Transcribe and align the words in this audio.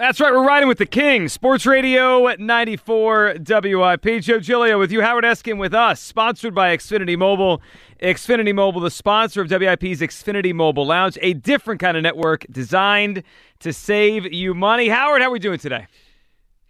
That's 0.00 0.18
right. 0.18 0.32
We're 0.32 0.46
riding 0.46 0.66
with 0.66 0.78
the 0.78 0.86
King. 0.86 1.28
Sports 1.28 1.66
Radio 1.66 2.26
at 2.26 2.40
94 2.40 3.34
WIP. 3.46 4.22
Joe 4.22 4.40
Giglio 4.40 4.78
with 4.78 4.90
you. 4.90 5.02
Howard 5.02 5.24
Eskin 5.24 5.58
with 5.58 5.74
us. 5.74 6.00
Sponsored 6.00 6.54
by 6.54 6.74
Xfinity 6.74 7.18
Mobile. 7.18 7.60
Xfinity 8.00 8.54
Mobile, 8.54 8.80
the 8.80 8.90
sponsor 8.90 9.42
of 9.42 9.50
WIP's 9.50 10.00
Xfinity 10.00 10.54
Mobile 10.54 10.86
Lounge, 10.86 11.18
a 11.20 11.34
different 11.34 11.82
kind 11.82 11.98
of 11.98 12.02
network 12.02 12.46
designed 12.50 13.22
to 13.58 13.74
save 13.74 14.32
you 14.32 14.54
money. 14.54 14.88
Howard, 14.88 15.20
how 15.20 15.28
are 15.28 15.32
we 15.32 15.38
doing 15.38 15.58
today? 15.58 15.86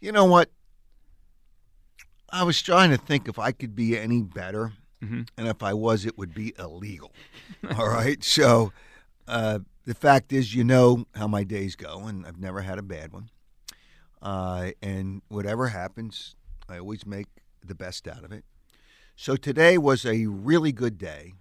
You 0.00 0.10
know 0.10 0.24
what? 0.24 0.50
I 2.30 2.42
was 2.42 2.60
trying 2.60 2.90
to 2.90 2.96
think 2.96 3.28
if 3.28 3.38
I 3.38 3.52
could 3.52 3.76
be 3.76 3.96
any 3.96 4.22
better, 4.22 4.72
mm-hmm. 5.00 5.22
and 5.38 5.46
if 5.46 5.62
I 5.62 5.72
was, 5.72 6.04
it 6.04 6.18
would 6.18 6.34
be 6.34 6.52
illegal. 6.58 7.12
All 7.78 7.88
right. 7.90 8.24
So, 8.24 8.72
uh, 9.28 9.60
the 9.90 9.94
fact 9.96 10.32
is, 10.32 10.54
you 10.54 10.62
know 10.62 11.04
how 11.16 11.26
my 11.26 11.42
days 11.42 11.74
go, 11.74 12.06
and 12.06 12.24
I've 12.24 12.38
never 12.38 12.60
had 12.60 12.78
a 12.78 12.82
bad 12.82 13.12
one. 13.12 13.28
Uh, 14.22 14.70
and 14.80 15.20
whatever 15.26 15.66
happens, 15.66 16.36
I 16.68 16.78
always 16.78 17.04
make 17.04 17.26
the 17.66 17.74
best 17.74 18.06
out 18.06 18.22
of 18.22 18.30
it. 18.30 18.44
So 19.16 19.34
today 19.34 19.78
was 19.78 20.06
a 20.06 20.26
really 20.26 20.70
good 20.70 20.96
day. 20.96 21.32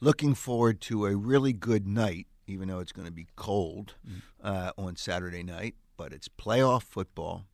Looking 0.00 0.32
forward 0.32 0.80
to 0.80 1.04
a 1.04 1.14
really 1.14 1.52
good 1.52 1.86
night, 1.86 2.26
even 2.46 2.68
though 2.68 2.78
it's 2.78 2.90
going 2.90 3.06
to 3.06 3.12
be 3.12 3.26
cold 3.36 3.96
uh, 4.42 4.70
on 4.78 4.96
Saturday 4.96 5.42
night. 5.42 5.74
But 5.98 6.14
it's 6.14 6.26
playoff 6.26 6.84
football, 6.84 7.44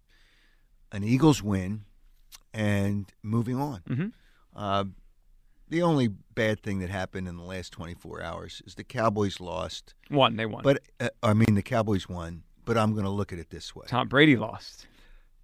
an 0.93 1.03
Eagles 1.03 1.43
win, 1.43 1.87
and 2.55 3.13
moving 3.21 3.57
on. 3.57 3.81
Mm-hmm. 3.89 4.07
Uh, 4.55 4.85
the 5.71 5.83
only 5.83 6.09
bad 6.09 6.63
thing 6.63 6.81
that 6.81 6.91
happened 6.91 7.29
in 7.29 7.37
the 7.37 7.45
last 7.45 7.73
24 7.73 8.23
hours 8.23 8.61
is 8.67 8.75
the 8.75 8.85
Cowboys 8.85 9.41
lost. 9.41 9.95
Won, 10.11 10.37
they 10.37 10.47
won. 10.47 10.63
But 10.63 10.83
uh, 10.99 11.09
I 11.23 11.33
mean, 11.33 11.55
the 11.55 11.63
Cowboys 11.63 12.09
won. 12.09 12.43
But 12.67 12.77
I'm 12.77 12.93
going 12.93 13.05
to 13.05 13.11
look 13.11 13.33
at 13.33 13.39
it 13.39 13.51
this 13.51 13.75
way: 13.75 13.87
Tom 13.89 14.07
Brady 14.09 14.37
lost. 14.37 14.87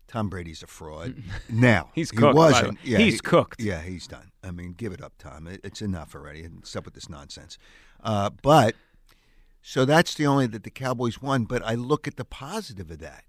Tom 0.06 0.28
Brady's 0.28 0.62
a 0.62 0.66
fraud. 0.66 1.16
now 1.50 1.91
he's 1.94 2.10
cooked. 2.10 2.34
he 2.34 2.37
wasn't. 2.37 2.78
Yeah, 2.84 2.98
he's 2.98 3.14
he, 3.14 3.20
cooked. 3.20 3.60
Yeah, 3.60 3.81
he's 3.81 4.06
done. 4.06 4.31
I 4.44 4.50
mean, 4.50 4.72
give 4.72 4.92
it 4.92 5.03
up, 5.03 5.14
Tom. 5.19 5.47
It, 5.47 5.60
it's 5.64 5.82
enough 5.82 6.14
already. 6.14 6.47
Stop 6.62 6.84
with 6.84 6.94
this 6.94 7.08
nonsense. 7.08 7.58
Uh, 8.03 8.31
but 8.43 8.75
so 9.62 9.84
that's 9.84 10.14
the 10.14 10.26
only 10.26 10.47
that 10.48 10.62
the 10.62 10.70
Cowboys 10.70 11.20
won. 11.20 11.44
But 11.44 11.64
I 11.64 11.75
look 11.75 12.06
at 12.06 12.16
the 12.16 12.25
positive 12.25 12.91
of 12.91 12.98
that. 12.98 13.25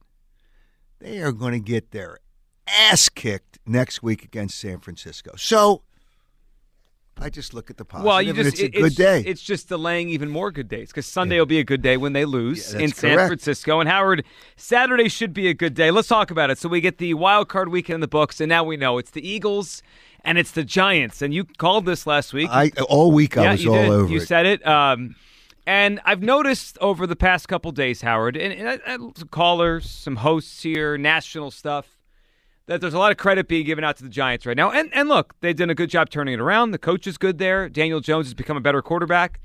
They 0.99 1.19
are 1.21 1.31
going 1.31 1.53
to 1.53 1.59
get 1.59 1.91
their 1.91 2.19
ass 2.67 3.09
kicked 3.09 3.57
next 3.65 4.03
week 4.03 4.23
against 4.23 4.59
San 4.59 4.79
Francisco. 4.79 5.35
So 5.37 5.83
I 7.19 7.29
just 7.29 7.53
look 7.53 7.69
at 7.69 7.77
the 7.77 7.85
positive. 7.85 8.05
Well, 8.05 8.21
you 8.21 8.33
just 8.33 8.49
it's 8.49 8.61
a 8.61 8.69
good 8.69 8.85
it's, 8.85 8.95
day. 8.95 9.23
It's 9.25 9.41
just 9.41 9.69
delaying 9.69 10.09
even 10.09 10.29
more 10.29 10.51
good 10.51 10.67
days 10.67 10.89
because 10.89 11.05
Sunday 11.05 11.35
yeah. 11.35 11.41
will 11.41 11.47
be 11.47 11.59
a 11.59 11.63
good 11.63 11.81
day 11.81 11.97
when 11.97 12.13
they 12.13 12.25
lose 12.25 12.73
yeah, 12.73 12.81
in 12.81 12.91
San 12.91 13.15
correct. 13.15 13.29
Francisco, 13.29 13.79
and 13.79 13.89
Howard 13.89 14.23
Saturday 14.55 15.09
should 15.09 15.33
be 15.33 15.47
a 15.47 15.53
good 15.53 15.73
day. 15.73 15.91
Let's 15.91 16.07
talk 16.07 16.31
about 16.31 16.49
it. 16.49 16.57
So 16.57 16.69
we 16.69 16.81
get 16.81 16.97
the 16.97 17.13
wild 17.15 17.49
card 17.49 17.69
weekend 17.69 17.95
in 17.95 18.01
the 18.01 18.07
books, 18.07 18.39
and 18.39 18.49
now 18.49 18.63
we 18.63 18.77
know 18.77 18.97
it's 18.97 19.11
the 19.11 19.27
Eagles 19.27 19.81
and 20.23 20.37
it's 20.37 20.51
the 20.51 20.63
Giants. 20.63 21.21
And 21.21 21.33
you 21.33 21.45
called 21.45 21.85
this 21.85 22.05
last 22.05 22.33
week. 22.33 22.49
I 22.51 22.69
all 22.89 23.11
week 23.11 23.35
yeah, 23.35 23.43
I 23.43 23.51
was 23.51 23.63
you 23.63 23.73
all 23.73 23.81
did. 23.81 23.89
over. 23.89 24.11
You 24.11 24.17
it. 24.19 24.27
said 24.27 24.45
it. 24.45 24.65
Um, 24.67 25.15
and 25.65 25.99
I've 26.05 26.21
noticed 26.21 26.77
over 26.79 27.05
the 27.05 27.15
past 27.15 27.49
couple 27.49 27.71
days, 27.71 28.01
Howard, 28.01 28.37
and, 28.37 28.53
and, 28.53 28.81
and 28.85 29.17
some 29.17 29.27
callers, 29.27 29.89
some 29.89 30.17
hosts 30.17 30.63
here, 30.63 30.97
national 30.97 31.51
stuff 31.51 31.96
that 32.67 32.81
there's 32.81 32.93
a 32.93 32.99
lot 32.99 33.11
of 33.11 33.17
credit 33.17 33.47
being 33.47 33.65
given 33.65 33.83
out 33.83 33.97
to 33.97 34.03
the 34.03 34.09
Giants 34.09 34.45
right 34.45 34.55
now. 34.55 34.71
And 34.71 34.93
and 34.93 35.09
look, 35.09 35.35
they've 35.41 35.55
done 35.55 35.69
a 35.69 35.75
good 35.75 35.89
job 35.89 36.09
turning 36.09 36.35
it 36.35 36.39
around. 36.39 36.71
The 36.71 36.77
coach 36.77 37.07
is 37.07 37.17
good 37.17 37.37
there. 37.39 37.67
Daniel 37.67 37.99
Jones 37.99 38.27
has 38.27 38.33
become 38.33 38.57
a 38.57 38.61
better 38.61 38.81
quarterback. 38.81 39.39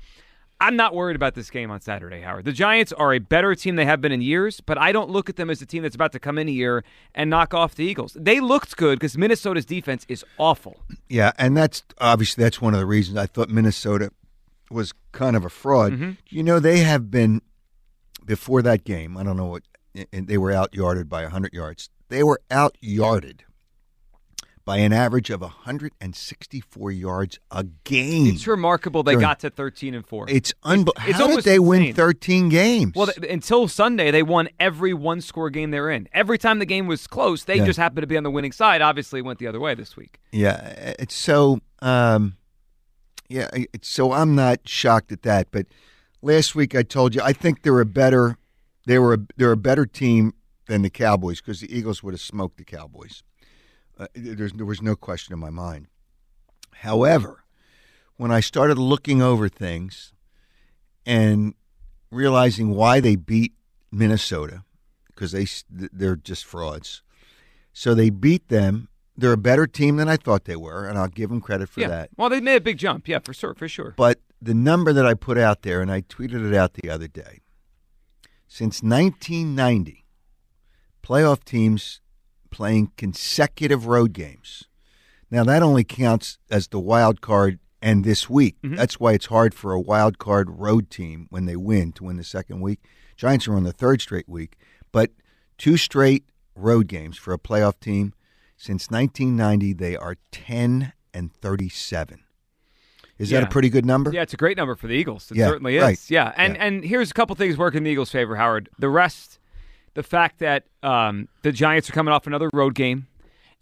I'm 0.61 0.77
not 0.77 0.95
worried 0.95 1.17
about 1.17 1.35
this 1.35 1.49
game 1.49 1.71
on 1.71 1.81
Saturday, 1.81 2.21
Howard. 2.21 2.45
The 2.45 2.53
Giants 2.53 2.93
are 2.93 3.13
a 3.13 3.19
better 3.19 3.53
team 3.53 3.75
they 3.75 3.85
have 3.85 3.99
been 3.99 4.13
in 4.13 4.21
years, 4.21 4.61
but 4.61 4.77
I 4.77 4.93
don't 4.93 5.09
look 5.09 5.29
at 5.29 5.35
them 5.35 5.49
as 5.49 5.61
a 5.61 5.65
team 5.65 5.83
that's 5.83 5.95
about 5.95 6.13
to 6.13 6.19
come 6.19 6.37
in 6.37 6.47
here 6.47 6.85
and 7.13 7.29
knock 7.29 7.53
off 7.53 7.75
the 7.75 7.83
Eagles. 7.83 8.15
They 8.17 8.39
looked 8.39 8.77
good 8.77 8.97
because 8.97 9.17
Minnesota's 9.17 9.65
defense 9.65 10.05
is 10.07 10.23
awful. 10.37 10.77
Yeah, 11.09 11.33
and 11.37 11.57
that's 11.57 11.83
obviously 11.99 12.43
that's 12.43 12.61
one 12.61 12.73
of 12.73 12.79
the 12.79 12.85
reasons 12.85 13.17
I 13.17 13.25
thought 13.25 13.49
Minnesota 13.49 14.11
was 14.71 14.93
kind 15.11 15.35
of 15.35 15.43
a 15.43 15.49
fraud. 15.49 15.93
Mm-hmm. 15.93 16.11
You 16.29 16.43
know, 16.43 16.59
they 16.59 16.79
have 16.79 17.11
been 17.11 17.41
before 18.25 18.61
that 18.61 18.85
game. 18.85 19.17
I 19.17 19.23
don't 19.23 19.35
know 19.35 19.47
what 19.47 19.63
and 20.11 20.27
they 20.27 20.37
were 20.37 20.51
out 20.51 20.73
yarded 20.73 21.09
by 21.09 21.23
100 21.23 21.53
yards. 21.53 21.89
They 22.09 22.23
were 22.23 22.41
out 22.51 22.77
yarded 22.81 23.43
by 24.65 24.77
an 24.77 24.93
average 24.93 25.29
of 25.29 25.41
164 25.41 26.91
yards 26.91 27.37
a 27.51 27.65
game. 27.83 28.27
It's 28.27 28.47
remarkable 28.47 29.03
they 29.03 29.11
During, 29.13 29.21
got 29.21 29.39
to 29.41 29.49
13 29.49 29.93
and 29.93 30.07
4. 30.07 30.27
It's 30.29 30.53
unbelievable. 30.63 31.09
It's 31.09 31.17
How 31.17 31.27
did 31.27 31.43
they 31.43 31.55
insane. 31.55 31.67
win 31.67 31.93
13 31.93 32.49
games? 32.49 32.93
Well, 32.95 33.07
th- 33.07 33.29
until 33.29 33.67
Sunday, 33.67 34.09
they 34.11 34.23
won 34.23 34.47
every 34.61 34.93
one 34.93 35.19
score 35.19 35.49
game 35.49 35.71
they're 35.71 35.89
in. 35.89 36.07
Every 36.13 36.37
time 36.37 36.59
the 36.59 36.65
game 36.65 36.87
was 36.87 37.07
close, 37.07 37.43
they 37.43 37.57
Yeah. 37.57 37.65
just 37.65 37.77
happened 37.77 38.03
to 38.03 38.07
be 38.07 38.15
on 38.15 38.23
the 38.23 38.31
winning 38.31 38.53
side. 38.53 38.81
Obviously, 38.81 39.19
it 39.19 39.23
went 39.25 39.39
the 39.39 39.47
other 39.47 39.59
way 39.59 39.75
this 39.75 39.97
week. 39.97 40.21
Yeah, 40.31 40.93
it's 40.99 41.15
so. 41.15 41.59
Um, 41.81 42.37
yeah, 43.27 43.49
it's, 43.53 43.89
so 43.89 44.13
I'm 44.13 44.33
not 44.35 44.59
shocked 44.67 45.11
at 45.11 45.23
that. 45.23 45.47
But 45.51 45.65
last 46.21 46.55
week 46.55 46.73
I 46.73 46.83
told 46.83 47.15
you 47.15 47.21
I 47.21 47.33
think 47.33 47.63
they're 47.63 47.81
a 47.81 47.85
better. 47.85 48.37
They 48.85 48.97
were 48.99 49.15
a, 49.15 49.17
they're 49.35 49.51
a 49.51 49.57
better 49.57 49.85
team 49.85 50.33
than 50.67 50.81
the 50.81 50.89
Cowboys 50.89 51.41
because 51.41 51.61
the 51.61 51.75
Eagles 51.75 52.03
would 52.03 52.13
have 52.13 52.21
smoked 52.21 52.57
the 52.57 52.63
Cowboys. 52.63 53.23
Uh, 53.97 54.07
there's 54.15 54.53
there 54.53 54.65
was 54.65 54.81
no 54.81 54.95
question 54.95 55.33
in 55.33 55.39
my 55.39 55.49
mind. 55.49 55.87
However, 56.77 57.43
when 58.17 58.31
I 58.31 58.39
started 58.39 58.77
looking 58.77 59.21
over 59.21 59.49
things 59.49 60.13
and 61.05 61.53
realizing 62.11 62.75
why 62.75 62.99
they 62.99 63.15
beat 63.15 63.53
Minnesota 63.91 64.63
because 65.13 65.31
they 65.31 65.47
they're 65.69 66.15
just 66.15 66.45
frauds. 66.45 67.01
So 67.71 67.93
they 67.93 68.09
beat 68.09 68.49
them. 68.49 68.89
They're 69.15 69.33
a 69.33 69.37
better 69.37 69.67
team 69.67 69.97
than 69.97 70.09
I 70.09 70.17
thought 70.17 70.45
they 70.45 70.55
were, 70.55 70.87
and 70.87 70.97
I'll 70.97 71.07
give 71.07 71.29
them 71.29 71.41
credit 71.41 71.69
for 71.69 71.81
yeah. 71.81 71.87
that. 71.87 72.09
Well, 72.17 72.29
they 72.29 72.41
made 72.41 72.55
a 72.55 72.61
big 72.61 72.77
jump. 72.77 73.07
Yeah, 73.07 73.19
for 73.19 73.33
sure, 73.33 73.53
for 73.53 73.67
sure. 73.67 73.93
But 73.95 74.19
the 74.41 74.55
number 74.55 74.91
that 74.91 75.05
I 75.05 75.13
put 75.13 75.37
out 75.37 75.61
there, 75.61 75.81
and 75.81 75.91
I 75.91 76.01
tweeted 76.01 76.47
it 76.47 76.55
out 76.55 76.73
the 76.73 76.89
other 76.89 77.07
day, 77.07 77.41
since 78.47 78.81
1990, 78.81 80.02
playoff 81.03 81.43
teams 81.43 81.99
playing 82.49 82.91
consecutive 82.97 83.85
road 83.87 84.13
games. 84.13 84.63
Now 85.29 85.43
that 85.43 85.63
only 85.63 85.83
counts 85.83 86.37
as 86.49 86.67
the 86.67 86.79
wild 86.79 87.21
card 87.21 87.59
and 87.81 88.03
this 88.05 88.29
week. 88.29 88.55
Mhm. 88.63 88.77
That's 88.77 88.99
why 88.99 89.13
it's 89.13 89.25
hard 89.25 89.53
for 89.53 89.73
a 89.73 89.79
wild 89.81 90.17
card 90.17 90.49
road 90.49 90.89
team 90.89 91.27
when 91.29 91.45
they 91.45 91.55
win 91.55 91.91
to 91.93 92.05
win 92.05 92.17
the 92.17 92.23
second 92.23 92.61
week. 92.61 92.79
Giants 93.17 93.47
are 93.47 93.55
on 93.55 93.63
the 93.63 93.73
third 93.73 93.99
straight 94.01 94.29
week, 94.29 94.55
but 94.91 95.11
two 95.57 95.75
straight 95.77 96.23
road 96.55 96.87
games 96.87 97.17
for 97.17 97.33
a 97.33 97.37
playoff 97.39 97.79
team. 97.79 98.13
Since 98.55 98.89
1990, 98.89 99.73
they 99.73 99.97
are 99.97 100.15
10 100.31 100.93
and 101.13 101.33
37. 101.33 102.19
Is 103.17 103.29
that 103.31 103.43
a 103.43 103.47
pretty 103.47 103.69
good 103.69 103.85
number? 103.85 104.11
Yeah, 104.11 104.21
it's 104.21 104.33
a 104.33 104.37
great 104.37 104.57
number 104.57 104.75
for 104.75 104.87
the 104.87 104.93
Eagles. 104.93 105.29
It 105.31 105.37
Yeah, 105.37 105.47
certainly 105.47 105.75
is. 105.77 105.83
right. 105.83 105.99
Yeah, 106.09 106.33
and 106.37 106.55
Yeah. 106.55 106.65
and 106.65 106.83
here's 106.83 107.11
a 107.11 107.13
couple 107.13 107.35
things 107.35 107.57
working 107.57 107.79
in 107.79 107.83
the 107.83 107.89
Eagles' 107.91 108.11
favor, 108.11 108.35
Howard. 108.37 108.69
The 108.79 108.89
rest, 108.89 109.39
the 109.93 110.03
fact 110.03 110.39
that 110.39 110.63
um, 110.81 111.27
the 111.43 111.51
Giants 111.51 111.89
are 111.89 111.93
coming 111.93 112.13
off 112.13 112.27
another 112.27 112.49
road 112.53 112.75
game, 112.75 113.07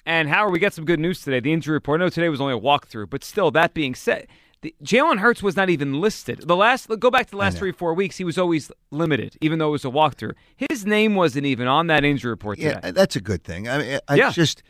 and 0.06 0.30
Howard, 0.30 0.51
we 0.51 0.60
got 0.60 0.74
some 0.74 0.86
good 0.86 1.00
news 1.00 1.22
today. 1.22 1.39
The 1.39 1.54
injury 1.54 1.74
report. 1.74 2.01
I 2.01 2.06
know 2.06 2.10
today 2.10 2.30
was 2.30 2.42
only 2.42 2.54
a 2.54 2.60
walkthrough, 2.60 3.10
but 3.10 3.24
still, 3.24 3.51
that 3.51 3.74
being 3.74 3.94
said. 3.95 4.28
the- 4.62 4.74
Jalen 4.83 5.18
Hurts 5.19 5.42
was 5.44 5.56
not 5.56 5.69
even 5.69 6.00
listed. 6.01 6.48
The 6.48 6.56
last 6.56 6.88
go 7.00 7.10
back 7.12 7.25
to 7.28 7.31
the 7.31 7.38
last 7.38 7.57
three 7.57 7.72
four 7.72 7.94
weeks, 7.94 8.18
he 8.18 8.24
was 8.24 8.38
always 8.38 8.72
limited, 8.92 9.36
even 9.42 9.60
though 9.60 9.69
it 9.69 9.72
was 9.72 9.86
a 9.86 9.89
walkthrough. 9.89 10.33
His 10.69 10.86
name 10.86 11.16
wasn't 11.16 11.45
even 11.48 11.68
on 11.68 11.88
that 11.88 12.04
injury 12.06 12.30
report 12.31 12.60
today. 12.60 12.80
Yeah, 12.83 12.92
that's 12.92 13.16
a 13.16 13.22
good 13.22 13.44
thing. 13.44 13.68
I 13.68 13.78
mean, 13.78 14.00
I 14.07 14.16
Yeah. 14.16 14.31
just 14.31 14.62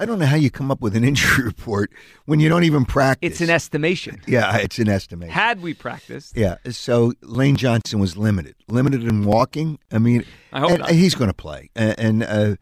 I 0.00 0.06
don't 0.06 0.18
know 0.18 0.26
how 0.26 0.36
you 0.36 0.50
come 0.50 0.70
up 0.70 0.80
with 0.80 0.96
an 0.96 1.04
injury 1.10 1.44
report 1.44 1.92
when 2.24 2.40
you 2.40 2.48
don't 2.48 2.64
even 2.64 2.86
practice. 2.86 3.32
It's 3.32 3.40
an 3.42 3.50
estimation. 3.50 4.22
yeah, 4.26 4.56
it's 4.56 4.78
an 4.78 4.88
estimation. 4.88 5.32
Had 5.32 5.60
we 5.60 5.74
practiced, 5.74 6.36
yeah, 6.36 6.56
so 6.70 7.12
Lane 7.20 7.56
Johnson 7.56 8.00
was 8.00 8.16
limited, 8.16 8.54
limited 8.66 9.04
in 9.04 9.24
walking. 9.24 9.78
I 9.92 9.98
mean, 9.98 10.24
I 10.52 10.60
hope 10.60 10.70
and 10.70 10.78
not. 10.80 10.90
he's 10.90 11.14
going 11.14 11.28
to 11.28 11.34
play. 11.34 11.70
And, 11.76 12.00
and 12.00 12.22
uh, 12.24 12.56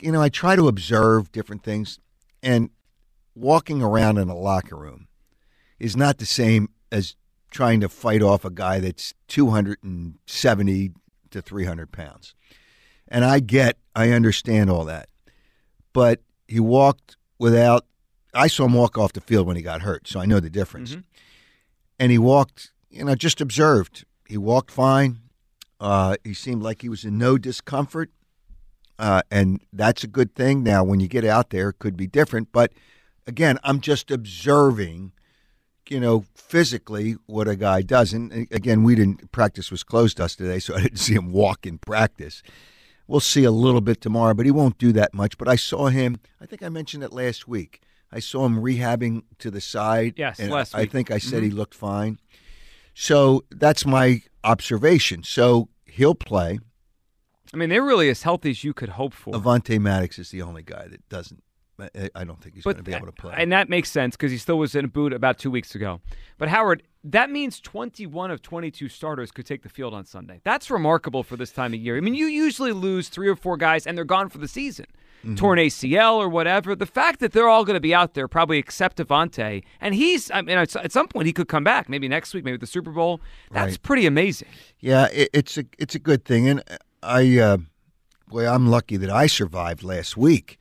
you 0.00 0.10
know, 0.10 0.20
I 0.20 0.28
try 0.28 0.56
to 0.56 0.66
observe 0.66 1.30
different 1.30 1.62
things, 1.62 2.00
and 2.42 2.70
walking 3.36 3.80
around 3.80 4.18
in 4.18 4.28
a 4.28 4.36
locker 4.36 4.76
room 4.76 5.06
is 5.78 5.96
not 5.96 6.18
the 6.18 6.26
same 6.26 6.68
as 6.90 7.14
trying 7.52 7.80
to 7.80 7.88
fight 7.88 8.22
off 8.22 8.44
a 8.44 8.50
guy 8.50 8.80
that's 8.80 9.14
270 9.28 10.90
to 11.30 11.42
300 11.42 11.92
pounds. 11.92 12.34
And 13.08 13.24
I 13.24 13.40
get, 13.40 13.76
I 13.94 14.10
understand 14.10 14.70
all 14.70 14.84
that. 14.84 15.08
But 15.92 16.20
he 16.46 16.60
walked 16.60 17.16
without, 17.38 17.86
I 18.34 18.46
saw 18.46 18.64
him 18.66 18.74
walk 18.74 18.98
off 18.98 19.12
the 19.12 19.20
field 19.20 19.46
when 19.46 19.56
he 19.56 19.62
got 19.62 19.82
hurt, 19.82 20.06
so 20.06 20.20
I 20.20 20.26
know 20.26 20.40
the 20.40 20.50
difference. 20.50 20.92
And 21.98 22.12
he 22.12 22.18
walked, 22.18 22.72
you 22.90 23.04
know, 23.04 23.14
just 23.14 23.40
observed. 23.40 24.04
He 24.26 24.36
walked 24.36 24.70
fine. 24.70 25.20
Uh, 25.80 26.16
he 26.24 26.34
seemed 26.34 26.62
like 26.62 26.82
he 26.82 26.88
was 26.88 27.04
in 27.04 27.18
no 27.18 27.38
discomfort. 27.38 28.10
Uh, 28.98 29.22
and 29.30 29.62
that's 29.72 30.04
a 30.04 30.06
good 30.06 30.34
thing. 30.34 30.62
Now, 30.62 30.84
when 30.84 31.00
you 31.00 31.08
get 31.08 31.24
out 31.24 31.50
there, 31.50 31.70
it 31.70 31.78
could 31.78 31.96
be 31.96 32.06
different. 32.06 32.52
But 32.52 32.72
again, 33.26 33.58
I'm 33.64 33.80
just 33.80 34.10
observing, 34.10 35.12
you 35.88 35.98
know, 35.98 36.26
physically 36.34 37.16
what 37.24 37.48
a 37.48 37.56
guy 37.56 37.80
does. 37.80 38.12
And 38.12 38.30
again, 38.52 38.82
we 38.82 38.94
didn't 38.94 39.32
practice 39.32 39.70
was 39.70 39.82
closed 39.82 40.18
to 40.18 40.24
us 40.24 40.36
today, 40.36 40.58
so 40.58 40.74
I 40.76 40.82
didn't 40.82 40.98
see 40.98 41.14
him 41.14 41.32
walk 41.32 41.64
in 41.64 41.78
practice. 41.78 42.42
We'll 43.10 43.18
see 43.18 43.42
a 43.42 43.50
little 43.50 43.80
bit 43.80 44.00
tomorrow, 44.00 44.34
but 44.34 44.46
he 44.46 44.52
won't 44.52 44.78
do 44.78 44.92
that 44.92 45.12
much. 45.12 45.36
But 45.36 45.48
I 45.48 45.56
saw 45.56 45.88
him. 45.88 46.20
I 46.40 46.46
think 46.46 46.62
I 46.62 46.68
mentioned 46.68 47.02
it 47.02 47.12
last 47.12 47.48
week. 47.48 47.80
I 48.12 48.20
saw 48.20 48.46
him 48.46 48.62
rehabbing 48.62 49.24
to 49.40 49.50
the 49.50 49.60
side. 49.60 50.14
Yes, 50.16 50.38
and 50.38 50.52
last 50.52 50.76
I 50.76 50.86
think 50.86 51.10
I 51.10 51.18
said 51.18 51.42
he 51.42 51.48
mm-hmm. 51.48 51.58
looked 51.58 51.74
fine. 51.74 52.20
So 52.94 53.44
that's 53.50 53.84
my 53.84 54.22
observation. 54.44 55.24
So 55.24 55.70
he'll 55.86 56.14
play. 56.14 56.60
I 57.52 57.56
mean, 57.56 57.68
they're 57.68 57.82
really 57.82 58.08
as 58.10 58.22
healthy 58.22 58.50
as 58.50 58.62
you 58.62 58.72
could 58.72 58.90
hope 58.90 59.12
for. 59.12 59.34
Avonte 59.34 59.80
Maddox 59.80 60.20
is 60.20 60.30
the 60.30 60.42
only 60.42 60.62
guy 60.62 60.86
that 60.86 61.08
doesn't. 61.08 61.42
I- 61.80 62.10
I 62.14 62.22
don't 62.22 62.40
think 62.40 62.54
he's 62.54 62.62
going 62.62 62.76
to 62.76 62.82
be 62.84 62.94
able 62.94 63.06
to 63.06 63.12
play. 63.12 63.34
And 63.36 63.50
that 63.50 63.68
makes 63.68 63.90
sense 63.90 64.14
because 64.14 64.30
he 64.30 64.38
still 64.38 64.58
was 64.58 64.76
in 64.76 64.84
a 64.84 64.88
boot 64.88 65.12
about 65.12 65.38
two 65.38 65.50
weeks 65.50 65.74
ago. 65.74 66.00
But 66.38 66.48
Howard, 66.48 66.84
that 67.04 67.30
means 67.30 67.60
21 67.60 68.30
of 68.30 68.42
22 68.42 68.88
starters 68.88 69.30
could 69.30 69.46
take 69.46 69.62
the 69.62 69.68
field 69.68 69.94
on 69.94 70.04
Sunday. 70.04 70.40
That's 70.44 70.70
remarkable 70.70 71.22
for 71.22 71.36
this 71.36 71.50
time 71.50 71.72
of 71.72 71.80
year. 71.80 71.96
I 71.96 72.00
mean, 72.00 72.14
you 72.14 72.26
usually 72.26 72.72
lose 72.72 73.08
three 73.08 73.28
or 73.28 73.36
four 73.36 73.56
guys 73.56 73.86
and 73.86 73.96
they're 73.96 74.04
gone 74.04 74.28
for 74.28 74.38
the 74.38 74.48
season. 74.48 74.86
Mm-hmm. 75.24 75.34
Torn 75.34 75.58
ACL 75.58 76.14
or 76.14 76.28
whatever. 76.30 76.74
The 76.74 76.86
fact 76.86 77.20
that 77.20 77.32
they're 77.32 77.48
all 77.48 77.64
going 77.64 77.74
to 77.74 77.80
be 77.80 77.94
out 77.94 78.14
there, 78.14 78.26
probably 78.26 78.56
except 78.58 78.96
Avonte, 78.98 79.62
and 79.80 79.94
he's, 79.94 80.30
I 80.30 80.40
mean, 80.40 80.56
at 80.56 80.74
at 80.76 80.92
some 80.92 81.08
point 81.08 81.26
he 81.26 81.34
could 81.34 81.46
come 81.48 81.62
back, 81.62 81.90
maybe 81.90 82.08
next 82.08 82.32
week, 82.32 82.42
maybe 82.42 82.56
the 82.56 82.66
Super 82.66 82.90
Bowl. 82.90 83.20
That's 83.50 83.72
Right. 83.72 83.82
pretty 83.82 84.06
amazing. 84.06 84.48
Yeah, 84.78 85.08
it, 85.12 85.28
it's 85.34 85.58
a 85.58 85.64
it's 85.78 85.94
a 85.94 85.98
good 85.98 86.24
thing, 86.24 86.48
and 86.48 86.62
I, 87.02 87.38
uh, 87.38 87.58
boy, 88.28 88.46
I'm 88.48 88.68
lucky 88.68 88.96
that 88.96 89.10
I 89.10 89.26
survived 89.26 89.82
last 89.82 90.16
week 90.16 90.56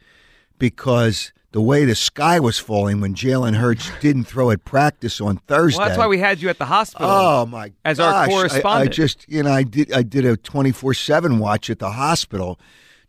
because 0.60 1.34
the 1.52 1.62
way 1.62 1.84
the 1.86 1.96
sky 1.96 2.40
was 2.40 2.60
falling 2.60 3.02
when 3.02 3.16
Jalen 3.16 3.56
Hurts 3.56 3.90
didn't 4.02 4.26
throw 4.26 4.52
at 4.52 4.64
practice 4.66 5.20
on 5.20 5.38
Thursday. 5.48 5.80
Well, 5.80 5.88
that's 5.88 5.98
why 5.98 6.08
we 6.08 6.20
had 6.20 6.42
you 6.42 6.50
at 6.50 6.60
the 6.60 6.66
hospital. 6.66 7.08
Oh 7.10 7.46
my! 7.46 7.72
As 7.84 8.00
our 8.00 8.28
gosh. 8.28 8.64
I- 8.64 8.70
I, 8.82 8.88
just 8.88 9.26
you 9.28 9.42
know 9.42 9.52
I 9.52 9.64
did 9.64 9.92
I 9.92 10.04
did 10.04 10.26
a 10.26 10.38
twenty 10.38 10.72
four 10.72 10.94
seven 10.94 11.40
watch 11.40 11.70
at 11.70 11.80
the 11.80 11.92
hospital 11.92 12.60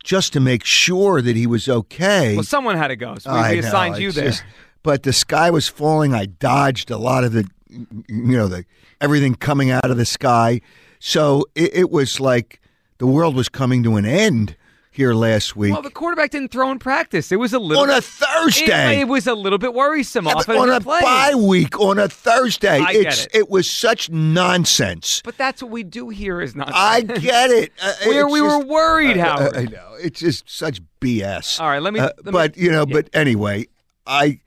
just 0.03 0.33
to 0.33 0.39
make 0.39 0.63
sure 0.65 1.21
that 1.21 1.35
he 1.35 1.45
was 1.45 1.69
okay. 1.69 2.35
well, 2.35 2.43
someone 2.43 2.75
had 2.75 2.87
to 2.87 2.95
go, 2.95 3.15
so 3.19 3.31
we, 3.31 3.37
I 3.37 3.51
we 3.51 3.59
assigned 3.59 3.93
know, 3.93 3.99
you 3.99 4.11
there. 4.11 4.29
just- 4.29 4.43
but 4.83 5.03
the 5.03 5.13
sky 5.13 5.51
was 5.51 5.67
falling. 5.67 6.15
I 6.15 6.25
dodged 6.25 6.89
a 6.89 6.97
lot 6.97 7.23
of 7.23 7.33
the, 7.33 7.47
you 7.69 8.35
know, 8.35 8.47
the 8.47 8.65
everything 8.99 9.35
coming 9.35 9.69
out 9.69 9.91
of 9.91 9.97
the 9.97 10.05
sky. 10.05 10.61
So 10.97 11.45
it, 11.53 11.75
it 11.75 11.91
was 11.91 12.19
like 12.19 12.59
the 12.97 13.05
world 13.05 13.35
was 13.35 13.47
coming 13.47 13.83
to 13.83 13.95
an 13.97 14.05
end 14.05 14.55
here 14.93 15.13
last 15.13 15.55
week 15.55 15.71
well, 15.71 15.81
the 15.81 15.89
quarterback 15.89 16.31
didn't 16.31 16.51
throw 16.51 16.69
in 16.69 16.77
practice. 16.77 17.31
It 17.31 17.37
was 17.37 17.53
a 17.53 17.59
little 17.59 17.83
on 17.83 17.89
a 17.89 18.01
Thursday. 18.01 18.97
It, 18.97 19.01
it 19.01 19.07
was 19.07 19.25
a 19.25 19.33
little 19.33 19.57
bit 19.57 19.73
worrisome. 19.73 20.25
Yeah, 20.25 20.33
off 20.33 20.49
of 20.49 20.57
on 20.57 20.69
a 20.69 20.81
play. 20.81 20.99
bye 21.01 21.33
week 21.33 21.79
on 21.79 21.97
a 21.97 22.09
Thursday. 22.09 22.79
I 22.79 22.91
get 22.93 23.05
it's 23.07 23.27
it. 23.33 23.49
was 23.49 23.69
such 23.69 24.09
nonsense. 24.09 25.21
But 25.23 25.37
that's 25.37 25.63
what 25.63 25.71
we 25.71 25.83
do 25.83 26.09
here 26.09 26.41
is 26.41 26.55
not. 26.55 26.71
I 26.73 27.01
get 27.01 27.49
it. 27.51 27.71
Uh, 27.81 27.93
we 28.05 28.19
it's 28.19 28.31
we 28.31 28.41
were 28.41 28.49
just- 28.59 28.67
worried, 28.67 29.17
I- 29.17 29.21
I- 29.21 29.39
Howard. 29.39 29.57
I, 29.57 29.63
know 29.63 29.95
it's 29.99 30.19
just 30.19 30.49
such 30.49 30.81
BS. 30.99 31.59
All 31.59 31.67
right, 31.69 31.81
let 31.81 31.93
me- 31.93 31.99
Uh, 31.99 32.09
let 32.17 32.25
me- 32.25 32.31
but 32.31 32.57
you 32.57 32.69
know, 32.71 32.85
yeah. 32.87 32.93
but 32.93 33.09
anyway, 33.13 33.67
I 34.05 34.39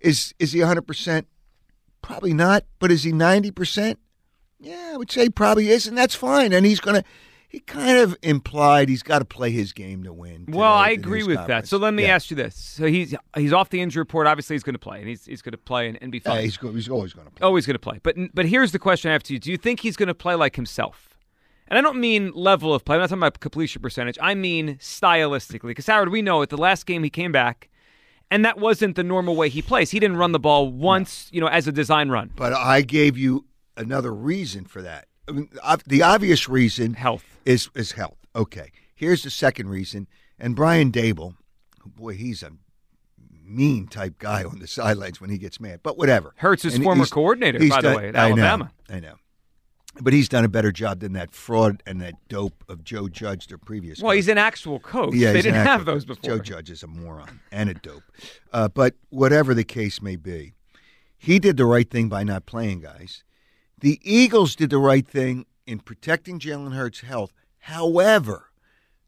is 0.00 0.32
is 0.38 0.52
he 0.52 0.60
100? 0.60 0.82
percent 0.86 1.26
Probably 2.02 2.32
not. 2.32 2.64
But 2.78 2.90
is 2.92 3.02
he 3.02 3.12
90 3.12 3.50
percent? 3.50 3.98
Yeah, 4.60 4.92
I 4.94 4.96
would 4.96 5.10
say 5.10 5.28
probably 5.28 5.68
is, 5.70 5.86
and 5.86 5.98
that's 5.98 6.14
fine. 6.14 6.52
And 6.52 6.64
he's 6.64 6.80
gonna. 6.80 7.04
He 7.50 7.60
kind 7.60 7.96
of 7.96 8.14
implied 8.22 8.90
he's 8.90 9.02
got 9.02 9.20
to 9.20 9.24
play 9.24 9.50
his 9.50 9.72
game 9.72 10.04
to 10.04 10.12
win. 10.12 10.44
well, 10.48 10.70
I 10.74 10.90
agree 10.90 11.22
with 11.24 11.46
that. 11.46 11.66
So 11.66 11.78
let 11.78 11.94
me 11.94 12.02
Yeah. 12.02 12.14
ask 12.14 12.30
you 12.30 12.36
this: 12.36 12.54
So 12.54 12.84
he's 12.86 13.14
he's 13.34 13.54
off 13.54 13.70
the 13.70 13.80
injury 13.80 14.02
report. 14.02 14.26
Obviously, 14.26 14.54
he's 14.54 14.62
going 14.62 14.74
to 14.74 14.78
play, 14.78 14.98
and 14.98 15.08
he's 15.08 15.24
he's 15.24 15.40
going 15.40 15.52
to 15.52 15.58
play 15.58 15.88
and, 15.88 15.96
and 16.02 16.12
be 16.12 16.18
fine. 16.20 16.42
he's, 16.42 16.58
go- 16.58 16.72
he's 16.72 16.90
always 16.90 17.14
going 17.14 17.26
to 17.26 17.32
play. 17.32 17.46
always 17.46 17.64
going 17.64 17.74
to 17.74 17.78
play. 17.80 18.00
But 18.02 18.16
but 18.34 18.44
here's 18.46 18.72
the 18.72 18.78
question 18.78 19.08
I 19.08 19.12
have 19.14 19.22
to 19.24 19.32
you: 19.32 19.38
Do 19.38 19.50
you 19.50 19.56
think 19.56 19.80
he's 19.80 19.96
going 19.96 20.08
to 20.08 20.14
play 20.14 20.34
like 20.34 20.56
himself? 20.56 21.06
And 21.68 21.78
I 21.78 21.82
don't 21.82 21.98
mean 22.00 22.32
level 22.34 22.72
of 22.74 22.84
play. 22.84 22.96
I'm 22.96 23.00
not 23.00 23.08
talking 23.08 23.18
about 23.22 23.40
completion 23.40 23.82
percentage. 23.82 24.18
I 24.22 24.34
mean 24.34 24.76
stylistically. 24.76 25.68
Because 25.68 25.86
Howard, 25.86 26.10
we 26.10 26.22
know 26.22 26.42
at 26.42 26.50
the 26.50 26.56
last 26.56 26.84
game 26.86 27.02
he 27.02 27.10
came 27.10 27.32
back, 27.32 27.68
and 28.30 28.44
that 28.44 28.58
wasn't 28.58 28.96
the 28.96 29.04
normal 29.04 29.36
way 29.36 29.48
he 29.48 29.60
plays. 29.62 29.90
He 29.90 30.00
didn't 30.00 30.16
run 30.18 30.32
the 30.32 30.38
ball 30.38 30.70
once, 30.70 31.28
you 31.32 31.40
know, 31.40 31.46
as 31.48 31.66
a 31.68 31.72
design 31.72 32.08
run. 32.10 32.30
But 32.36 32.52
I 32.54 32.80
gave 32.82 33.18
you 33.18 33.46
another 33.76 34.14
reason 34.14 34.64
for 34.64 34.80
that. 34.82 35.07
I 35.28 35.32
mean, 35.32 35.48
the 35.86 36.02
obvious 36.02 36.48
reason 36.48 36.94
Health. 36.94 37.24
is 37.44 37.68
is 37.74 37.92
health. 37.92 38.16
Okay. 38.34 38.70
Here's 38.94 39.22
the 39.22 39.30
second 39.30 39.68
reason. 39.68 40.08
And 40.38 40.54
Brian 40.56 40.90
Daboll, 40.92 41.34
boy, 41.84 42.14
he's 42.14 42.42
a 42.42 42.50
mean 43.44 43.86
type 43.88 44.18
guy 44.18 44.44
on 44.44 44.58
the 44.58 44.66
sidelines 44.66 45.20
when 45.20 45.30
he 45.30 45.38
gets 45.38 45.58
mad. 45.60 45.80
But 45.82 45.96
whatever. 45.98 46.34
Hurts 46.36 46.62
his 46.62 46.74
And 46.74 46.84
former 46.84 47.00
he's- 47.00 47.10
coordinator, 47.10 47.58
he's 47.58 47.70
by 47.70 47.80
the 47.80 47.96
way, 47.96 48.08
at 48.08 48.16
I 48.16 48.30
know, 48.30 48.42
Alabama. 48.42 48.72
I 48.90 49.00
know. 49.00 49.14
But 50.00 50.12
he's 50.12 50.28
done 50.28 50.44
a 50.44 50.48
better 50.48 50.70
job 50.70 51.00
than 51.00 51.12
that 51.14 51.32
fraud 51.32 51.82
and 51.86 52.00
that 52.02 52.14
dope 52.28 52.62
of 52.68 52.84
Joe 52.84 53.08
Judge, 53.08 53.48
their 53.48 53.58
previous. 53.58 54.00
Well, 54.00 54.10
coach. 54.12 54.16
he's 54.16 54.28
an 54.28 54.38
actual 54.38 54.78
coach. 54.78 55.14
Yeah, 55.14 55.32
they 55.32 55.42
didn't 55.42 55.64
have 55.66 55.86
those 55.86 56.04
before. 56.04 56.22
Joe 56.22 56.38
Judge 56.38 56.70
is 56.70 56.82
a 56.84 56.86
moron 56.86 57.40
and 57.50 57.68
a 57.68 57.74
dope. 57.74 58.04
Uh, 58.52 58.68
but 58.68 58.94
whatever 59.08 59.54
the 59.54 59.64
case 59.64 60.00
may 60.00 60.14
be, 60.14 60.52
he 61.16 61.40
did 61.40 61.56
the 61.56 61.64
right 61.66 61.90
thing 61.90 62.08
by 62.08 62.22
not 62.22 62.46
playing 62.46 62.80
guys. 62.80 63.24
The 63.80 64.00
Eagles 64.02 64.56
did 64.56 64.70
the 64.70 64.78
right 64.78 65.06
thing 65.06 65.46
in 65.66 65.78
protecting 65.80 66.38
Jalen 66.38 66.74
Hurts' 66.74 67.00
health. 67.00 67.32
However, 67.60 68.50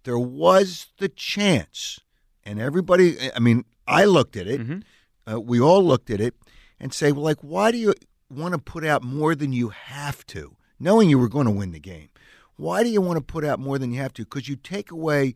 there 0.05 0.19
was 0.19 0.89
the 0.99 1.09
chance, 1.09 2.01
and 2.45 2.61
everybody, 2.61 3.17
I 3.35 3.39
mean, 3.39 3.65
I 3.87 4.05
looked 4.05 4.37
at 4.37 4.47
it, 4.47 4.61
Mm-hmm. 4.61 5.33
uh, 5.33 5.41
we 5.41 5.61
all 5.61 5.83
looked 5.85 6.11
at 6.11 6.21
it, 6.21 6.35
and 6.79 6.95
say, 6.95 7.13
well, 7.13 7.25
like, 7.25 7.41
why 7.41 7.71
do 7.73 7.79
you 7.79 7.95
want 8.31 8.55
to 8.55 8.59
put 8.59 8.85
out 8.85 9.03
more 9.03 9.35
than 9.35 9.53
you 9.53 9.71
have 9.71 10.25
to, 10.29 10.57
knowing 10.79 11.11
you 11.11 11.19
were 11.19 11.29
going 11.29 11.47
to 11.47 11.51
win 11.53 11.73
the 11.73 11.81
game? 11.81 12.09
Why 12.57 12.83
do 12.83 12.91
you 12.91 13.01
want 13.01 13.17
to 13.17 13.25
put 13.25 13.45
out 13.45 13.59
more 13.59 13.79
than 13.79 13.91
you 13.93 14.01
have 14.01 14.13
to? 14.15 14.25
Because 14.25 14.49
you 14.49 14.57
take 14.57 14.91
away 14.91 15.35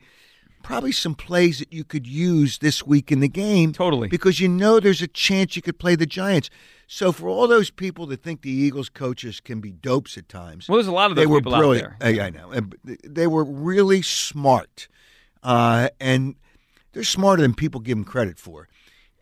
probably 0.65 0.91
some 0.91 1.15
plays 1.15 1.61
that 1.61 1.73
you 1.73 1.85
could 1.85 2.07
use 2.07 2.59
this 2.59 2.85
week 2.85 3.13
in 3.13 3.21
the 3.21 3.29
game. 3.29 3.73
Totally. 3.73 4.09
Because 4.09 4.41
you 4.41 4.49
know 4.49 4.81
there's 4.81 5.03
a 5.03 5.07
chance 5.07 5.55
you 5.55 5.63
could 5.63 5.79
play 5.79 5.95
the 5.95 6.07
Giants. 6.07 6.51
So 6.89 7.13
for 7.13 7.29
all 7.29 7.47
those 7.47 7.71
people 7.71 8.07
that 8.07 8.23
think 8.23 8.43
the 8.43 8.51
Eagles 8.51 8.89
coaches 8.89 9.39
can 9.41 9.61
be 9.61 9.71
dopes 9.71 10.19
at 10.19 10.29
times, 10.29 10.69
Well, 10.69 10.79
there's 10.79 10.89
a 10.89 10.93
lot 10.93 11.11
of 11.11 11.17
they 11.17 11.23
those 11.25 11.31
were 11.31 11.41
people 11.41 11.55
out 11.55 11.59
brilliant. 11.59 11.99
there. 12.01 12.23
I, 12.23 12.27
I 12.27 12.31
know. 12.31 12.53
They 13.05 13.27
were 13.27 13.45
really 13.45 14.03
smart, 14.03 14.89
uh, 15.43 15.91
and 16.01 16.35
they're 16.93 17.05
smarter 17.05 17.43
than 17.43 17.55
people 17.55 17.81
give 17.81 17.97
them 17.97 18.05
credit 18.05 18.39
for. 18.39 18.69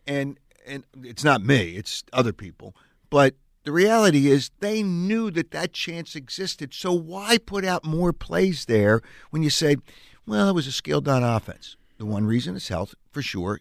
And 0.07 0.39
and 0.65 0.83
it's 1.03 1.23
not 1.23 1.43
me; 1.43 1.75
it's 1.75 2.03
other 2.11 2.33
people. 2.33 2.75
But 3.09 3.35
the 3.63 3.71
reality 3.71 4.29
is, 4.29 4.51
they 4.59 4.83
knew 4.83 5.31
that 5.31 5.51
that 5.51 5.71
chance 5.71 6.15
existed. 6.15 6.73
So 6.73 6.91
why 6.91 7.37
put 7.37 7.63
out 7.63 7.85
more 7.85 8.11
plays 8.11 8.65
there 8.65 9.01
when 9.29 9.41
you 9.43 9.49
say, 9.49 9.77
Well, 10.25 10.49
it 10.49 10.53
was 10.55 10.67
a 10.67 10.71
scaled 10.71 11.05
down 11.05 11.23
offense. 11.23 11.75
The 11.97 12.05
one 12.05 12.25
reason 12.25 12.55
is 12.55 12.67
health, 12.67 12.95
for 13.11 13.21
sure. 13.21 13.59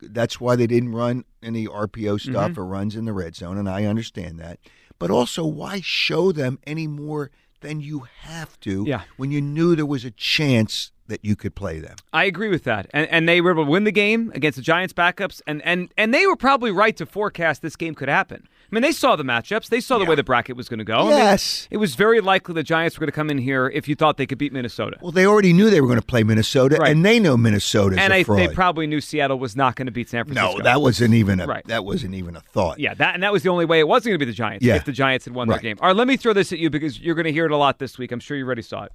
That's 0.00 0.40
why 0.40 0.56
they 0.56 0.66
didn't 0.66 0.92
run 0.92 1.24
any 1.42 1.66
RPO 1.66 2.20
stuff 2.20 2.52
Mm-hmm. 2.52 2.60
or 2.60 2.66
runs 2.66 2.96
in 2.96 3.04
the 3.04 3.12
red 3.12 3.36
zone, 3.36 3.58
and 3.58 3.68
I 3.68 3.84
understand 3.84 4.38
that. 4.40 4.58
But 4.98 5.10
also, 5.10 5.44
why 5.44 5.80
show 5.82 6.32
them 6.32 6.58
any 6.66 6.86
more 6.86 7.30
than 7.60 7.80
you 7.80 8.06
have 8.20 8.58
to 8.60 8.84
Yeah. 8.86 9.02
when 9.16 9.30
you 9.30 9.40
knew 9.42 9.76
there 9.76 9.84
was 9.86 10.04
a 10.04 10.10
chance 10.10 10.90
that 11.06 11.24
you 11.24 11.36
could 11.36 11.54
play 11.54 11.80
them? 11.80 11.96
I 12.12 12.24
agree 12.24 12.48
with 12.48 12.64
that, 12.64 12.86
and 12.92 13.06
and 13.08 13.28
they 13.28 13.40
were 13.40 13.50
able 13.52 13.64
to 13.66 13.70
win 13.70 13.84
the 13.84 13.92
game 13.92 14.32
against 14.34 14.56
the 14.56 14.62
Giants' 14.62 14.92
backups, 14.94 15.42
and 15.46 15.60
and 15.62 15.92
and 15.98 16.14
they 16.14 16.26
were 16.26 16.36
probably 16.36 16.70
right 16.70 16.96
to 16.96 17.04
forecast 17.06 17.60
this 17.62 17.76
game 17.76 17.94
could 17.94 18.08
happen. 18.08 18.48
I 18.70 18.74
mean, 18.74 18.82
they 18.82 18.92
saw 18.92 19.14
the 19.16 19.22
matchups, 19.22 19.68
they 19.68 19.80
saw 19.80 19.98
the 19.98 20.04
way 20.04 20.14
the 20.16 20.24
bracket 20.24 20.56
was 20.56 20.68
going 20.68 20.78
to 20.80 20.84
go. 20.84 20.96
I 20.98 21.02
mean, 21.02 21.10
Yes. 21.10 21.68
it 21.70 21.76
was 21.76 21.94
very 21.94 22.20
likely 22.20 22.54
the 22.54 22.62
Giants 22.64 22.96
were 22.96 23.00
going 23.00 23.12
to 23.12 23.14
come 23.14 23.30
in 23.30 23.38
here 23.38 23.68
if 23.72 23.86
you 23.86 23.94
thought 23.94 24.16
they 24.16 24.26
could 24.26 24.38
beat 24.38 24.52
Minnesota. 24.52 24.96
Well, 25.00 25.12
they 25.12 25.24
already 25.24 25.52
knew 25.52 25.70
they 25.70 25.80
were 25.80 25.86
going 25.86 26.00
to 26.00 26.04
play 26.04 26.24
Minnesota, 26.24 26.76
Right. 26.80 26.90
and 26.90 27.04
they 27.04 27.20
know 27.20 27.36
Minnesota. 27.36 27.96
and 28.00 28.12
a 28.12 28.16
I, 28.16 28.24
fraud. 28.24 28.38
they 28.40 28.48
probably 28.48 28.86
knew 28.88 29.00
Seattle 29.00 29.38
was 29.38 29.54
not 29.54 29.76
going 29.76 29.86
to 29.86 29.92
beat 29.92 30.08
San 30.08 30.24
Francisco. 30.24 30.58
no, 30.58 30.62
that 30.64 30.80
wasn't 30.80 31.14
even 31.14 31.38
a 31.40 31.46
Right. 31.46 31.64
that 31.66 31.84
wasn't 31.84 32.14
even 32.14 32.34
a 32.34 32.40
thought. 32.40 32.80
Yeah, 32.80 32.94
that 32.94 33.14
and 33.14 33.22
that 33.22 33.32
was 33.32 33.42
the 33.44 33.50
only 33.50 33.64
way 33.66 33.78
it 33.78 33.86
wasn't 33.86 34.06
going 34.10 34.18
to 34.20 34.26
be 34.26 34.30
the 34.30 34.36
Giants 34.36 34.64
Yeah. 34.64 34.74
if 34.76 34.84
the 34.84 34.92
Giants 34.92 35.26
had 35.26 35.34
won 35.34 35.46
their 35.48 35.56
Right. 35.58 35.62
game. 35.62 35.78
All 35.80 35.86
right, 35.88 35.96
let 35.96 36.08
me 36.08 36.16
throw 36.16 36.32
this 36.32 36.52
at 36.52 36.58
you 36.58 36.68
because 36.68 36.98
you're 37.00 37.14
going 37.14 37.26
to 37.26 37.32
hear 37.32 37.46
it 37.46 37.52
a 37.52 37.56
lot 37.56 37.78
this 37.78 37.98
week. 37.98 38.10
I'm 38.10 38.20
sure 38.20 38.36
you 38.36 38.44
already 38.44 38.62
saw 38.62 38.84
it. 38.84 38.92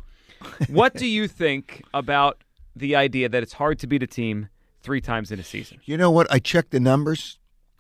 what 0.70 0.96
do 0.96 1.06
you 1.08 1.28
think 1.28 1.84
about 1.94 2.44
the 2.75 2.96
idea 2.96 3.30
that 3.30 3.42
it's 3.44 3.54
hard 3.54 3.80
to 3.80 3.88
beat 3.88 4.04
a 4.04 4.08
team 4.08 4.50
three 4.84 5.00
times 5.01 5.32
in 5.32 5.40
a 5.40 5.44
season? 5.44 5.80
You 5.86 5.98
know 5.98 6.12
what? 6.12 6.28
I 6.32 6.40
checked 6.40 6.72
the 6.72 6.80
numbers, 6.80 7.38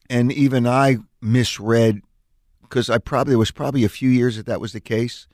and 0.09 0.31
even 0.31 0.67
I 0.67 0.97
misread 1.21 2.01
because 2.61 2.89
I 2.89 2.97
probably 2.97 3.31
there 3.31 3.39
was 3.39 3.51
probably 3.51 3.83
a 3.83 3.89
few 3.89 4.09
years 4.09 4.37
that 4.37 4.45
that 4.45 4.61
was 4.61 4.73
the 4.73 4.79
case. 4.79 5.27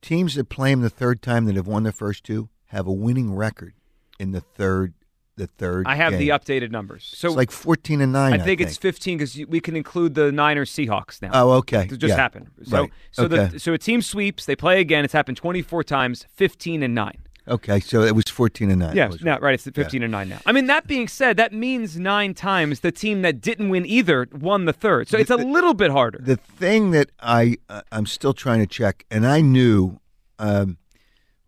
Teams 0.00 0.34
that 0.36 0.48
play 0.48 0.70
them 0.72 0.80
the 0.80 0.90
third 0.90 1.22
time 1.22 1.44
that 1.46 1.56
have 1.56 1.66
won 1.66 1.82
the 1.82 1.92
first 1.92 2.24
two 2.24 2.48
have 2.66 2.86
a 2.86 2.92
winning 2.92 3.34
record 3.34 3.74
in 4.18 4.32
the 4.32 4.40
third. 4.40 4.94
The 5.36 5.46
third. 5.46 5.86
I 5.86 5.94
have 5.94 6.18
the 6.18 6.30
updated 6.30 6.72
numbers. 6.72 7.08
So 7.14 7.28
It's 7.28 7.36
like 7.36 7.52
fourteen 7.52 8.00
and 8.00 8.12
nine. 8.12 8.32
I 8.32 8.38
think 8.38 8.60
it's 8.60 8.76
15 8.76 9.18
because 9.18 9.36
we 9.48 9.60
can 9.60 9.76
include 9.76 10.16
the 10.16 10.32
Niners 10.32 10.72
Seahawks 10.72 11.22
now. 11.22 11.30
Oh, 11.32 11.52
okay. 11.58 11.82
It 11.84 11.96
just 11.98 12.06
Yeah. 12.10 12.16
happened. 12.16 12.48
So 12.64 12.80
Right. 12.80 12.90
so 13.12 13.24
okay. 13.26 13.46
the 13.52 13.60
so 13.60 13.72
a 13.72 13.78
team 13.78 14.02
sweeps, 14.02 14.46
they 14.46 14.56
play 14.56 14.80
again. 14.80 15.04
It's 15.04 15.12
happened 15.12 15.36
24 15.36 15.84
times, 15.84 16.26
15 16.34 16.82
and 16.82 16.92
9. 16.92 17.18
Okay, 17.48 17.80
so 17.80 18.02
it 18.02 18.14
was 18.14 18.24
fourteen 18.30 18.70
and 18.70 18.80
nine. 18.80 18.96
Yeah, 18.96 19.08
was- 19.08 19.22
no, 19.22 19.38
right. 19.38 19.54
It's 19.54 19.64
15 19.64 20.02
and 20.02 20.12
9 20.12 20.28
now. 20.28 20.40
I 20.46 20.52
mean, 20.52 20.66
that 20.66 20.86
being 20.86 21.08
said, 21.08 21.36
that 21.36 21.52
means 21.52 21.98
nine 21.98 22.34
times 22.34 22.80
the 22.80 22.92
team 22.92 23.22
that 23.22 23.40
didn't 23.40 23.68
win 23.70 23.84
either 23.86 24.26
won 24.32 24.64
the 24.64 24.72
third. 24.72 25.08
So 25.08 25.18
it's 25.18 25.30
a 25.30 25.36
little 25.36 25.74
bit 25.74 25.90
harder. 25.90 26.18
The 26.22 26.36
thing 26.36 26.90
that 26.92 27.10
I 27.20 27.56
uh, 27.68 27.82
I'm 27.92 28.06
still 28.06 28.34
trying 28.34 28.60
to 28.60 28.66
check, 28.66 29.04
and 29.10 29.26
I 29.26 29.40
knew 29.40 30.00
um, 30.38 30.78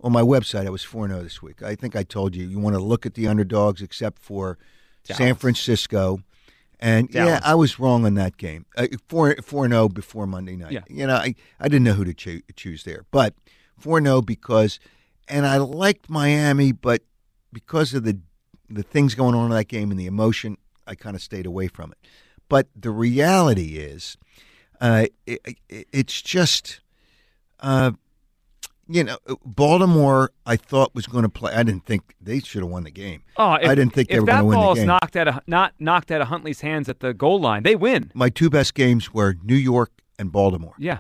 on 0.01 0.13
my 0.13 0.23
website 0.23 0.67
I 0.67 0.71
was 0.71 0.83
four 0.83 1.07
zero 1.09 1.23
this 1.23 1.43
week. 1.43 1.63
I 1.63 1.75
think 1.75 1.95
I 1.97 2.03
told 2.03 2.35
you 2.35 2.45
you 2.47 2.59
want 2.59 2.75
to 2.75 2.83
look 2.83 3.07
at 3.07 3.15
the 3.15 3.29
underdogs 3.29 3.83
except 3.83 4.19
for 4.23 4.59
San 5.05 5.35
Francisco, 5.35 6.23
and 6.79 7.09
yeah, 7.13 7.41
I 7.45 7.55
was 7.55 7.79
wrong 7.81 8.05
on 8.07 8.15
that 8.15 8.37
game. 8.37 8.65
Uh, 8.77 8.87
four 9.09 9.35
four 9.43 9.69
zero 9.69 9.89
before 9.89 10.27
Monday 10.27 10.57
night. 10.57 10.73
Yeah. 10.73 10.81
you 10.89 11.07
know 11.07 11.17
I 11.17 11.35
I 11.59 11.69
didn't 11.69 11.85
know 11.85 11.95
who 11.95 12.05
to 12.05 12.15
choo- 12.15 12.43
choose 12.57 12.85
there, 12.85 13.05
but 13.11 13.35
four 13.79 14.01
zero 14.03 14.23
because, 14.23 14.79
and 15.31 15.47
I 15.47 15.57
liked 15.59 16.11
Miami, 16.11 16.73
but 16.73 17.03
because 17.53 17.95
of 17.95 18.05
the 18.05 18.19
the 18.69 18.83
things 18.83 19.15
going 19.15 19.35
on 19.35 19.47
in 19.47 19.51
that 19.51 19.69
game 19.69 19.91
and 19.91 19.99
the 19.99 20.07
emotion, 20.07 20.57
I 20.87 20.95
kind 20.95 21.17
of 21.17 21.23
stayed 21.23 21.47
away 21.47 21.69
from 21.69 21.93
it. 21.93 21.99
But 22.49 22.69
the 22.77 22.91
reality 22.91 23.79
is, 23.79 24.17
uh, 24.81 25.07
it, 25.27 25.41
it, 25.69 25.87
it's 25.93 26.21
just, 26.21 26.81
uh, 27.61 27.93
you 28.89 29.05
know, 29.05 29.19
Baltimore. 29.45 30.33
I 30.47 30.57
thought 30.57 30.95
was 30.95 31.07
going 31.07 31.23
to 31.23 31.29
play. 31.29 31.53
I 31.53 31.63
didn't 31.63 31.87
think 31.87 32.15
they 32.21 32.41
should 32.41 32.63
have 32.63 32.71
won 32.71 32.85
the 32.85 32.91
game. 32.91 33.23
Oh, 33.37 33.55
if, 33.55 33.69
I 33.69 33.75
didn't 33.75 33.93
think 33.93 34.09
they 34.09 34.19
were 34.19 34.27
going 34.27 34.39
to 34.39 34.45
win 34.45 34.51
the 34.51 34.57
game. 34.57 34.63
If 34.63 34.67
ball's 34.67 34.79
game. 34.79 34.87
knocked 34.89 35.17
out 35.17 35.29
of 35.29 35.41
not 35.47 35.75
knocked 35.79 36.11
out 36.11 36.21
of 36.21 36.29
Huntley's 36.29 36.61
hands 36.61 36.89
at 36.89 37.01
the 37.01 37.15
goal 37.15 37.41
line, 37.41 37.63
they 37.63 37.77
win. 37.77 38.11
My 38.15 38.31
two 38.31 38.51
best 38.51 38.75
games 38.75 39.15
were 39.15 39.37
New 39.45 39.55
York 39.55 39.93
and 40.19 40.33
Baltimore. 40.33 40.75
Yeah, 40.79 40.99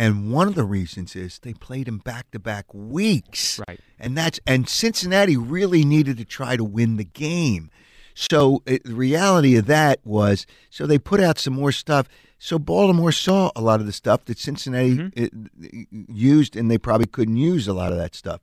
And 0.00 0.32
one 0.32 0.48
of 0.48 0.54
the 0.54 0.64
reasons 0.64 1.14
is 1.14 1.38
they 1.40 1.52
played 1.52 1.86
him 1.86 1.98
back 1.98 2.30
to 2.30 2.38
back 2.38 2.72
weeks. 2.72 3.60
Right. 3.68 3.78
And 3.98 4.16
that's 4.16 4.40
and 4.46 4.66
Cincinnati 4.66 5.36
really 5.36 5.84
needed 5.84 6.16
to 6.16 6.24
try 6.24 6.56
to 6.56 6.64
win 6.64 6.96
the 6.96 7.04
game. 7.04 7.70
So 8.14 8.62
it, 8.64 8.82
the 8.84 8.94
reality 8.94 9.56
of 9.56 9.66
that 9.66 10.00
was 10.02 10.46
so 10.70 10.86
they 10.86 10.98
put 10.98 11.20
out 11.20 11.38
some 11.38 11.52
more 11.52 11.70
stuff. 11.70 12.08
So 12.38 12.58
Baltimore 12.58 13.12
saw 13.12 13.50
a 13.54 13.60
lot 13.60 13.80
of 13.80 13.86
the 13.86 13.92
stuff 13.92 14.24
that 14.24 14.38
Cincinnati 14.38 14.96
Mm-hmm. 14.96 15.22
it, 15.22 15.86
used, 16.08 16.56
and 16.56 16.70
they 16.70 16.78
probably 16.78 17.06
couldn't 17.06 17.36
use 17.36 17.68
a 17.68 17.74
lot 17.74 17.92
of 17.92 17.98
that 17.98 18.14
stuff. 18.14 18.40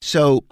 So 0.00 0.44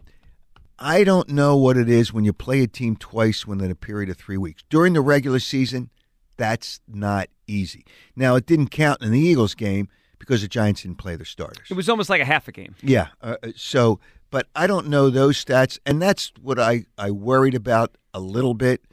I 0.76 1.04
don't 1.04 1.28
know 1.28 1.56
what 1.56 1.76
it 1.76 1.88
is 1.88 2.12
when 2.12 2.24
you 2.24 2.32
play 2.32 2.64
a 2.64 2.66
team 2.66 2.96
twice 2.96 3.46
within 3.46 3.70
a 3.70 3.76
period 3.76 4.10
of 4.10 4.16
three 4.16 4.38
weeks. 4.38 4.64
During 4.68 4.94
the 4.94 5.02
regular 5.02 5.38
season, 5.38 5.90
that's 6.36 6.80
not 6.88 7.28
easy. 7.46 7.84
Now, 8.16 8.34
it 8.34 8.46
didn't 8.46 8.72
count 8.72 9.02
in 9.02 9.12
the 9.12 9.20
Eagles 9.20 9.54
game 9.54 9.88
because 10.22 10.42
the 10.42 10.48
Giants 10.48 10.82
didn't 10.82 10.98
play 10.98 11.16
their 11.16 11.26
starters. 11.26 11.66
it 11.68 11.74
was 11.74 11.88
almost 11.88 12.08
like 12.08 12.20
a 12.20 12.24
half 12.24 12.46
a 12.46 12.52
game. 12.52 12.76
Yeah. 12.80 13.08
Uh, 13.20 13.34
uh, 13.42 13.48
so, 13.56 13.98
but 14.30 14.46
I 14.54 14.68
don't 14.68 14.86
know 14.86 15.10
those 15.10 15.44
stats, 15.44 15.80
and 15.84 16.00
that's 16.00 16.32
what 16.40 16.60
I, 16.60 16.86
I 16.96 17.10
worried 17.10 17.56
about 17.56 17.96
a 18.14 18.20
little 18.20 18.54
bit. 18.54 18.84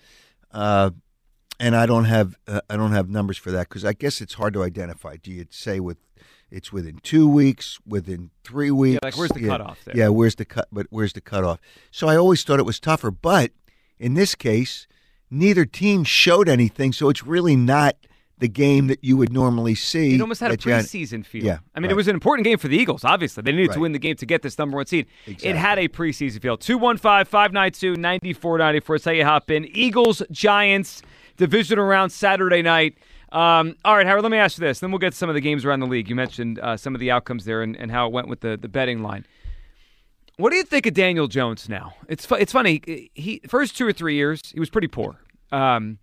Uh, 0.51 0.89
and 1.59 1.75
I 1.75 1.85
don't 1.85 2.05
have 2.05 2.35
uh, 2.47 2.61
I 2.69 2.77
don't 2.77 2.93
have 2.93 3.09
numbers 3.09 3.37
for 3.37 3.51
that 3.51 3.69
because 3.69 3.85
I 3.85 3.93
guess 3.93 4.21
it's 4.21 4.33
hard 4.33 4.53
to 4.53 4.63
identify. 4.63 5.17
Do 5.17 5.29
you 5.29 5.45
say 5.51 5.79
with 5.79 5.97
it's 6.49 6.73
within 6.73 6.99
two 7.03 7.27
weeks, 7.27 7.77
within 7.85 8.31
three 8.43 8.71
weeks? 8.71 8.99
like, 9.03 9.15
where's 9.15 9.31
the 9.31 9.45
cutoff 9.45 9.83
there? 9.85 9.95
Yeah, 9.95 10.07
where's 10.07 10.35
the 10.35 10.45
cut? 10.45 10.67
But 10.71 10.87
where's 10.89 11.13
the 11.13 11.21
cutoff? 11.21 11.59
So 11.91 12.07
I 12.07 12.15
always 12.15 12.43
thought 12.43 12.59
it 12.59 12.65
was 12.65 12.79
tougher, 12.79 13.11
but 13.11 13.51
in 13.99 14.15
this 14.15 14.33
case, 14.33 14.87
neither 15.29 15.65
team 15.65 16.03
showed 16.05 16.49
anything, 16.49 16.91
so 16.91 17.09
it's 17.09 17.23
really 17.23 17.55
not 17.55 17.95
the 18.39 18.47
game 18.47 18.87
that 18.87 19.03
you 19.03 19.17
would 19.17 19.31
normally 19.31 19.75
see. 19.75 20.15
It 20.15 20.21
almost 20.21 20.39
had 20.41 20.51
a 20.51 20.57
you 20.63 20.71
had- 20.71 20.85
preseason 20.85 21.25
feel. 21.25 21.43
Yeah, 21.43 21.59
I 21.75 21.79
mean, 21.79 21.85
right. 21.85 21.91
it 21.91 21.95
was 21.95 22.07
an 22.07 22.13
important 22.15 22.45
game 22.45 22.57
for 22.57 22.67
the 22.67 22.77
Eagles, 22.77 23.03
obviously. 23.03 23.43
They 23.43 23.51
needed 23.51 23.73
to 23.73 23.79
win 23.79 23.91
the 23.91 23.99
game 23.99 24.15
to 24.15 24.25
get 24.25 24.41
this 24.41 24.57
number 24.57 24.77
one 24.77 24.85
seed. 24.85 25.07
It 25.25 25.55
had 25.55 25.77
a 25.77 25.87
preseason 25.87 26.41
feel. 26.41 26.57
215 26.57 27.25
592 27.25 27.95
9494. 27.95 28.95
That's 28.97 29.05
how 29.05 29.11
you 29.11 29.25
hop 29.25 29.51
in. 29.51 29.65
Eagles, 29.75 30.21
Giants, 30.31 31.01
division 31.37 31.79
round 31.79 32.11
Saturday 32.11 32.61
night. 32.61 32.97
Um, 33.31 33.75
all 33.85 33.95
right, 33.95 34.07
Howard, 34.07 34.23
let 34.23 34.31
me 34.31 34.37
ask 34.39 34.57
you 34.57 34.65
this. 34.65 34.79
Then 34.79 34.91
we'll 34.91 34.97
get 34.99 35.11
to 35.11 35.17
some 35.17 35.29
of 35.29 35.35
the 35.35 35.41
games 35.41 35.63
around 35.63 35.81
the 35.81 35.85
league. 35.87 36.09
You 36.09 36.15
mentioned 36.15 36.59
uh, 36.59 36.77
some 36.77 36.95
of 36.95 36.99
the 36.99 37.11
outcomes 37.11 37.45
there 37.45 37.61
and, 37.61 37.75
and 37.75 37.91
how 37.91 38.07
it 38.07 38.11
went 38.13 38.27
with 38.27 38.41
the, 38.41 38.57
the 38.57 38.67
betting 38.67 39.03
line. 39.03 39.25
What 40.37 40.51
do 40.51 40.55
you 40.55 40.63
think 40.63 40.85
of 40.85 40.93
Daniel 40.93 41.27
Jones 41.27 41.67
now? 41.67 41.93
It's 42.07 42.25
fu- 42.25 42.35
it's 42.35 42.53
funny. 42.53 43.09
He 43.13 43.41
first 43.47 43.77
two 43.77 43.85
or 43.85 43.91
three 43.91 44.15
years 44.15 44.41
he 44.53 44.59
was 44.59 44.69
pretty 44.69 44.87
poor, 44.87 45.17
um, 45.51 45.99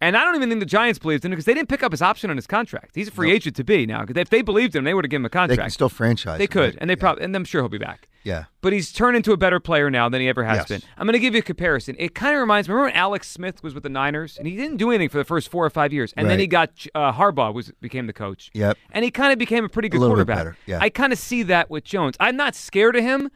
and 0.00 0.16
I 0.16 0.24
don't 0.24 0.34
even 0.36 0.48
think 0.48 0.60
the 0.60 0.66
Giants 0.66 0.98
believed 0.98 1.24
in 1.24 1.32
him 1.32 1.36
because 1.36 1.44
they 1.46 1.54
didn't 1.54 1.68
pick 1.68 1.82
up 1.82 1.92
his 1.92 2.02
option 2.02 2.28
on 2.30 2.36
his 2.36 2.46
contract. 2.46 2.90
He's 2.94 3.08
a 3.08 3.10
free 3.10 3.32
agent 3.32 3.56
to 3.56 3.64
be 3.64 3.86
now. 3.86 4.04
'Cause 4.04 4.16
if 4.16 4.28
they 4.30 4.42
believed 4.42 4.74
him, 4.76 4.84
they 4.84 4.92
would 4.94 5.04
have 5.04 5.10
given 5.10 5.22
him 5.22 5.26
a 5.26 5.30
contract. 5.30 5.58
They 5.58 5.62
can 5.62 5.70
still 5.70 5.88
franchise. 5.88 6.38
They 6.38 6.46
could, 6.46 6.74
right? 6.74 6.78
and 6.80 6.90
they 6.90 6.94
Yeah. 6.94 7.00
probably 7.00 7.24
and 7.24 7.34
I'm 7.34 7.44
sure 7.44 7.62
he'll 7.62 7.68
be 7.68 7.78
back. 7.78 8.08
Yeah. 8.24 8.44
But 8.60 8.72
he's 8.72 8.90
turned 8.92 9.16
into 9.16 9.30
a 9.32 9.36
better 9.36 9.60
player 9.60 9.88
now 9.88 10.08
than 10.08 10.20
he 10.20 10.28
ever 10.28 10.42
has 10.42 10.56
Yes. 10.58 10.68
been. 10.68 10.82
I'm 10.98 11.06
going 11.06 11.12
to 11.12 11.20
give 11.20 11.34
you 11.34 11.38
a 11.38 11.42
comparison. 11.42 11.94
It 11.96 12.12
kind 12.16 12.34
of 12.34 12.40
reminds 12.40 12.68
me. 12.68 12.74
Remember 12.74 12.88
when 12.90 12.96
Alex 13.00 13.28
Smith 13.30 13.62
was 13.62 13.72
with 13.72 13.84
the 13.84 13.88
Niners 13.88 14.36
and 14.36 14.48
he 14.48 14.56
didn't 14.56 14.78
do 14.78 14.90
anything 14.90 15.08
for 15.08 15.18
the 15.18 15.24
first 15.24 15.48
four 15.48 15.64
or 15.64 15.70
five 15.70 15.92
years, 15.92 16.12
and 16.16 16.28
then 16.28 16.40
he 16.40 16.48
got 16.48 16.70
uh, 16.94 17.12
Harbaugh 17.12 17.54
was 17.54 17.70
became 17.80 18.06
the 18.08 18.12
coach. 18.12 18.50
Yep. 18.52 18.76
And 18.90 19.04
he 19.04 19.12
kind 19.12 19.32
of 19.32 19.38
became 19.38 19.64
a 19.64 19.68
pretty 19.68 19.88
good 19.88 20.00
bit 20.00 20.06
quarterback. 20.06 20.36
better, 20.38 20.56
yeah. 20.66 20.78
I 20.80 20.88
kind 20.90 21.12
of 21.12 21.20
see 21.20 21.44
that 21.44 21.70
with 21.70 21.84
Jones. 21.84 22.16
I'm 22.18 22.36
not 22.36 22.56
scared 22.56 22.96
of 22.96 23.04
him, 23.04 23.30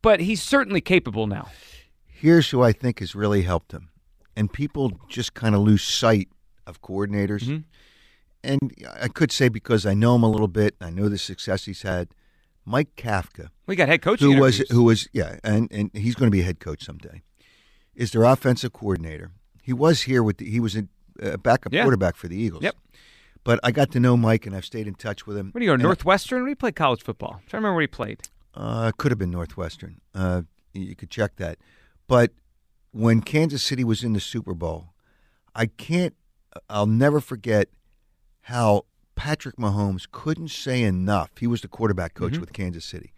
but 0.00 0.20
he's 0.20 0.42
certainly 0.42 0.80
capable 0.80 1.26
now. 1.26 1.50
Here's 2.06 2.48
who 2.50 2.62
I 2.62 2.72
think 2.72 3.00
has 3.00 3.14
really 3.14 3.42
helped 3.42 3.72
him, 3.72 3.90
and 4.36 4.52
people 4.52 4.92
just 5.08 5.34
kind 5.34 5.54
of 5.54 5.62
lose 5.62 5.82
sight 5.82 6.28
of 6.66 6.80
coordinators. 6.82 7.42
Mm-hmm. 7.44 7.58
And 8.44 8.72
I 9.00 9.08
could 9.08 9.30
say 9.30 9.48
because 9.48 9.86
I 9.86 9.94
know 9.94 10.16
him 10.16 10.22
a 10.24 10.28
little 10.30 10.48
bit, 10.48 10.74
I 10.80 10.90
know 10.90 11.08
the 11.08 11.18
success 11.18 11.64
he's 11.66 11.82
had. 11.82 12.08
Mike 12.64 12.94
Kafka, 12.96 13.48
We 13.66 13.74
got 13.74 13.88
head 13.88 14.02
coaching 14.02 14.32
who 14.32 14.40
was 14.40 14.58
who 14.70 14.84
was 14.84 15.08
yeah, 15.12 15.36
and 15.42 15.68
and 15.72 15.90
he's 15.94 16.14
going 16.14 16.28
to 16.28 16.30
be 16.30 16.40
a 16.40 16.44
head 16.44 16.60
coach 16.60 16.84
someday. 16.84 17.22
Is 17.94 18.12
their 18.12 18.22
offensive 18.22 18.72
coordinator? 18.72 19.32
He 19.62 19.72
was 19.72 20.02
here 20.02 20.22
with 20.22 20.38
the, 20.38 20.48
he 20.48 20.60
was 20.60 20.76
a, 20.76 20.86
a 21.20 21.38
backup 21.38 21.72
Yeah. 21.72 21.82
quarterback 21.82 22.16
for 22.16 22.28
the 22.28 22.36
Eagles. 22.36 22.62
Yep. 22.62 22.76
But 23.44 23.58
I 23.64 23.72
got 23.72 23.90
to 23.92 24.00
know 24.00 24.16
Mike, 24.16 24.46
and 24.46 24.54
I've 24.54 24.64
stayed 24.64 24.86
in 24.86 24.94
touch 24.94 25.26
with 25.26 25.36
him. 25.36 25.50
Where 25.50 25.58
do 25.60 25.64
you 25.66 25.76
go? 25.76 25.82
Northwestern? 25.82 26.38
Where 26.38 26.46
do 26.46 26.50
you 26.50 26.56
play 26.56 26.70
college 26.72 27.02
football? 27.02 27.34
I'm 27.34 27.38
trying 27.40 27.48
to 27.48 27.56
remember 27.56 27.74
where 27.74 27.80
he 27.82 27.86
played. 27.88 28.20
Uh, 28.54 28.92
could 28.96 29.10
have 29.10 29.18
been 29.18 29.30
Northwestern. 29.32 30.00
Uh, 30.14 30.42
you 30.72 30.94
could 30.94 31.10
check 31.10 31.36
that. 31.36 31.58
But 32.06 32.30
when 32.92 33.22
Kansas 33.22 33.62
City 33.62 33.84
was 33.84 34.04
in 34.04 34.12
the 34.12 34.20
Super 34.20 34.54
Bowl, 34.54 34.88
I 35.54 35.66
can't. 35.66 36.14
I'll 36.68 36.86
never 36.86 37.20
forget 37.20 37.68
how 38.42 38.84
Patrick 39.14 39.56
Mahomes 39.56 40.06
couldn't 40.10 40.50
say 40.50 40.82
enough. 40.82 41.30
He 41.38 41.46
was 41.46 41.62
the 41.62 41.68
quarterback 41.68 42.14
coach 42.14 42.32
mm-hmm. 42.32 42.40
with 42.40 42.52
Kansas 42.52 42.84
City. 42.84 43.12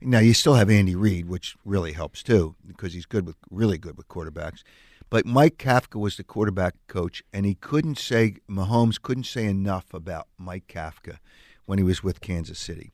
Now 0.00 0.18
you 0.18 0.34
still 0.34 0.54
have 0.54 0.68
Andy 0.68 0.94
Reid, 0.94 1.26
which 1.26 1.56
really 1.64 1.92
helps 1.92 2.22
too 2.22 2.56
because 2.66 2.92
he's 2.92 3.06
good 3.06 3.26
with 3.26 3.36
really 3.50 3.78
good 3.78 3.96
with 3.96 4.08
quarterbacks. 4.08 4.62
But 5.08 5.26
Mike 5.26 5.56
Kafka 5.56 5.98
was 5.98 6.16
the 6.16 6.24
quarterback 6.24 6.74
coach, 6.88 7.22
and 7.32 7.46
he 7.46 7.54
couldn't 7.54 7.98
say 7.98 8.36
Mahomes 8.50 9.00
couldn't 9.00 9.24
say 9.24 9.44
enough 9.46 9.94
about 9.94 10.28
Mike 10.38 10.66
Kafka 10.66 11.18
when 11.66 11.78
he 11.78 11.84
was 11.84 12.02
with 12.02 12.20
Kansas 12.20 12.58
City. 12.58 12.92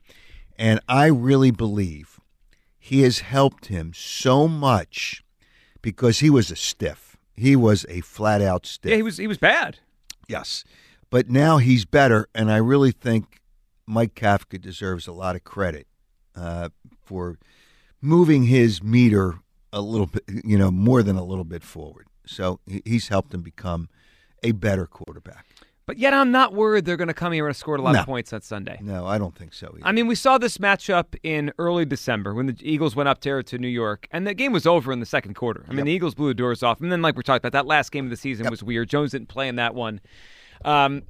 And 0.59 0.81
I 0.89 1.07
really 1.07 1.51
believe 1.51 2.21
he 2.79 3.03
has 3.03 3.21
helped 3.21 3.67
him 3.67 3.93
so 3.95 4.47
much 4.47 5.25
because 5.83 6.21
he 6.21 6.31
was 6.31 6.51
a 6.51 6.57
stiff. 6.57 7.17
He 7.37 7.57
was 7.57 7.87
a 7.89 8.01
flat 8.01 8.43
out 8.43 8.67
stiff. 8.67 8.91
Yeah, 8.91 8.97
he 8.97 9.03
was 9.03 9.17
he 9.17 9.27
was 9.27 9.39
bad. 9.39 9.79
Yes. 10.29 10.65
But 11.11 11.29
now 11.29 11.59
he's 11.59 11.85
better, 11.85 12.29
and 12.35 12.53
I 12.53 12.59
really 12.59 12.93
think 12.93 13.41
Mike 13.87 14.15
Kafka 14.15 14.61
deserves 14.61 15.09
a 15.09 15.13
lot 15.13 15.35
of 15.35 15.43
credit 15.43 15.89
uh, 16.37 16.69
for 17.03 17.39
moving 18.01 18.45
his 18.45 18.83
meter 18.83 19.41
a 19.73 19.81
little 19.81 20.07
bit, 20.07 20.23
you 20.45 20.57
know, 20.57 20.71
more 20.71 21.03
than 21.03 21.17
a 21.17 21.25
little 21.25 21.45
bit 21.45 21.65
forward. 21.65 22.07
So 22.27 22.61
he's 22.85 23.09
helped 23.09 23.35
him 23.35 23.43
become 23.43 23.89
a 24.43 24.53
better 24.53 24.87
quarterback. 24.87 25.47
But 25.91 25.99
yet 25.99 26.15
I'm 26.15 26.31
not 26.31 26.53
worried 26.55 26.85
they're 26.85 26.97
going 26.97 27.09
to 27.09 27.15
come 27.15 27.33
here 27.33 27.49
and 27.49 27.57
score 27.57 27.75
a 27.75 27.83
lot 27.83 27.95
No. 27.95 28.01
of 28.01 28.07
points 28.07 28.33
on 28.33 28.43
Sunday. 28.43 28.79
No, 28.81 29.07
I 29.07 29.19
don't 29.19 29.35
think 29.35 29.53
so. 29.53 29.67
Either. 29.75 29.81
I 29.85 29.91
mean, 29.91 30.07
we 30.07 30.15
saw 30.15 30.39
this 30.39 30.59
matchup 30.59 31.17
in 31.25 31.53
early 31.59 31.85
December 31.85 32.33
when 32.33 32.47
the 32.47 32.57
Eagles 32.61 32.95
went 32.95 33.09
up 33.09 33.21
there 33.23 33.43
to 33.43 33.59
New 33.59 33.67
York, 33.67 34.07
and 34.13 34.25
the 34.25 34.33
game 34.35 34.53
was 34.53 34.67
over 34.67 34.93
in 34.93 35.01
the 35.01 35.07
second 35.07 35.35
quarter. 35.35 35.65
I 35.69 35.73
mean, 35.73 35.87
the 35.87 35.91
Eagles 35.93 36.15
blew 36.15 36.29
the 36.29 36.35
doors 36.35 36.63
off, 36.63 36.81
and 36.81 36.93
then, 36.93 37.03
like 37.03 37.17
we 37.17 37.25
talked 37.25 37.45
about, 37.45 37.53
that 37.53 37.67
last 37.67 37.91
game 37.91 38.05
of 38.05 38.11
the 38.11 38.17
season 38.17 38.49
was 38.49 38.63
weird. 38.63 38.89
Jones 38.89 39.11
didn't 39.11 39.29
play 39.29 39.49
in 39.49 39.57
that 39.57 39.75
one. 39.75 40.01
Um, 40.65 41.03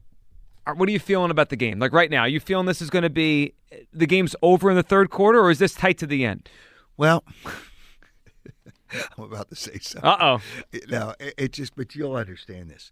what 0.75 0.89
are 0.89 0.93
you 0.93 0.99
feeling 0.99 1.31
about 1.31 1.51
the 1.51 1.57
game? 1.57 1.79
Like 1.79 1.93
right 1.93 2.11
now, 2.11 2.23
are 2.23 2.29
you 2.29 2.41
feeling 2.41 2.65
this 2.65 2.81
is 2.81 2.89
going 2.89 3.03
to 3.03 3.11
be 3.11 3.53
the 3.93 4.07
game's 4.07 4.35
over 4.41 4.71
in 4.71 4.77
the 4.77 4.83
third 4.83 5.11
quarter, 5.11 5.41
or 5.41 5.51
is 5.51 5.59
this 5.59 5.75
tight 5.75 5.99
to 5.99 6.07
the 6.07 6.25
end? 6.25 6.49
well, 6.97 7.23
I'm 9.19 9.25
about 9.25 9.49
to 9.51 9.57
say 9.57 9.79
something. 9.81 10.09
Uh 10.11 10.17
oh. 10.21 10.41
No, 10.89 11.15
it, 11.21 11.35
it 11.37 11.53
just, 11.53 11.77
but 11.77 11.95
you'll 11.95 12.17
understand 12.17 12.71
this. 12.71 12.91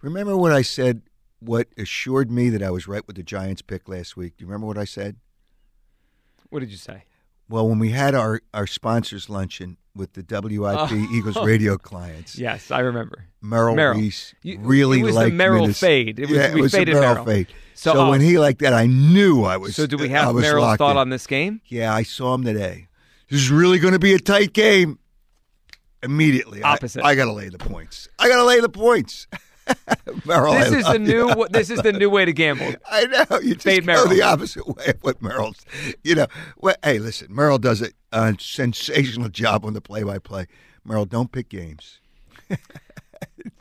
Remember 0.00 0.36
what 0.36 0.52
I 0.52 0.62
said? 0.62 1.02
What 1.40 1.68
assured 1.76 2.30
me 2.30 2.48
that 2.50 2.62
I 2.62 2.70
was 2.70 2.88
right 2.88 3.06
with 3.06 3.16
the 3.16 3.22
Giants 3.22 3.62
pick 3.62 3.88
last 3.88 4.16
week? 4.16 4.36
Do 4.36 4.42
you 4.42 4.48
remember 4.48 4.66
what 4.66 4.78
I 4.78 4.84
said? 4.84 5.16
What 6.50 6.60
did 6.60 6.70
you 6.70 6.76
say? 6.76 7.04
Well, 7.48 7.68
when 7.68 7.78
we 7.78 7.90
had 7.90 8.14
our, 8.14 8.40
our 8.52 8.66
sponsors 8.66 9.30
luncheon 9.30 9.76
with 9.94 10.12
the 10.12 10.22
WIP 10.22 10.76
oh. 10.90 11.08
Eagles 11.12 11.36
radio 11.44 11.78
clients, 11.78 12.38
Yes, 12.38 12.70
I 12.70 12.80
remember. 12.80 13.24
Merrill, 13.40 13.74
Merrill. 13.74 13.98
Reese 13.98 14.34
You- 14.42 14.58
really 14.60 15.00
it 15.00 15.04
was 15.04 15.14
the 15.14 15.30
Merrill 15.30 15.72
fade. 15.72 16.18
It 16.18 16.28
was- 16.28 16.36
yeah, 16.36 16.52
we 16.54 16.60
it 16.60 16.62
was 16.62 16.72
faded 16.72 16.94
Merrill, 16.94 17.10
Merrill. 17.10 17.24
fade. 17.24 17.46
So, 17.74 17.92
So, 17.92 18.00
oh. 18.00 18.10
when 18.10 18.20
he 18.20 18.36
uh, 18.36 18.40
like 18.40 18.58
that, 18.58 18.74
I 18.74 18.86
knew 18.86 19.44
I 19.44 19.56
was. 19.56 19.76
So, 19.76 19.86
do 19.86 19.96
we 19.96 20.08
have 20.08 20.34
Merrill's 20.34 20.76
thought 20.76 20.92
in. 20.92 20.96
on 20.98 21.10
this 21.10 21.26
game? 21.26 21.60
Yeah, 21.66 21.94
I 21.94 22.02
saw 22.02 22.34
him 22.34 22.44
today. 22.44 22.88
This 23.30 23.40
is 23.40 23.50
really 23.50 23.78
going 23.78 23.92
to 23.92 23.98
be 23.98 24.14
a 24.14 24.18
tight 24.18 24.52
game. 24.52 24.98
Immediately, 26.02 26.62
I- 26.62 26.74
Opposite. 26.74 27.04
I, 27.04 27.14
got 27.14 27.26
to 27.26 27.32
lay 27.32 27.48
the 27.48 27.58
points. 27.58 28.08
I 28.18 28.28
got 28.28 28.36
to 28.36 28.44
lay 28.44 28.60
the 28.60 28.68
points. 28.68 29.26
Merrill, 30.24 30.54
This 30.54 30.72
is 30.72 30.84
the 30.86 30.98
new. 30.98 31.28
you. 31.28 31.46
This 31.50 31.70
is 31.70 31.80
the 31.82 31.92
new 31.92 32.10
way 32.10 32.24
to 32.24 32.32
gamble. 32.32 32.74
I 32.90 33.04
know 33.06 33.38
you 33.40 33.54
just 33.54 33.64
Fade 33.64 33.82
go 33.86 33.92
Merrill. 33.92 34.08
the 34.08 34.22
opposite 34.22 34.66
way 34.76 34.86
of 34.86 35.02
what 35.02 35.20
Merrill's. 35.22 35.64
You 36.04 36.14
know, 36.16 36.26
well, 36.58 36.74
hey, 36.82 36.98
listen, 36.98 37.34
Merrill 37.34 37.58
does 37.58 37.82
a, 37.82 37.88
a 38.12 38.34
sensational 38.38 39.28
job 39.28 39.64
on 39.64 39.74
the 39.74 39.80
play-by-play. 39.80 40.46
Merrill, 40.84 41.04
don't 41.06 41.30
pick 41.32 41.48
games. 41.48 42.00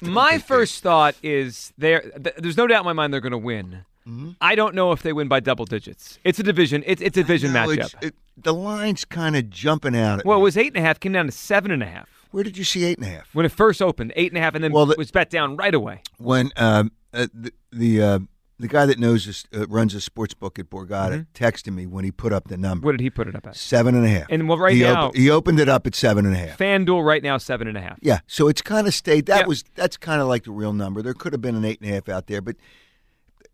My 0.01 0.37
first 0.37 0.83
thought 0.83 1.15
is 1.23 1.73
there. 1.77 2.01
Th- 2.01 2.35
there's 2.37 2.57
no 2.57 2.67
doubt 2.67 2.81
in 2.81 2.85
my 2.85 2.93
mind 2.93 3.13
they're 3.13 3.21
going 3.21 3.31
to 3.31 3.37
win. 3.37 3.85
Mm-hmm. 4.07 4.31
I 4.39 4.55
don't 4.55 4.75
know 4.75 4.91
if 4.91 5.01
they 5.01 5.11
win 5.11 5.27
by 5.27 5.39
double 5.39 5.65
digits. 5.65 6.19
It's 6.23 6.39
a 6.39 6.43
division. 6.43 6.83
It's 6.85 7.01
it's 7.01 7.17
a 7.17 7.21
division 7.21 7.53
No, 7.53 7.65
matchup. 7.67 8.03
it- 8.03 8.15
the 8.39 8.53
line's 8.53 9.03
kind 9.03 9.35
of 9.35 9.49
jumping 9.49 9.95
out. 9.97 10.19
At 10.19 10.25
well, 10.25 10.37
it 10.37 10.41
was 10.43 10.55
eight 10.57 10.67
and 10.67 10.77
a 10.77 10.81
half. 10.81 10.99
Came 10.99 11.11
down 11.13 11.25
to 11.25 11.31
seven 11.31 11.71
and 11.71 11.81
a 11.81 11.87
half 11.87 12.16
Where 12.31 12.43
did 12.43 12.57
you 12.57 12.63
see 12.63 12.83
eight 12.85 12.97
and 12.97 13.07
a 13.07 13.09
half? 13.09 13.29
when 13.33 13.45
it 13.45 13.51
first 13.51 13.81
opened. 13.81 14.13
Eight 14.15 14.31
and 14.31 14.37
a 14.37 14.41
half, 14.41 14.55
and 14.55 14.63
then 14.63 14.71
Well, 14.71 14.85
the- 14.85 14.95
was 14.97 15.11
bet 15.11 15.29
down 15.29 15.55
right 15.57 15.73
away. 15.73 16.01
When 16.17 16.51
um, 16.55 16.91
uh, 17.13 17.27
the 17.33 17.51
the, 17.71 18.01
uh, 18.01 18.19
the 18.59 18.67
guy 18.67 18.85
that 18.87 18.97
knows 18.97 19.25
this, 19.27 19.45
uh, 19.55 19.67
runs 19.67 19.93
a 19.93 20.01
sports 20.01 20.33
book 20.33 20.57
at 20.57 20.69
Borgata 20.69 21.27
texted 21.35 21.73
me 21.73 21.85
when 21.85 22.03
he 22.03 22.11
put 22.11 22.33
up 22.33 22.47
the 22.47 22.57
number 22.57 22.85
What 22.85 22.93
did 22.93 23.01
he 23.01 23.09
put 23.11 23.27
it 23.27 23.35
up 23.35 23.45
at? 23.45 23.55
seven 23.55 23.93
and 23.93 24.03
a 24.03 24.09
half. 24.09 24.25
And, 24.31 24.49
well, 24.49 24.57
right 24.57 24.73
he 24.75 24.81
now- 24.81 25.11
he 25.13 25.29
opened 25.29 25.59
it 25.59 25.69
up 25.69 25.85
at 25.85 25.93
seven 25.93 26.25
and 26.25 26.33
a 26.33 26.37
half. 26.39 26.57
FanDuel 26.57 27.05
right 27.05 27.21
now 27.21 27.37
seven 27.37 27.67
and 27.67 27.77
a 27.77 27.81
half. 27.81 27.99
Yeah, 28.01 28.19
so 28.25 28.47
it's 28.47 28.61
kind 28.63 28.87
of 28.87 28.93
stayed. 28.95 29.27
That 29.27 29.39
Yep. 29.41 29.47
was 29.47 29.63
that's 29.75 29.95
kind 29.97 30.21
of 30.21 30.27
like 30.27 30.43
the 30.45 30.51
real 30.51 30.73
number. 30.73 31.01
There 31.03 31.13
could 31.13 31.33
have 31.33 31.41
been 31.41 31.55
an 31.55 31.63
eight 31.65 31.79
and 31.81 31.89
a 31.89 31.93
half 31.93 32.09
out 32.09 32.25
there, 32.27 32.41
but 32.41 32.55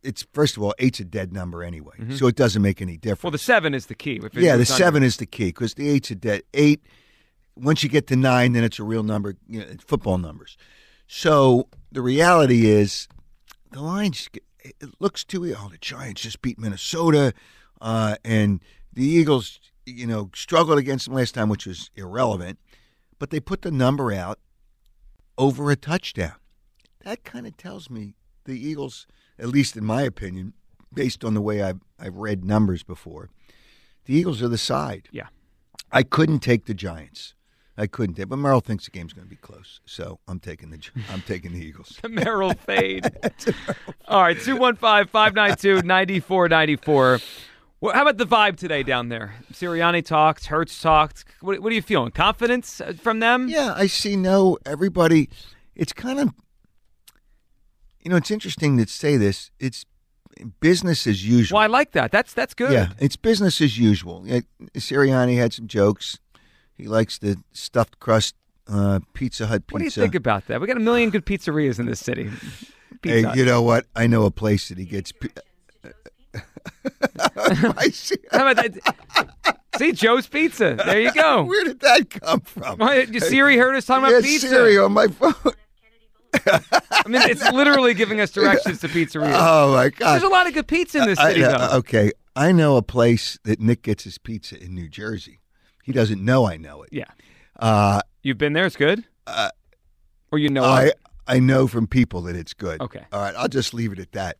it's 0.03 0.25
first 0.33 0.57
of 0.57 0.63
all, 0.63 0.73
eight's 0.79 0.99
a 0.99 1.05
dead 1.05 1.31
number 1.33 1.63
anyway, 1.63 1.95
so 2.15 2.27
it 2.27 2.35
doesn't 2.35 2.61
make 2.61 2.81
any 2.81 2.97
difference. 2.97 3.19
Mm-hmm. 3.19 3.27
Well, 3.27 3.31
the 3.31 3.37
seven 3.39 3.73
is 3.73 3.85
the 3.87 3.95
key. 3.95 4.19
Yeah, 4.33 4.51
the 4.51 4.51
under- 4.53 4.65
seven 4.65 5.03
is 5.03 5.17
the 5.17 5.25
key 5.25 5.45
because 5.47 5.73
the 5.75 5.89
eight's 5.89 6.11
a 6.11 6.15
dead 6.15 6.43
eight. 6.53 6.81
Once 7.55 7.83
you 7.83 7.89
get 7.89 8.07
to 8.07 8.15
nine, 8.15 8.53
then 8.53 8.63
it's 8.63 8.79
a 8.79 8.83
real 8.83 9.03
number. 9.03 9.35
You 9.47 9.59
know, 9.59 9.65
football 9.85 10.17
numbers. 10.17 10.57
So 11.07 11.67
the 11.91 12.01
reality 12.01 12.67
is, 12.67 13.07
the 13.71 13.81
lines. 13.81 14.29
It 14.59 14.93
looks 14.99 15.23
too. 15.23 15.53
Oh, 15.57 15.69
the 15.69 15.77
Giants 15.77 16.21
just 16.21 16.41
beat 16.41 16.57
Minnesota, 16.57 17.33
uh, 17.81 18.15
and 18.23 18.61
the 18.93 19.05
Eagles. 19.05 19.59
You 19.85 20.07
know, 20.07 20.29
struggled 20.33 20.79
against 20.79 21.05
them 21.05 21.15
last 21.15 21.35
time, 21.35 21.49
which 21.49 21.65
was 21.65 21.91
irrelevant. 21.95 22.57
But 23.19 23.29
they 23.29 23.39
put 23.39 23.61
the 23.61 23.71
number 23.71 24.13
out 24.13 24.39
over 25.37 25.71
a 25.71 25.75
touchdown. 25.75 26.35
That 27.03 27.23
kind 27.23 27.45
of 27.45 27.57
tells 27.57 27.89
me 27.89 28.15
the 28.45 28.57
Eagles, 28.57 29.07
at 29.37 29.47
least 29.47 29.75
in 29.75 29.83
my 29.83 30.03
opinion, 30.03 30.53
based 30.93 31.23
on 31.23 31.33
the 31.33 31.41
way 31.41 31.61
I've, 31.61 31.79
I've 31.99 32.17
read 32.17 32.45
numbers 32.45 32.83
before, 32.83 33.29
the 34.05 34.15
Eagles 34.15 34.41
are 34.41 34.47
the 34.47 34.57
side. 34.57 35.09
Yeah. 35.11 35.27
I 35.91 36.03
couldn't 36.03 36.39
take 36.39 36.65
the 36.65 36.73
Giants. 36.73 37.35
I 37.77 37.87
couldn't 37.87 38.15
take, 38.15 38.29
but 38.29 38.37
Merrill 38.37 38.61
thinks 38.61 38.85
the 38.85 38.91
game's 38.91 39.13
going 39.13 39.25
to 39.25 39.29
be 39.29 39.35
close, 39.35 39.79
so 39.85 40.19
I'm 40.27 40.39
taking 40.39 40.69
the 40.69 40.79
I'm 41.11 41.21
taking 41.21 41.53
the 41.53 41.59
Eagles. 41.59 41.99
The 42.01 42.09
Merrill 42.09 42.53
fade. 42.53 43.05
All 44.07 44.21
right, 44.21 44.39
215 44.39 45.07
592 45.07 45.81
9494. 45.87 47.19
How 47.91 48.01
about 48.03 48.17
the 48.17 48.25
vibe 48.25 48.57
today 48.57 48.83
down 48.83 49.09
there? 49.09 49.35
Sirianni 49.51 50.05
talked, 50.05 50.45
Hurts 50.45 50.79
talked. 50.81 51.25
What, 51.41 51.59
what 51.61 51.71
are 51.71 51.75
you 51.75 51.81
feeling? 51.81 52.11
Confidence 52.11 52.79
uh, 52.79 52.93
from 52.93 53.19
them? 53.19 53.49
Yeah, 53.49 53.73
I 53.75 53.87
see. 53.87 54.15
No, 54.15 54.57
everybody. 54.65 55.29
It's 55.75 55.91
kind 55.91 56.19
of, 56.19 56.33
you 57.99 58.09
know, 58.09 58.15
it's 58.15 58.31
interesting 58.31 58.77
to 58.77 58.87
say 58.87 59.17
this. 59.17 59.51
It's 59.59 59.85
business 60.59 61.07
as 61.07 61.27
usual. 61.27 61.57
Well, 61.57 61.63
I 61.63 61.67
like 61.67 61.91
that. 61.91 62.11
That's 62.11 62.33
that's 62.33 62.53
good. 62.53 62.71
Yeah, 62.71 62.93
it's 62.99 63.15
business 63.15 63.59
as 63.61 63.77
usual. 63.77 64.23
Sirianni 64.75 65.37
had 65.37 65.53
some 65.53 65.67
jokes. 65.67 66.19
He 66.77 66.87
likes 66.87 67.17
the 67.17 67.37
stuffed 67.51 67.99
crust 67.99 68.35
uh, 68.67 68.99
Pizza 69.13 69.47
Hut 69.47 69.67
pizza. 69.67 69.73
What 69.73 69.79
do 69.79 69.85
you 69.85 69.91
think 69.91 70.15
about 70.15 70.47
that? 70.47 70.61
We 70.61 70.67
got 70.67 70.77
a 70.77 70.81
million 70.81 71.09
good 71.09 71.25
pizzerias 71.25 71.79
in 71.79 71.85
this 71.85 71.99
city. 71.99 72.25
Hey, 72.29 72.31
Pizza 73.01 73.27
Hut. 73.29 73.37
you 73.37 73.45
know 73.45 73.61
what? 73.61 73.85
I 73.95 74.07
know 74.07 74.25
a 74.25 74.31
place 74.31 74.69
that 74.69 74.77
he 74.77 74.85
gets. 74.85 75.11
pi- 75.11 75.29
I 77.77 77.89
see. 77.89 78.15
How 78.31 78.49
about 78.49 78.63
that? 78.63 79.57
See, 79.77 79.91
Joe's 79.91 80.27
Pizza. 80.27 80.75
There 80.85 80.99
you 80.99 81.11
go. 81.11 81.43
Where 81.47 81.63
did 81.63 81.79
that 81.81 82.09
come 82.09 82.41
from? 82.41 82.79
You- 83.11 83.19
Siri 83.19 83.57
heard 83.57 83.75
us 83.75 83.85
talking 83.85 84.03
yeah, 84.03 84.17
about 84.17 84.23
pizza. 84.23 84.47
Siri 84.47 84.77
on 84.77 84.93
my 84.93 85.07
phone. 85.07 85.33
I 86.45 87.07
mean, 87.07 87.21
it's 87.23 87.51
literally 87.51 87.93
giving 87.93 88.19
us 88.19 88.31
directions 88.31 88.79
to 88.81 88.87
pizzerias. 88.87 89.33
Oh 89.37 89.73
my 89.73 89.89
god! 89.89 90.13
There's 90.13 90.23
a 90.23 90.29
lot 90.29 90.47
of 90.47 90.53
good 90.53 90.67
pizza 90.67 90.99
in 90.99 91.05
this 91.05 91.19
I- 91.19 91.29
city, 91.29 91.43
uh, 91.43 91.57
though. 91.57 91.77
okay, 91.77 92.11
I 92.35 92.51
know 92.51 92.77
a 92.77 92.81
place 92.81 93.37
that 93.43 93.59
Nick 93.59 93.83
gets 93.83 94.03
his 94.05 94.17
pizza 94.17 94.61
in 94.61 94.73
New 94.73 94.89
Jersey. 94.89 95.39
He 95.83 95.91
doesn't 95.91 96.23
know 96.23 96.45
I 96.45 96.57
know 96.57 96.81
it. 96.83 96.89
Yeah. 96.91 97.05
Uh, 97.59 98.01
You've 98.23 98.37
been 98.39 98.53
there. 98.53 98.65
It's 98.65 98.75
good. 98.75 99.03
Uh, 99.27 99.49
or 100.31 100.39
you 100.39 100.49
know 100.49 100.63
I 100.63 100.85
it. 100.85 100.99
I 101.27 101.39
know 101.39 101.67
from 101.67 101.87
people 101.87 102.23
that 102.23 102.35
it's 102.35 102.53
good. 102.53 102.81
Okay. 102.81 103.05
All 103.11 103.21
right, 103.21 103.35
I'll 103.37 103.47
just 103.47 103.73
leave 103.73 103.91
it 103.93 103.99
at 103.99 104.11
that. 104.13 104.37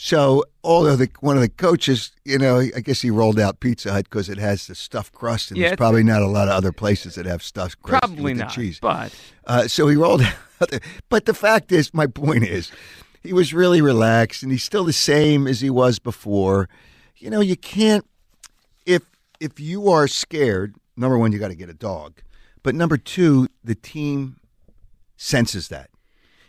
So, 0.00 0.44
although 0.62 0.94
the 0.96 1.08
one 1.20 1.36
of 1.36 1.42
the 1.42 1.48
coaches, 1.48 2.12
you 2.24 2.38
know, 2.38 2.58
I 2.60 2.80
guess 2.80 3.00
he 3.00 3.10
rolled 3.10 3.38
out 3.40 3.60
Pizza 3.60 3.90
Hut 3.92 4.04
because 4.08 4.28
it 4.28 4.38
has 4.38 4.66
the 4.66 4.74
stuffed 4.74 5.12
crust, 5.12 5.50
and 5.50 5.58
Yeah, 5.58 5.68
there's 5.68 5.76
probably 5.76 6.04
not 6.04 6.22
a 6.22 6.26
lot 6.26 6.48
of 6.48 6.54
other 6.54 6.70
places 6.72 7.14
that 7.16 7.26
have 7.26 7.42
stuffed 7.42 7.80
crust 7.82 8.02
Probably 8.02 8.32
with 8.32 8.38
not. 8.38 8.48
the 8.48 8.54
cheese. 8.54 8.78
But 8.80 9.12
Uh, 9.46 9.66
so 9.68 9.88
he 9.88 9.96
rolled 9.96 10.22
out. 10.60 10.70
The, 10.70 10.80
but 11.08 11.24
the 11.26 11.34
fact 11.34 11.72
is, 11.72 11.92
my 11.94 12.06
point 12.06 12.44
is, 12.44 12.70
he 13.22 13.32
was 13.32 13.52
really 13.54 13.80
relaxed, 13.80 14.42
and 14.42 14.52
he's 14.52 14.62
still 14.64 14.84
the 14.84 14.92
same 14.92 15.46
as 15.48 15.60
he 15.60 15.70
was 15.70 15.98
before. 15.98 16.68
You 17.16 17.30
know, 17.30 17.40
you 17.40 17.56
can't 17.56 18.06
if 18.86 19.02
if 19.40 19.60
you 19.60 19.88
are 19.88 20.08
scared. 20.08 20.74
Number 20.96 21.16
one, 21.16 21.32
you 21.32 21.38
got 21.38 21.48
to 21.48 21.54
get 21.54 21.68
a 21.68 21.74
dog, 21.74 22.22
but 22.62 22.74
number 22.74 22.96
two, 22.96 23.48
the 23.62 23.76
team 23.76 24.40
senses 25.16 25.68
that. 25.68 25.90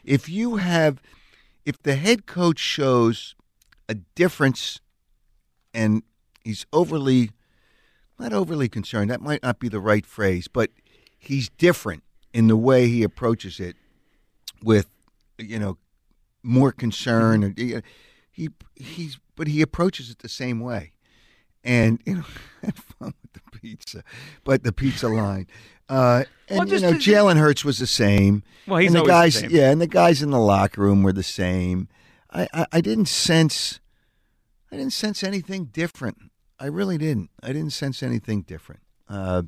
If 0.04 0.28
you 0.28 0.56
have, 0.56 1.02
if 1.66 1.82
the 1.84 1.96
head 1.96 2.26
coach 2.26 2.58
shows 2.58 3.36
a 3.88 3.96
difference, 4.16 4.80
and 5.74 6.04
he's 6.44 6.66
overly, 6.74 7.32
not 8.18 8.34
overly 8.34 8.70
concerned. 8.70 9.10
That 9.10 9.22
might 9.22 9.44
not 9.44 9.60
be 9.60 9.70
the 9.70 9.80
right 9.80 10.06
phrase, 10.06 10.48
but 10.48 10.72
he's 11.18 11.50
different 11.50 12.04
in 12.34 12.48
the 12.48 12.58
way 12.58 12.88
he 12.88 13.04
approaches 13.04 13.60
it 13.60 13.76
with 14.64 14.88
you 15.38 15.60
know 15.60 15.78
more 16.44 16.72
concern 16.72 17.42
mm-hmm. 17.42 17.44
and 17.44 17.58
he 17.58 17.82
he 18.32 18.50
he's 18.76 19.20
but 19.36 19.48
he 19.48 19.62
approaches 19.62 20.10
it 20.10 20.20
the 20.20 20.30
same 20.30 20.60
way 20.60 20.92
and 21.64 22.00
you 22.06 22.16
know 22.16 22.24
had 22.64 22.76
fun 22.76 23.14
with 23.22 23.34
the 23.34 23.60
pizza 23.60 24.04
but 24.44 24.64
the 24.64 24.72
pizza 24.72 25.08
line 25.08 25.48
uh 25.90 26.24
and 26.48 26.60
Well, 26.60 26.68
you 26.68 26.80
know 26.80 26.94
Jalen 26.94 27.38
Hurts 27.38 27.64
was 27.66 27.80
the 27.80 27.88
same 27.88 28.44
Well, 28.68 28.78
he's 28.80 28.94
and 28.94 28.96
the 28.96 29.00
always 29.12 29.36
the 29.36 29.42
guys 29.42 29.52
same. 29.52 29.52
yeah 29.52 29.72
and 29.72 29.82
the 29.82 29.88
guys 29.88 30.22
in 30.22 30.32
the 30.32 30.40
locker 30.40 30.82
room 30.82 31.04
were 31.04 31.14
the 31.14 31.24
same 31.24 31.88
I, 32.32 32.48
I 32.54 32.66
I 32.74 32.82
didn't 32.82 33.08
sense 33.08 33.80
I 34.72 34.78
didn't 34.78 34.94
sense 34.94 35.24
anything 35.24 35.66
different 35.66 36.18
I 36.60 36.68
really 36.68 36.98
didn't 36.98 37.30
I 37.44 37.48
didn't 37.48 37.72
sense 37.74 38.02
anything 38.04 38.42
different 38.44 38.82
Uh, 39.08 39.44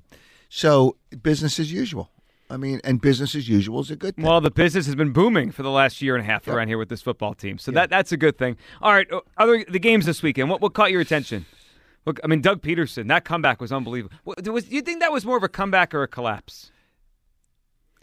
so 0.50 0.98
business 1.22 1.60
as 1.60 1.72
usual. 1.72 2.10
I 2.50 2.58
mean, 2.58 2.82
and 2.84 3.00
business 3.00 3.36
as 3.36 3.48
usual 3.48 3.80
is 3.80 3.90
a 3.92 3.96
good 3.96 4.18
thing. 4.18 4.26
Well, 4.26 4.42
the 4.42 4.52
business 4.52 4.86
has 4.86 4.96
been 4.96 5.14
booming 5.14 5.52
for 5.52 5.64
the 5.64 5.70
last 5.70 6.02
year 6.02 6.16
and 6.18 6.22
a 6.22 6.26
half 6.30 6.46
around 6.50 6.68
here 6.68 6.78
with 6.78 6.90
this 6.90 7.02
football 7.02 7.34
team, 7.34 7.58
so 7.58 7.72
that 7.72 7.90
that's 7.90 8.12
a 8.12 8.18
good 8.18 8.38
thing. 8.38 8.58
All 8.82 8.92
right, 8.92 9.08
other 9.38 9.64
the 9.70 9.80
games 9.80 10.06
this 10.06 10.22
weekend. 10.22 10.50
What 10.50 10.60
what 10.60 10.74
caught 10.74 10.92
your 10.92 11.00
attention? 11.00 11.46
Look, 12.06 12.20
I 12.24 12.28
mean, 12.28 12.42
Doug 12.42 12.62
Pederson. 12.62 13.08
That 13.10 13.26
comeback 13.26 13.62
was 13.62 13.72
unbelievable. 13.72 14.16
Was, 14.26 14.66
do 14.66 14.76
you 14.76 14.82
think 14.82 15.02
that 15.02 15.12
was 15.12 15.24
more 15.26 15.38
of 15.38 15.44
a 15.44 15.50
comeback 15.50 15.94
or 15.94 16.02
a 16.04 16.08
collapse? 16.08 16.72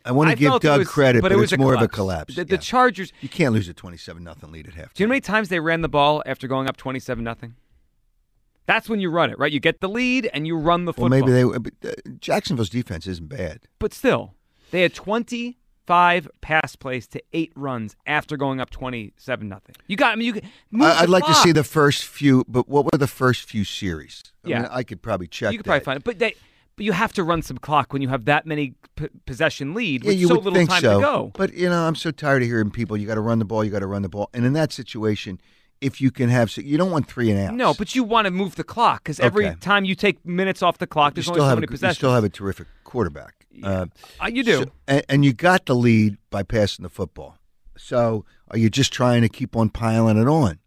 I 0.04 0.12
want 0.12 0.30
to 0.30 0.37
give 0.37 0.61
Doug 0.61 0.78
was- 0.78 0.88
credit, 0.88 1.20
but 1.22 1.30
but, 1.30 1.32
it 1.32 1.40
was 1.40 1.56
more 1.58 1.74
of 1.74 1.82
a 1.82 1.88
collapse. 1.88 2.32
collapse. 2.32 2.37
The, 2.37 2.44
the 2.44 2.54
Yeah. 2.54 2.61
Chargers. 2.61 3.12
you 3.20 3.28
can't 3.28 3.52
lose 3.52 3.68
a 3.68 3.74
twenty-seven 3.74 4.22
nothing 4.22 4.52
lead 4.52 4.68
at 4.68 4.74
half. 4.74 4.94
Do 4.94 5.02
you 5.02 5.06
know 5.06 5.11
how 5.11 5.14
many 5.14 5.20
times 5.20 5.48
they 5.48 5.61
ran 5.61 5.80
the 5.82 5.88
ball 5.88 6.22
after 6.24 6.46
going 6.46 6.68
up 6.68 6.76
twenty-seven 6.76 7.22
nothing? 7.24 7.56
That's 8.66 8.88
when 8.88 9.00
you 9.00 9.11
run 9.11 9.30
it, 9.30 9.38
right? 9.38 9.50
You 9.50 9.61
get 9.61 9.80
the 9.80 9.88
lead 9.88 10.30
and 10.32 10.46
you 10.46 10.56
run 10.56 10.84
the 10.84 10.92
Well, 10.96 11.08
football. 11.11 11.28
maybe 11.28 11.32
they. 11.32 11.58
But, 11.58 11.72
uh, 12.08 12.11
Jacksonville's 12.20 12.68
defense 12.70 13.06
isn't 13.06 13.28
bad. 13.28 13.61
but 13.78 13.92
still, 13.92 14.34
they 14.70 14.82
had 14.82 14.94
twenty-five 15.88 16.29
pass 16.40 16.77
plays 16.77 17.07
to 17.09 17.22
eight 17.33 17.53
runs 17.57 17.96
after 18.07 18.37
going 18.37 18.61
up 18.61 18.70
twenty-seven 18.70 19.48
nothing. 19.48 19.74
You 19.87 19.96
got. 19.96 20.12
I 20.12 20.16
mean, 20.16 20.35
you. 20.35 20.40
Move 20.70 20.87
I, 20.88 21.01
I'd 21.01 21.07
the 21.09 21.12
like 21.12 21.27
to 21.27 21.35
see 21.35 21.53
the 21.53 21.64
first 21.64 22.05
few, 22.05 22.44
but 22.48 22.68
what 22.68 22.85
were 22.85 22.98
the 22.98 23.07
first 23.07 23.44
few 23.48 23.64
series? 23.64 24.22
I 24.44 24.48
Yeah. 24.48 24.59
mean, 24.62 24.68
I 24.70 24.83
could 24.83 25.03
probably 25.03 25.27
check. 25.27 25.53
You 25.53 25.59
could 25.59 25.66
probably 25.66 25.85
find 25.85 25.96
it, 25.98 26.05
but 26.05 26.18
they. 26.18 26.35
But 26.77 26.85
you 26.85 26.92
have 26.92 27.12
to 27.14 27.24
run 27.24 27.42
some 27.42 27.59
clock 27.59 27.92
when 27.92 28.03
you 28.03 28.09
have 28.09 28.27
that 28.27 28.46
many 28.46 28.74
p- 28.94 29.09
possession 29.27 29.74
lead 29.74 30.05
Yeah, 30.05 30.11
with 30.11 30.18
you 30.20 30.29
so 30.29 30.35
would 30.37 30.44
little 30.44 30.57
think 30.57 30.70
time 30.70 30.81
so. 30.81 30.94
to 31.01 31.01
go. 31.05 31.33
But 31.35 31.53
you 31.55 31.68
know, 31.68 31.88
I'm 31.88 31.96
so 31.96 32.12
tired 32.12 32.42
of 32.42 32.46
hearing 32.48 32.70
people. 32.70 32.96
You 32.96 33.05
got 33.05 33.16
to 33.16 33.20
run 33.20 33.40
the 33.40 33.44
ball. 33.44 33.64
You 33.64 33.72
got 33.72 33.81
to 33.81 33.88
run 33.88 34.03
the 34.03 34.09
ball. 34.09 34.31
And 34.33 34.44
in 34.46 34.53
that 34.53 34.72
situation, 34.72 35.40
if 35.81 36.01
you 36.01 36.12
can 36.12 36.29
have, 36.29 36.57
you 36.57 36.79
don't 36.79 36.92
want 36.92 37.09
three 37.09 37.33
and 37.33 37.40
outs. 37.40 37.57
No, 37.57 37.74
but 37.74 37.96
you 37.96 38.05
want 38.05 38.27
to 38.27 38.31
move 38.31 38.55
the 38.55 38.62
clock 38.62 39.03
because 39.03 39.18
every 39.18 39.46
Okay. 39.46 39.57
time 39.59 39.85
you 39.85 39.96
take 39.96 40.24
minutes 40.24 40.62
off 40.62 40.79
the 40.79 40.87
clock, 40.87 41.12
you 41.12 41.14
there's 41.16 41.27
still 41.27 41.42
only 41.42 41.51
so 41.51 41.57
many 41.57 41.66
a, 41.83 41.88
you 41.88 41.94
still 41.94 42.14
have 42.14 42.22
a 42.22 42.29
terrific 42.29 42.68
quarterback. 42.85 43.38
Uh, 43.62 43.86
Uh, 44.22 44.26
you 44.26 44.42
do. 44.42 44.58
so- 44.64 44.70
and, 44.86 45.04
and 45.08 45.24
you 45.24 45.32
got 45.32 45.66
the 45.66 45.74
lead 45.74 46.16
by 46.30 46.42
passing 46.42 46.82
the 46.82 46.88
football. 46.88 47.38
So 47.76 48.24
are 48.50 48.58
you 48.58 48.70
just 48.70 48.92
trying 48.92 49.22
to 49.22 49.28
keep 49.28 49.56
on 49.56 49.70
piling 49.70 50.18
it 50.18 50.26
on? 50.28 50.58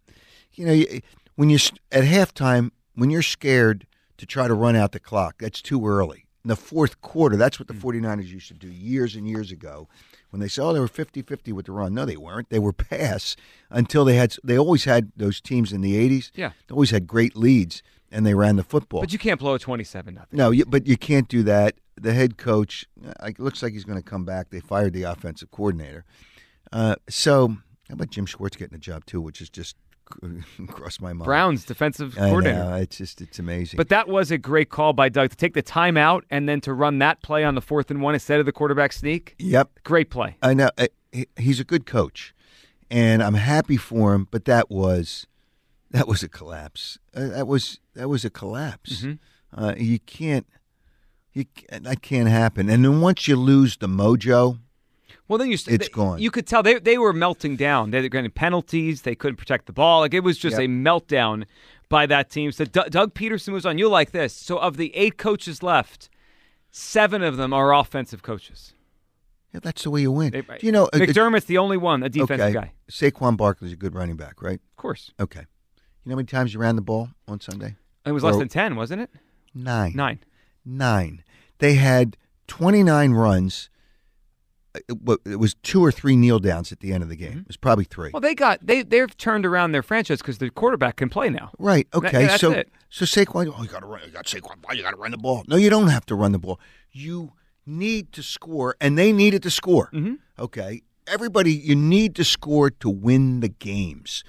You 0.53 0.65
know, 0.65 0.73
you, 0.73 1.01
when 1.35 1.49
you're 1.49 1.59
at 1.91 2.03
halftime, 2.03 2.71
when 2.95 3.09
you're 3.09 3.21
scared 3.21 3.85
to 4.17 4.25
try 4.25 4.47
to 4.47 4.53
run 4.53 4.75
out 4.75 4.91
the 4.91 4.99
clock, 4.99 5.35
that's 5.39 5.61
too 5.61 5.85
early. 5.87 6.25
In 6.43 6.47
the 6.49 6.55
fourth 6.55 7.01
quarter, 7.01 7.37
that's 7.37 7.59
what 7.59 7.67
the 7.67 7.73
Hmm. 7.73 7.79
49ers 7.81 8.27
used 8.27 8.47
to 8.47 8.53
do 8.53 8.67
years 8.67 9.15
and 9.15 9.27
years 9.27 9.51
ago. 9.51 9.87
When 10.31 10.39
they 10.39 10.47
said, 10.47 10.63
oh, 10.63 10.73
they 10.73 10.79
were 10.79 10.87
50 10.87 11.21
50 11.23 11.51
with 11.51 11.65
the 11.65 11.71
run. 11.73 11.93
No, 11.93 12.05
they 12.05 12.15
weren't. 12.17 12.49
They 12.49 12.59
were 12.59 12.71
pass 12.73 13.35
until 13.69 14.05
they 14.05 14.15
had, 14.15 14.35
they 14.43 14.57
always 14.57 14.85
had 14.85 15.11
those 15.17 15.41
teams 15.41 15.73
in 15.73 15.81
the 15.81 15.93
80s. 15.95 16.31
Yeah. 16.35 16.51
They 16.67 16.73
always 16.73 16.91
had 16.91 17.05
great 17.05 17.35
leads 17.35 17.83
and 18.11 18.25
they 18.25 18.33
ran 18.33 18.55
the 18.55 18.63
football. 18.63 19.01
but 19.01 19.11
you 19.13 19.19
can't 19.19 19.39
blow 19.39 19.53
a 19.55 19.59
twenty-seven 19.59 20.15
nothing. 20.15 20.37
No, 20.37 20.51
you, 20.51 20.65
but 20.65 20.85
you 20.87 20.97
can't 20.97 21.27
do 21.29 21.43
that. 21.43 21.75
The 21.99 22.13
head 22.13 22.37
coach, 22.37 22.85
uh, 23.05 23.27
it 23.27 23.39
looks 23.39 23.61
like 23.61 23.73
he's 23.73 23.83
going 23.83 23.97
to 24.01 24.03
come 24.03 24.25
back. 24.25 24.49
They 24.49 24.59
fired 24.59 24.93
the 24.93 25.03
offensive 25.03 25.51
coordinator. 25.51 26.05
Uh, 26.71 26.95
so, 27.09 27.49
how 27.89 27.93
about 27.93 28.09
Jim 28.09 28.25
Schwartz 28.25 28.55
getting 28.55 28.75
a 28.75 28.79
job 28.79 29.05
too, 29.05 29.21
which 29.21 29.41
is 29.41 29.49
just 29.49 29.75
crossed 30.67 31.01
my 31.01 31.13
mind. 31.13 31.25
Browns 31.25 31.65
defensive 31.65 32.15
coordinator. 32.15 32.57
know, 32.57 32.75
it's 32.75 32.97
just 32.97 33.21
it's 33.21 33.39
amazing. 33.39 33.77
But 33.77 33.89
that 33.89 34.07
was 34.07 34.31
a 34.31 34.37
great 34.37 34.69
call 34.69 34.93
by 34.93 35.09
Doug 35.09 35.29
to 35.31 35.35
take 35.35 35.53
the 35.53 35.63
timeout 35.63 36.21
and 36.29 36.47
then 36.47 36.61
to 36.61 36.73
run 36.73 36.99
that 36.99 37.21
play 37.21 37.43
on 37.43 37.55
the 37.55 37.61
fourth 37.61 37.91
and 37.91 38.01
one 38.01 38.13
instead 38.13 38.39
of 38.39 38.45
the 38.45 38.51
quarterback 38.51 38.93
sneak. 38.93 39.35
yep, 39.39 39.69
Great 39.83 40.09
play. 40.09 40.37
I 40.41 40.53
know 40.53 40.69
he's 41.37 41.59
a 41.59 41.63
good 41.63 41.85
coach, 41.85 42.33
and 42.89 43.21
I'm 43.23 43.35
happy 43.35 43.77
for 43.77 44.13
him. 44.13 44.27
But 44.31 44.45
that 44.45 44.69
was 44.69 45.27
that 45.91 46.07
was 46.07 46.23
a 46.23 46.29
collapse. 46.29 46.97
Uh, 47.15 47.27
that 47.27 47.47
was 47.47 47.79
that 47.95 48.09
was 48.09 48.25
a 48.25 48.29
collapse. 48.29 49.03
Mm-hmm. 49.03 49.63
Uh, 49.63 49.75
you 49.77 49.99
can't. 49.99 50.47
You 51.33 51.45
can't, 51.45 51.83
that 51.83 52.01
can't 52.01 52.27
happen. 52.29 52.69
And 52.69 52.83
then 52.83 53.01
once 53.01 53.27
you 53.27 53.35
lose 53.35 53.77
the 53.77 53.87
mojo, 53.87 54.59
Well, 55.27 55.37
then 55.37 55.47
you 55.47 55.53
It's 55.53 55.65
they- 55.65 55.87
gone. 55.87 56.19
You 56.19 56.29
could 56.31 56.45
tell 56.45 56.61
they 56.61 56.77
they 56.79 56.97
were 56.97 57.13
melting 57.13 57.55
down. 57.55 57.91
They 57.91 58.01
were 58.01 58.09
getting 58.09 58.31
penalties. 58.31 59.03
They 59.03 59.15
couldn't 59.15 59.37
protect 59.37 59.65
the 59.65 59.73
ball. 59.73 60.01
Like 60.01 60.13
it 60.13 60.21
was 60.23 60.37
just 60.37 60.57
Yep. 60.59 60.65
a 60.65 60.67
meltdown 60.67 61.45
by 61.87 62.05
that 62.07 62.29
team. 62.29 62.51
So 62.51 62.65
Doug, 62.65 62.89
Doug 62.91 63.13
Pederson 63.13 63.53
was 63.53 63.65
on. 63.65 63.77
You 63.77 63.87
like 63.87 64.11
this? 64.11 64.33
So 64.33 64.57
of 64.57 64.75
the 64.77 64.93
eight 64.95 65.17
coaches 65.17 65.63
left, 65.63 66.09
seven 66.69 67.21
of 67.23 67.37
them 67.37 67.53
are 67.53 67.73
offensive 67.73 68.21
coaches. 68.23 68.73
yeah, 69.53 69.59
that's 69.63 69.83
the 69.83 69.89
way 69.89 70.01
you 70.01 70.11
win. 70.11 70.31
They- 70.31 70.41
Do 70.41 70.65
you 70.65 70.71
know 70.71 70.85
uh, 70.93 70.97
McDermott's 70.97 71.45
the 71.45 71.57
only 71.57 71.77
one, 71.77 72.03
a 72.03 72.09
defensive 72.09 72.39
okay, 72.41 72.53
guy. 72.53 72.71
Saquon 72.89 73.35
Barkley's 73.37 73.73
a 73.73 73.75
good 73.77 73.93
running 73.95 74.15
back, 74.17 74.41
right? 74.41 74.59
Of 74.71 74.77
course, 74.77 75.11
Okay. 75.19 75.45
You 76.03 76.09
know 76.09 76.13
how 76.13 76.17
many 76.17 76.25
times 76.25 76.53
you 76.53 76.59
ran 76.59 76.75
the 76.75 76.81
ball 76.81 77.09
on 77.27 77.39
Sunday? 77.39 77.75
it 78.05 78.11
was 78.11 78.23
less 78.23 78.35
Or- 78.35 78.39
than 78.39 78.47
ten, 78.49 78.75
wasn't 78.75 79.01
it? 79.01 79.11
Nine. 79.53 79.93
Nine. 79.95 80.19
Nine. 80.65 81.23
They 81.59 81.75
had 81.75 82.17
29 82.47 83.11
runs. 83.11 83.69
It 84.87 85.37
was 85.37 85.55
two 85.63 85.83
or 85.83 85.91
three 85.91 86.15
kneel 86.15 86.39
downs 86.39 86.71
at 86.71 86.79
the 86.79 86.93
end 86.93 87.03
of 87.03 87.09
the 87.09 87.17
game. 87.17 87.39
It 87.39 87.47
was 87.47 87.57
probably 87.57 87.83
three. 87.83 88.07
Mm-hmm. 88.07 88.13
Well, 88.13 88.21
they 88.21 88.35
got 88.35 88.65
they 88.65 88.83
they've 88.83 89.15
turned 89.17 89.45
around 89.45 89.73
their 89.73 89.83
franchise 89.83 90.19
because 90.19 90.37
the 90.37 90.49
quarterback 90.49 90.95
can 90.95 91.09
play 91.09 91.29
now. 91.29 91.51
Right. 91.59 91.89
That- 91.91 91.97
Okay. 91.97 92.25
that's 92.25 92.39
so 92.39 92.51
it. 92.53 92.69
so 92.89 93.03
Saquon, 93.03 93.53
oh, 93.57 93.61
you 93.63 93.67
got 93.67 93.81
to 93.81 93.85
run. 93.85 94.01
You 94.05 94.11
got 94.11 94.25
Saquon. 94.27 94.55
You 94.73 94.81
got 94.81 94.91
to 94.91 94.95
run 94.97 95.11
the 95.11 95.17
ball. 95.17 95.43
No, 95.49 95.57
you 95.57 95.69
don't 95.69 95.87
have 95.89 96.05
to 96.05 96.15
run 96.15 96.31
the 96.31 96.39
ball. 96.39 96.57
You 96.91 97.33
need 97.65 98.13
to 98.13 98.23
score, 98.23 98.75
and 98.79 98.97
they 98.97 99.11
needed 99.11 99.43
to 99.43 99.49
score. 99.51 99.89
Mm-hmm. 99.93 100.15
Okay. 100.39 100.83
Everybody, 101.05 101.51
you 101.51 101.75
need 101.75 102.15
to 102.15 102.23
score 102.23 102.69
to 102.69 102.89
win 102.89 103.41
the 103.41 103.49
games, 103.49 104.23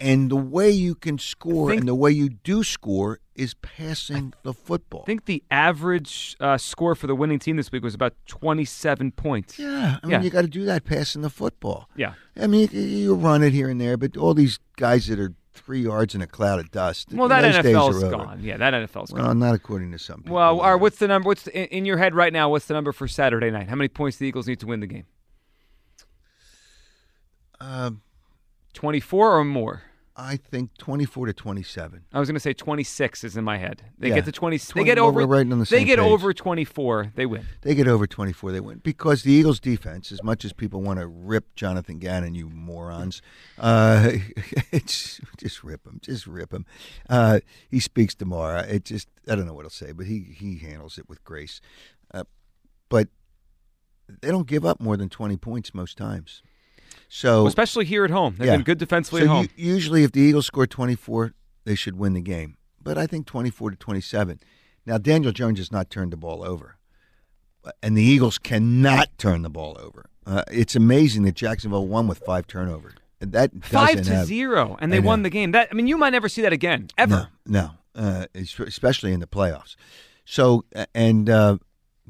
and 0.00 0.30
the 0.30 0.36
way 0.36 0.70
you 0.70 0.94
can 0.94 1.18
score 1.18 1.68
think- 1.70 1.80
and 1.80 1.88
the 1.88 1.94
way 1.94 2.10
you 2.10 2.30
do 2.30 2.64
score 2.64 3.18
is 3.34 3.54
passing 3.54 4.32
the 4.42 4.52
football. 4.54 5.02
I 5.02 5.06
think 5.06 5.24
the 5.24 5.42
average 5.50 6.36
uh, 6.40 6.56
score 6.58 6.94
for 6.94 7.06
the 7.06 7.14
winning 7.14 7.38
team 7.38 7.56
this 7.56 7.72
week 7.72 7.82
was 7.82 7.94
about 7.94 8.14
twenty-seven 8.26 9.12
points. 9.12 9.58
yeah, 9.58 9.98
I 10.02 10.06
mean, 10.06 10.10
Yeah. 10.12 10.22
you 10.22 10.30
got 10.30 10.42
to 10.42 10.48
do 10.48 10.64
that 10.66 10.84
passing 10.84 11.22
the 11.22 11.30
football. 11.30 11.88
Yeah. 11.96 12.14
I 12.36 12.46
mean, 12.46 12.68
you, 12.72 12.80
you 12.80 13.14
run 13.14 13.42
it 13.42 13.52
here 13.52 13.68
and 13.68 13.80
there, 13.80 13.96
but 13.96 14.16
all 14.16 14.34
these 14.34 14.58
guys 14.76 15.06
that 15.08 15.18
are 15.18 15.34
three 15.52 15.80
yards 15.82 16.14
in 16.16 16.20
a 16.22 16.26
cloud 16.26 16.58
of 16.58 16.70
dust. 16.72 17.12
Well, 17.12 17.28
that 17.28 17.42
those 17.42 17.54
NFL's 17.56 18.02
gone. 18.04 18.40
Yeah, 18.42 18.56
that 18.56 18.74
NFL's 18.74 19.12
gone. 19.12 19.22
Well, 19.24 19.34
not 19.34 19.54
according 19.54 19.92
to 19.92 19.98
some 19.98 20.22
people. 20.22 20.34
Well, 20.36 20.78
what's 20.78 20.98
the 20.98 21.06
number? 21.08 21.28
What's 21.28 21.42
the, 21.44 21.56
in, 21.56 21.66
in 21.78 21.84
your 21.84 21.96
head 21.98 22.14
right 22.14 22.32
now? 22.32 22.48
What's 22.50 22.66
the 22.66 22.74
number 22.74 22.92
for 22.92 23.06
Saturday 23.06 23.50
night? 23.50 23.68
How 23.68 23.76
many 23.76 23.88
points 23.88 24.16
the 24.16 24.26
Eagles 24.26 24.46
need 24.48 24.60
to 24.60 24.66
win 24.66 24.80
the 24.80 24.86
game? 24.88 25.06
Um, 27.60 28.02
Twenty-four 28.72 29.38
or 29.38 29.44
more. 29.44 29.82
I 30.16 30.36
think 30.36 30.76
twenty-four 30.78 31.26
to 31.26 31.32
twenty-seven. 31.32 32.04
I 32.12 32.20
was 32.20 32.28
going 32.28 32.34
to 32.36 32.40
say 32.40 32.52
twenty-six 32.52 33.24
is 33.24 33.36
in 33.36 33.42
my 33.42 33.58
head. 33.58 33.82
They 33.98 34.10
Yeah. 34.10 34.14
get 34.16 34.26
to 34.26 34.32
twenty. 34.32 34.58
They 34.58 34.64
20 34.64 34.84
get 34.84 34.96
well, 34.98 35.06
over. 35.08 35.26
right 35.26 35.40
on 35.40 35.58
the 35.58 35.64
they 35.64 35.84
get 35.84 35.98
page. 35.98 36.06
over 36.06 36.32
twenty-four. 36.32 37.12
They 37.16 37.26
win. 37.26 37.44
They 37.62 37.74
get 37.74 37.88
over 37.88 38.06
twenty-four, 38.06 38.52
they 38.52 38.60
win 38.60 38.78
because 38.78 39.24
the 39.24 39.32
Eagles' 39.32 39.58
defense, 39.58 40.12
as 40.12 40.22
much 40.22 40.44
as 40.44 40.52
people 40.52 40.82
want 40.82 41.00
to 41.00 41.06
rip 41.08 41.56
Jonathan 41.56 41.98
Gannon, 41.98 42.36
you 42.36 42.48
morons, 42.48 43.22
uh, 43.58 44.12
it's 44.70 45.20
just 45.36 45.64
rip 45.64 45.84
him, 45.84 45.98
just 46.00 46.28
rip 46.28 46.52
him. 46.54 46.64
Uh, 47.10 47.40
he 47.68 47.80
speaks 47.80 48.14
tomorrow. 48.14 48.60
It 48.60 48.84
just 48.84 49.08
I 49.28 49.34
don't 49.34 49.46
know 49.46 49.54
what 49.54 49.62
he'll 49.62 49.70
say, 49.70 49.90
but 49.90 50.06
he 50.06 50.20
he 50.20 50.58
handles 50.58 50.96
it 50.96 51.08
with 51.08 51.24
grace. 51.24 51.60
Uh, 52.12 52.22
but 52.88 53.08
they 54.20 54.28
don't 54.30 54.46
give 54.46 54.64
up 54.64 54.80
more 54.80 54.96
than 54.96 55.08
twenty 55.08 55.36
points 55.36 55.74
most 55.74 55.98
times. 55.98 56.40
So 57.08 57.46
Especially 57.46 57.84
here 57.84 58.04
at 58.04 58.10
home. 58.10 58.34
They've 58.38 58.46
Yeah. 58.48 58.56
been 58.56 58.64
good 58.64 58.78
defensively 58.78 59.20
so 59.20 59.24
at 59.26 59.30
home. 59.30 59.48
u- 59.56 59.72
usually, 59.74 60.02
if 60.04 60.12
the 60.12 60.20
Eagles 60.20 60.46
score 60.46 60.66
24, 60.66 61.32
they 61.64 61.74
should 61.74 61.96
win 61.96 62.12
the 62.14 62.20
game. 62.20 62.56
But 62.82 62.98
I 62.98 63.06
think 63.06 63.26
24 63.26 63.70
to 63.70 63.76
27. 63.76 64.40
Now, 64.86 64.98
Daniel 64.98 65.32
Jones 65.32 65.58
has 65.58 65.72
not 65.72 65.88
turned 65.90 66.12
the 66.12 66.16
ball 66.16 66.44
over, 66.44 66.76
and 67.82 67.96
the 67.96 68.02
Eagles 68.02 68.38
cannot 68.38 69.16
turn 69.16 69.42
the 69.42 69.48
ball 69.50 69.76
over. 69.80 70.06
Uh, 70.26 70.42
it's 70.50 70.74
amazing 70.76 71.22
that 71.22 71.34
Jacksonville 71.34 71.86
won 71.86 72.06
with 72.08 72.18
five 72.26 72.46
turnovers. 72.46 72.94
And 73.20 73.32
That 73.32 73.52
Five 73.64 74.02
to 74.02 74.14
have- 74.14 74.26
zero, 74.26 74.76
and 74.80 74.92
they 74.92 75.00
won 75.00 75.22
the 75.22 75.30
game. 75.30 75.52
That 75.52 75.68
I 75.70 75.74
mean, 75.74 75.86
you 75.86 75.96
might 75.96 76.10
never 76.10 76.28
see 76.28 76.42
that 76.42 76.52
again, 76.52 76.88
ever. 76.98 77.28
No, 77.46 77.70
no, 77.94 78.00
uh, 78.02 78.26
especially 78.34 79.12
in 79.12 79.20
the 79.20 79.26
playoffs. 79.26 79.76
So, 80.26 80.64
uh, 80.74 80.84
and 80.94 81.30
uh, 81.30 81.58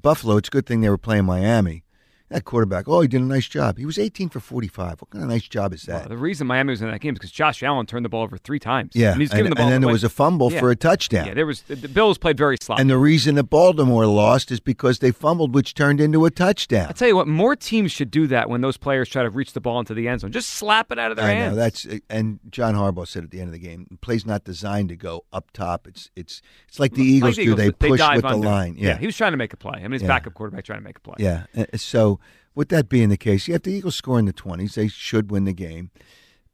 Buffalo, 0.00 0.36
it's 0.38 0.48
a 0.48 0.50
good 0.50 0.66
thing 0.66 0.80
they 0.80 0.88
were 0.88 0.98
playing 0.98 1.24
Miami. 1.24 1.84
That 2.30 2.44
quarterback, 2.46 2.88
oh, 2.88 3.02
he 3.02 3.06
did 3.06 3.20
a 3.20 3.24
nice 3.24 3.46
job. 3.46 3.76
He 3.76 3.84
was 3.84 3.98
18 3.98 4.30
for 4.30 4.40
45. 4.40 5.02
What 5.02 5.10
kind 5.10 5.22
of 5.22 5.28
nice 5.30 5.46
job 5.46 5.74
is 5.74 5.82
that? 5.82 6.00
Well, 6.00 6.08
the 6.08 6.16
reason 6.16 6.46
Miami 6.46 6.70
was 6.70 6.80
in 6.80 6.90
that 6.90 7.00
game 7.00 7.12
is 7.12 7.18
because 7.18 7.30
Josh 7.30 7.62
Allen 7.62 7.84
turned 7.84 8.02
the 8.04 8.08
ball 8.08 8.22
over 8.22 8.38
three 8.38 8.58
times. 8.58 8.92
Yeah, 8.94 9.12
and 9.12 9.20
he's 9.20 9.30
and, 9.30 9.46
the 9.46 9.54
ball 9.54 9.64
and 9.66 9.72
then 9.72 9.80
there 9.82 9.92
was 9.92 10.04
a 10.04 10.08
fumble 10.08 10.50
Yeah. 10.50 10.58
for 10.60 10.70
a 10.70 10.76
touchdown. 10.76 11.26
Yeah, 11.26 11.34
there 11.34 11.44
was 11.44 11.60
the, 11.62 11.76
the 11.76 11.86
Bills 11.88 12.16
played 12.16 12.38
very 12.38 12.56
sloppy. 12.58 12.80
And 12.80 12.88
the 12.88 12.96
reason 12.96 13.34
that 13.34 13.44
Baltimore 13.44 14.06
lost 14.06 14.50
is 14.50 14.58
because 14.58 15.00
they 15.00 15.10
fumbled, 15.10 15.54
which 15.54 15.74
turned 15.74 16.00
into 16.00 16.24
a 16.24 16.30
touchdown. 16.30 16.86
I 16.88 16.92
tell 16.92 17.08
you 17.08 17.14
what, 17.14 17.28
more 17.28 17.54
teams 17.54 17.92
should 17.92 18.10
do 18.10 18.26
that 18.28 18.48
when 18.48 18.62
those 18.62 18.78
players 18.78 19.10
try 19.10 19.22
to 19.22 19.30
reach 19.30 19.52
the 19.52 19.60
ball 19.60 19.78
into 19.78 19.92
the 19.92 20.08
end 20.08 20.22
zone. 20.22 20.32
Just 20.32 20.48
slap 20.48 20.90
it 20.90 20.98
out 20.98 21.10
of 21.10 21.18
their 21.18 21.26
I 21.26 21.30
hands. 21.32 21.54
know 21.56 21.62
that's 21.62 21.86
and 22.08 22.40
John 22.50 22.74
Harbaugh 22.74 23.06
said 23.06 23.24
at 23.24 23.32
the 23.32 23.40
end 23.40 23.48
of 23.48 23.52
the 23.52 23.58
game, 23.58 23.86
the 23.90 23.98
play's 23.98 24.24
not 24.24 24.44
designed 24.44 24.88
to 24.88 24.96
go 24.96 25.24
up 25.30 25.50
top. 25.52 25.86
It's 25.86 26.10
it's 26.16 26.40
it's 26.68 26.80
like 26.80 26.94
the 26.94 27.04
Eagles 27.04 27.36
Like 27.36 27.44
do. 27.46 27.54
They 27.54 27.70
push 27.70 27.98
dive 27.98 28.22
with 28.22 28.30
the 28.32 28.36
line. 28.38 28.76
Yeah, 28.78 28.96
he 28.96 29.04
was 29.04 29.16
trying 29.16 29.32
to 29.32 29.36
make 29.38 29.52
a 29.52 29.58
play. 29.58 29.74
I 29.76 29.82
mean, 29.82 29.92
his 29.92 30.02
Yeah. 30.02 30.08
backup 30.08 30.32
quarterback 30.34 30.64
trying 30.64 30.78
to 30.80 30.84
make 30.84 30.96
a 30.96 31.00
play. 31.00 31.16
yeah. 31.18 31.44
Uh, 31.56 31.64
So 32.14 32.20
with 32.54 32.68
that 32.68 32.88
being 32.88 33.08
the 33.08 33.16
case, 33.16 33.48
yeah, 33.48 33.56
if 33.56 33.62
the 33.62 33.72
Eagles 33.72 33.96
score 33.96 34.18
in 34.18 34.26
the 34.26 34.32
twenties, 34.32 34.74
they 34.76 34.88
should 34.88 35.30
win 35.30 35.44
the 35.44 35.52
game. 35.52 35.90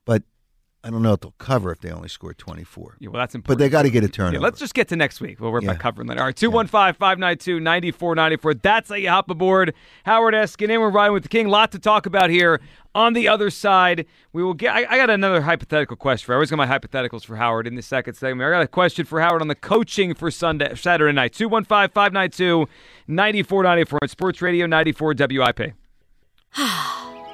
But 0.05 0.23
I 0.83 0.89
don't 0.89 1.03
know 1.03 1.13
if 1.13 1.21
they'll 1.21 1.35
cover 1.37 1.71
if 1.73 1.81
they 1.81 1.91
only 1.91 2.09
score 2.09 2.33
24. 2.33 2.97
Yeah, 3.01 3.11
well, 3.11 3.21
that's 3.21 3.35
important. 3.35 3.59
But 3.59 3.63
they 3.63 3.69
got 3.69 3.83
to 3.83 3.91
get 3.91 4.03
a 4.03 4.09
turnover. 4.09 4.37
Yeah, 4.37 4.41
let's 4.41 4.59
just 4.59 4.73
get 4.73 4.89
to 4.89 4.97
next 4.97 5.21
week. 5.21 5.39
We'll 5.39 5.53
worry 5.53 5.63
Yeah. 5.65 5.73
about 5.73 5.83
covering 5.83 6.09
that. 6.09 6.17
All 6.19 6.25
right, 6.25 6.35
215 6.35 6.95
592 6.95 7.61
9494. 7.61 8.55
That's 8.55 8.89
how 8.89 8.95
you 8.95 9.11
hop 9.11 9.29
aboard. 9.29 9.75
Howard 10.05 10.33
Eskin, 10.33 10.71
and 10.71 10.81
we're 10.81 10.89
riding 10.89 11.13
with 11.13 11.25
the 11.25 11.29
King. 11.29 11.49
Lot 11.49 11.73
to 11.73 11.79
talk 11.79 12.07
about 12.07 12.31
here. 12.31 12.61
On 12.95 13.13
the 13.13 13.29
other 13.29 13.51
side, 13.51 14.07
we 14.33 14.43
will 14.43 14.55
get. 14.55 14.75
I, 14.75 14.87
I 14.89 14.97
got 14.97 15.11
another 15.11 15.43
hypothetical 15.43 15.97
question 15.97 16.25
for. 16.27 16.33
I 16.33 16.37
always 16.37 16.51
got 16.51 16.57
my 16.57 16.67
hypotheticals 16.67 17.25
for 17.27 17.37
Howard 17.37 17.67
in 17.67 17.75
the 17.75 17.83
second 17.83 18.15
segment. 18.15 18.49
I 18.49 18.51
got 18.51 18.63
a 18.63 18.67
question 18.67 19.05
for 19.05 19.21
Howard 19.21 19.43
on 19.43 19.49
the 19.49 19.55
coaching 19.55 20.15
for 20.15 20.31
Sunday, 20.31 20.75
Saturday 20.77 21.13
night. 21.13 21.35
215 21.35 21.91
592 21.93 22.67
9494 23.07 23.99
on 24.03 24.09
Sports 24.09 24.43
Radio 24.43 24.67
94 24.67 25.15
WIP. 25.19 25.75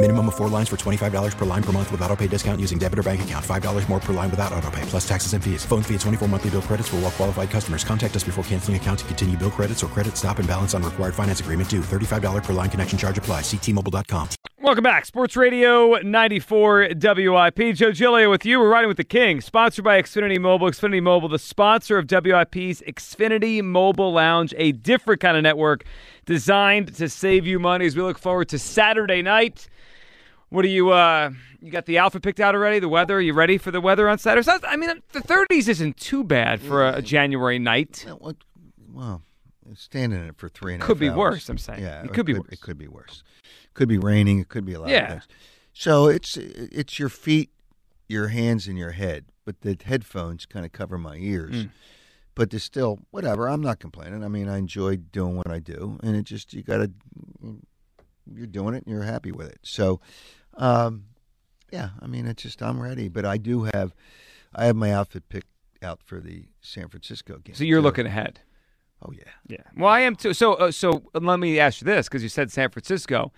Minimum 0.00 0.28
of 0.28 0.34
four 0.34 0.48
lines 0.48 0.66
for 0.70 0.76
$25 0.76 1.36
per 1.36 1.44
line 1.44 1.62
per 1.62 1.72
month 1.72 1.92
with 1.92 2.00
auto 2.00 2.16
pay 2.16 2.26
discount 2.26 2.58
using 2.58 2.78
debit 2.78 2.98
or 2.98 3.02
bank 3.02 3.22
account. 3.22 3.44
$5 3.44 3.88
more 3.90 4.00
per 4.00 4.14
line 4.14 4.30
without 4.30 4.50
auto 4.50 4.70
pay, 4.70 4.80
plus 4.86 5.06
taxes 5.06 5.34
and 5.34 5.44
fees. 5.44 5.62
Phone 5.66 5.82
fee 5.82 5.94
at 5.94 6.00
24 6.00 6.26
monthly 6.26 6.48
bill 6.48 6.62
credits 6.62 6.88
for 6.88 6.96
all 6.96 7.02
well 7.02 7.10
qualified 7.10 7.50
customers. 7.50 7.84
Contact 7.84 8.16
us 8.16 8.24
before 8.24 8.42
canceling 8.44 8.78
account 8.78 9.00
to 9.00 9.04
continue 9.04 9.36
bill 9.36 9.50
credits 9.50 9.84
or 9.84 9.88
credit 9.88 10.16
stop 10.16 10.38
and 10.38 10.48
balance 10.48 10.72
on 10.72 10.82
required 10.82 11.14
finance 11.14 11.40
agreement 11.40 11.68
due. 11.68 11.82
$35 11.82 12.42
per 12.42 12.54
line 12.54 12.70
connection 12.70 12.98
charge 12.98 13.18
applies. 13.18 13.44
Ctmobile.com. 13.44 14.30
Welcome 14.62 14.84
back. 14.84 15.04
Sports 15.04 15.36
Radio 15.36 15.96
94 15.96 16.90
WIP. 16.94 17.74
Joe 17.74 17.92
Giglio 17.92 18.30
with 18.30 18.46
you. 18.46 18.58
We're 18.58 18.70
riding 18.70 18.88
with 18.88 18.96
the 18.96 19.04
King. 19.04 19.42
Sponsored 19.42 19.84
by 19.84 20.00
Xfinity 20.00 20.38
Mobile. 20.38 20.70
Xfinity 20.70 21.02
Mobile, 21.02 21.28
the 21.28 21.38
sponsor 21.38 21.98
of 21.98 22.06
WIP's 22.06 22.80
Xfinity 22.82 23.62
Mobile 23.62 24.14
Lounge, 24.14 24.54
a 24.56 24.72
different 24.72 25.20
kind 25.20 25.36
of 25.36 25.42
network 25.42 25.84
designed 26.24 26.94
to 26.96 27.08
save 27.10 27.46
you 27.46 27.58
money 27.58 27.84
as 27.84 27.96
we 27.96 28.02
look 28.02 28.18
forward 28.18 28.48
to 28.48 28.58
Saturday 28.58 29.20
night. 29.20 29.68
What 30.50 30.62
do 30.62 30.68
you, 30.68 30.90
uh, 30.90 31.30
you 31.60 31.70
got 31.70 31.86
the 31.86 31.98
outfit 31.98 32.22
picked 32.22 32.40
out 32.40 32.54
already? 32.54 32.78
The 32.80 32.88
weather? 32.88 33.16
Are 33.16 33.20
you 33.20 33.32
ready 33.32 33.56
for 33.56 33.70
the 33.70 33.80
weather 33.80 34.08
on 34.08 34.18
Saturday? 34.18 34.44
So, 34.44 34.58
I 34.64 34.76
mean, 34.76 35.00
the 35.12 35.20
30s 35.20 35.68
isn't 35.68 35.96
too 35.96 36.24
bad 36.24 36.60
for 36.60 36.86
a, 36.86 36.96
a 36.96 37.02
January 37.02 37.58
night. 37.58 38.04
Well, 38.92 39.22
standing 39.74 40.18
in 40.20 40.26
it 40.28 40.36
for 40.36 40.48
three 40.48 40.74
and 40.74 40.82
a 40.82 40.86
Could 40.86 40.96
half 40.96 41.00
be 41.00 41.08
hours. 41.08 41.16
worse, 41.16 41.48
I'm 41.48 41.58
saying. 41.58 41.82
Yeah, 41.82 42.02
It 42.02 42.12
could 42.12 42.26
be 42.26 42.34
worse. 42.34 42.48
It 42.50 42.60
could 42.60 42.78
be 42.78 42.88
worse. 42.88 43.22
Could 43.74 43.88
be 43.88 43.98
raining. 43.98 44.40
It 44.40 44.48
could 44.48 44.64
be 44.64 44.72
a 44.74 44.80
lot 44.80 44.88
Yeah. 44.88 45.04
of 45.04 45.08
things. 45.10 45.28
So 45.72 46.08
it's 46.08 46.36
it's 46.36 46.98
your 46.98 47.08
feet, 47.08 47.50
your 48.08 48.28
hands, 48.28 48.66
and 48.66 48.76
your 48.76 48.90
head. 48.90 49.26
But 49.44 49.60
the 49.60 49.78
headphones 49.84 50.44
kind 50.46 50.66
of 50.66 50.72
cover 50.72 50.98
my 50.98 51.14
ears. 51.16 51.54
Mm. 51.66 51.70
But 52.34 52.50
there's 52.50 52.64
still 52.64 52.98
whatever. 53.12 53.48
I'm 53.48 53.60
not 53.60 53.78
complaining. 53.78 54.24
I 54.24 54.28
mean, 54.28 54.48
I 54.48 54.58
enjoy 54.58 54.96
doing 54.96 55.36
what 55.36 55.48
I 55.48 55.60
do, 55.60 56.00
and 56.02 56.16
it 56.16 56.24
just 56.24 56.52
you 56.52 56.64
got 56.64 56.78
to 56.78 56.90
you're 58.32 58.46
doing 58.46 58.74
it 58.74 58.84
and 58.84 58.92
you're 58.94 59.04
happy 59.04 59.32
with 59.32 59.48
it. 59.48 59.58
So, 59.62 60.00
um, 60.56 61.04
yeah, 61.70 61.90
I 62.00 62.06
mean, 62.06 62.26
it's 62.26 62.42
just 62.42 62.62
I'm 62.62 62.80
ready. 62.80 63.08
But 63.08 63.24
I 63.24 63.36
do 63.36 63.64
have 63.72 63.94
I 64.54 64.66
have 64.66 64.76
my 64.76 64.92
outfit 64.92 65.28
picked 65.28 65.48
out 65.82 66.00
for 66.02 66.20
the 66.20 66.46
San 66.60 66.88
Francisco 66.88 67.38
game. 67.38 67.54
So 67.54 67.64
you're 67.64 67.80
too. 67.80 67.84
looking 67.84 68.06
ahead. 68.06 68.40
Oh 69.02 69.12
yeah. 69.12 69.30
Yeah. 69.48 69.62
Well, 69.76 69.88
I 69.88 70.00
am 70.00 70.14
too. 70.16 70.34
So, 70.34 70.54
uh, 70.54 70.70
so 70.70 71.02
let 71.14 71.38
me 71.38 71.58
ask 71.58 71.80
you 71.80 71.86
this 71.86 72.08
because 72.08 72.22
you 72.22 72.28
said 72.28 72.50
San 72.50 72.70
Francisco. 72.70 73.32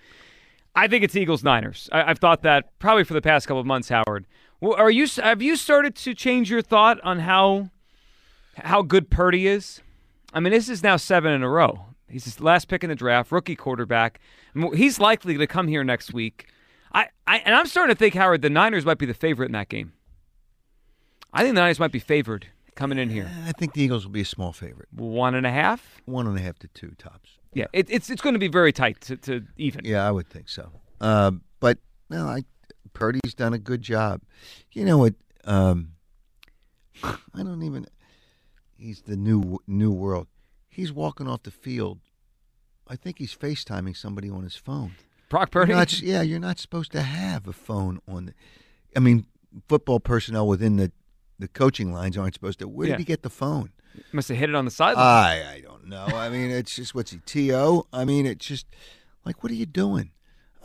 I 0.75 0.87
think 0.87 1.03
it's 1.03 1.15
Eagles 1.15 1.43
Niners. 1.43 1.89
I, 1.91 2.03
I've 2.03 2.19
thought 2.19 2.41
that 2.43 2.77
probably 2.79 3.03
for 3.03 3.13
the 3.13 3.21
past 3.21 3.47
couple 3.47 3.61
of 3.61 3.65
months. 3.65 3.89
Howard, 3.89 4.25
well, 4.59 4.73
are 4.73 4.91
you? 4.91 5.07
Have 5.21 5.41
you 5.41 5.55
started 5.55 5.95
to 5.97 6.13
change 6.13 6.49
your 6.49 6.61
thought 6.61 6.99
on 7.01 7.19
how 7.19 7.69
how 8.55 8.81
good 8.81 9.09
Purdy 9.09 9.47
is? 9.47 9.81
I 10.33 10.39
mean, 10.39 10.51
this 10.51 10.67
is 10.67 10.83
now 10.83 10.97
seven 10.97 11.31
in 11.31 11.43
a 11.43 11.49
row. 11.49 11.85
He's 12.09 12.25
his 12.25 12.41
last 12.41 12.67
pick 12.67 12.83
in 12.83 12.89
the 12.89 12.95
draft, 12.95 13.31
rookie 13.31 13.55
quarterback. 13.55 14.19
He's 14.73 14.99
likely 14.99 15.37
to 15.37 15.47
come 15.47 15.67
here 15.67 15.83
next 15.83 16.13
week. 16.13 16.47
I, 16.93 17.07
I 17.25 17.37
and 17.39 17.55
I'm 17.55 17.65
starting 17.65 17.95
to 17.95 17.99
think 17.99 18.13
Howard, 18.13 18.41
the 18.41 18.49
Niners 18.49 18.85
might 18.85 18.97
be 18.97 19.05
the 19.05 19.13
favorite 19.13 19.47
in 19.47 19.51
that 19.53 19.69
game. 19.69 19.93
I 21.33 21.41
think 21.41 21.55
the 21.55 21.61
Niners 21.61 21.79
might 21.79 21.91
be 21.91 21.99
favored 21.99 22.47
coming 22.75 22.97
in 22.97 23.09
here, 23.09 23.29
I 23.45 23.51
think 23.51 23.73
the 23.73 23.81
Eagles 23.81 24.05
will 24.05 24.11
be 24.11 24.21
a 24.21 24.25
small 24.25 24.53
favorite, 24.53 24.89
one 24.91 25.35
and 25.35 25.45
a 25.45 25.51
half. 25.51 26.01
one 26.05 26.27
and 26.27 26.37
a 26.37 26.41
half 26.41 26.59
to 26.59 26.67
two 26.69 26.93
tops. 26.97 27.37
Yeah, 27.53 27.65
it, 27.73 27.87
it's 27.89 28.09
it's 28.09 28.21
going 28.21 28.33
to 28.33 28.39
be 28.39 28.47
very 28.47 28.71
tight 28.71 29.01
to, 29.01 29.17
to 29.17 29.45
even. 29.57 29.85
Yeah, 29.85 30.07
I 30.07 30.11
would 30.11 30.27
think 30.27 30.49
so. 30.49 30.71
Uh, 30.99 31.31
but 31.59 31.77
no, 32.09 32.25
I 32.25 32.43
Purdy's 32.93 33.33
done 33.35 33.53
a 33.53 33.59
good 33.59 33.81
job. 33.81 34.21
You 34.71 34.85
know 34.85 34.97
what? 34.97 35.15
Um, 35.45 35.93
I 37.03 37.17
don't 37.43 37.63
even. 37.63 37.85
he's 38.77 39.01
the 39.01 39.15
new 39.15 39.59
new 39.67 39.91
world. 39.91 40.27
He's 40.69 40.91
walking 40.91 41.27
off 41.27 41.43
the 41.43 41.51
field. 41.51 41.99
I 42.87 42.95
think 42.95 43.19
he's 43.19 43.35
FaceTiming 43.35 43.95
somebody 43.95 44.29
on 44.29 44.43
his 44.43 44.55
phone. 44.55 44.95
Brock 45.33 45.49
Purdy. 45.51 45.69
You're 45.71 45.79
not- 45.79 46.01
yeah, 46.01 46.21
you're 46.21 46.39
not 46.39 46.59
supposed 46.59 46.91
to 46.91 47.01
have 47.01 47.47
a 47.47 47.53
phone 47.53 47.99
on. 48.07 48.25
The, 48.27 48.33
I 48.95 48.99
mean, 48.99 49.25
football 49.67 49.99
personnel 49.99 50.47
within 50.47 50.75
the 50.77 50.91
the 51.39 51.47
coaching 51.47 51.91
lines 51.91 52.15
aren't 52.17 52.35
supposed 52.35 52.59
to. 52.59 52.67
Where 52.67 52.87
Yeah. 52.87 52.93
did 52.93 52.99
he 52.99 53.05
get 53.05 53.23
the 53.23 53.29
phone? 53.29 53.71
Must 54.11 54.29
have 54.29 54.37
hit 54.37 54.49
it 54.49 54.55
on 54.55 54.65
the 54.65 54.71
sideline. 54.71 55.03
I 55.05 55.53
I 55.55 55.61
don't 55.61 55.87
know. 55.87 56.05
I 56.05 56.29
mean, 56.29 56.51
it's 56.51 56.75
just 56.75 56.93
what's 56.93 57.11
he 57.11 57.17
to? 57.17 57.83
I 57.91 58.05
mean, 58.05 58.25
it's 58.27 58.45
just 58.45 58.67
like 59.25 59.41
what 59.43 59.51
are 59.51 59.55
you 59.55 59.65
doing? 59.65 60.11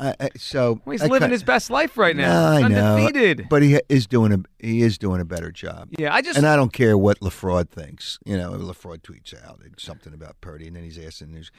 I, 0.01 0.15
so 0.37 0.81
well, 0.85 0.93
he's 0.93 1.03
I 1.03 1.07
living 1.07 1.31
his 1.31 1.43
best 1.43 1.71
life 1.71 1.97
right 1.99 2.15
No, 2.15 2.23
now. 2.23 2.51
I 2.53 2.69
know, 2.69 2.97
Undefeated. 2.99 3.49
but 3.51 3.63
he 3.63 3.81
is 3.89 4.07
doing 4.07 4.33
a 4.33 4.39
he 4.65 4.83
is 4.83 4.97
doing 4.99 5.21
a 5.21 5.25
better 5.25 5.51
job. 5.51 5.89
yeah, 5.99 6.15
I 6.15 6.21
just 6.23 6.37
And 6.39 6.47
I 6.47 6.55
don't 6.55 6.73
care 6.73 6.97
what 6.97 7.19
Lafraud 7.21 7.71
thinks. 7.71 8.19
You 8.25 8.37
know, 8.37 8.53
Lafraud 8.53 8.99
tweets 9.01 9.35
out 9.45 9.61
something 9.79 10.13
about 10.15 10.41
Purdy, 10.41 10.69
and 10.69 10.77
then 10.77 10.85
he's 10.85 10.99
asking, 10.99 11.33
"News, 11.33 11.51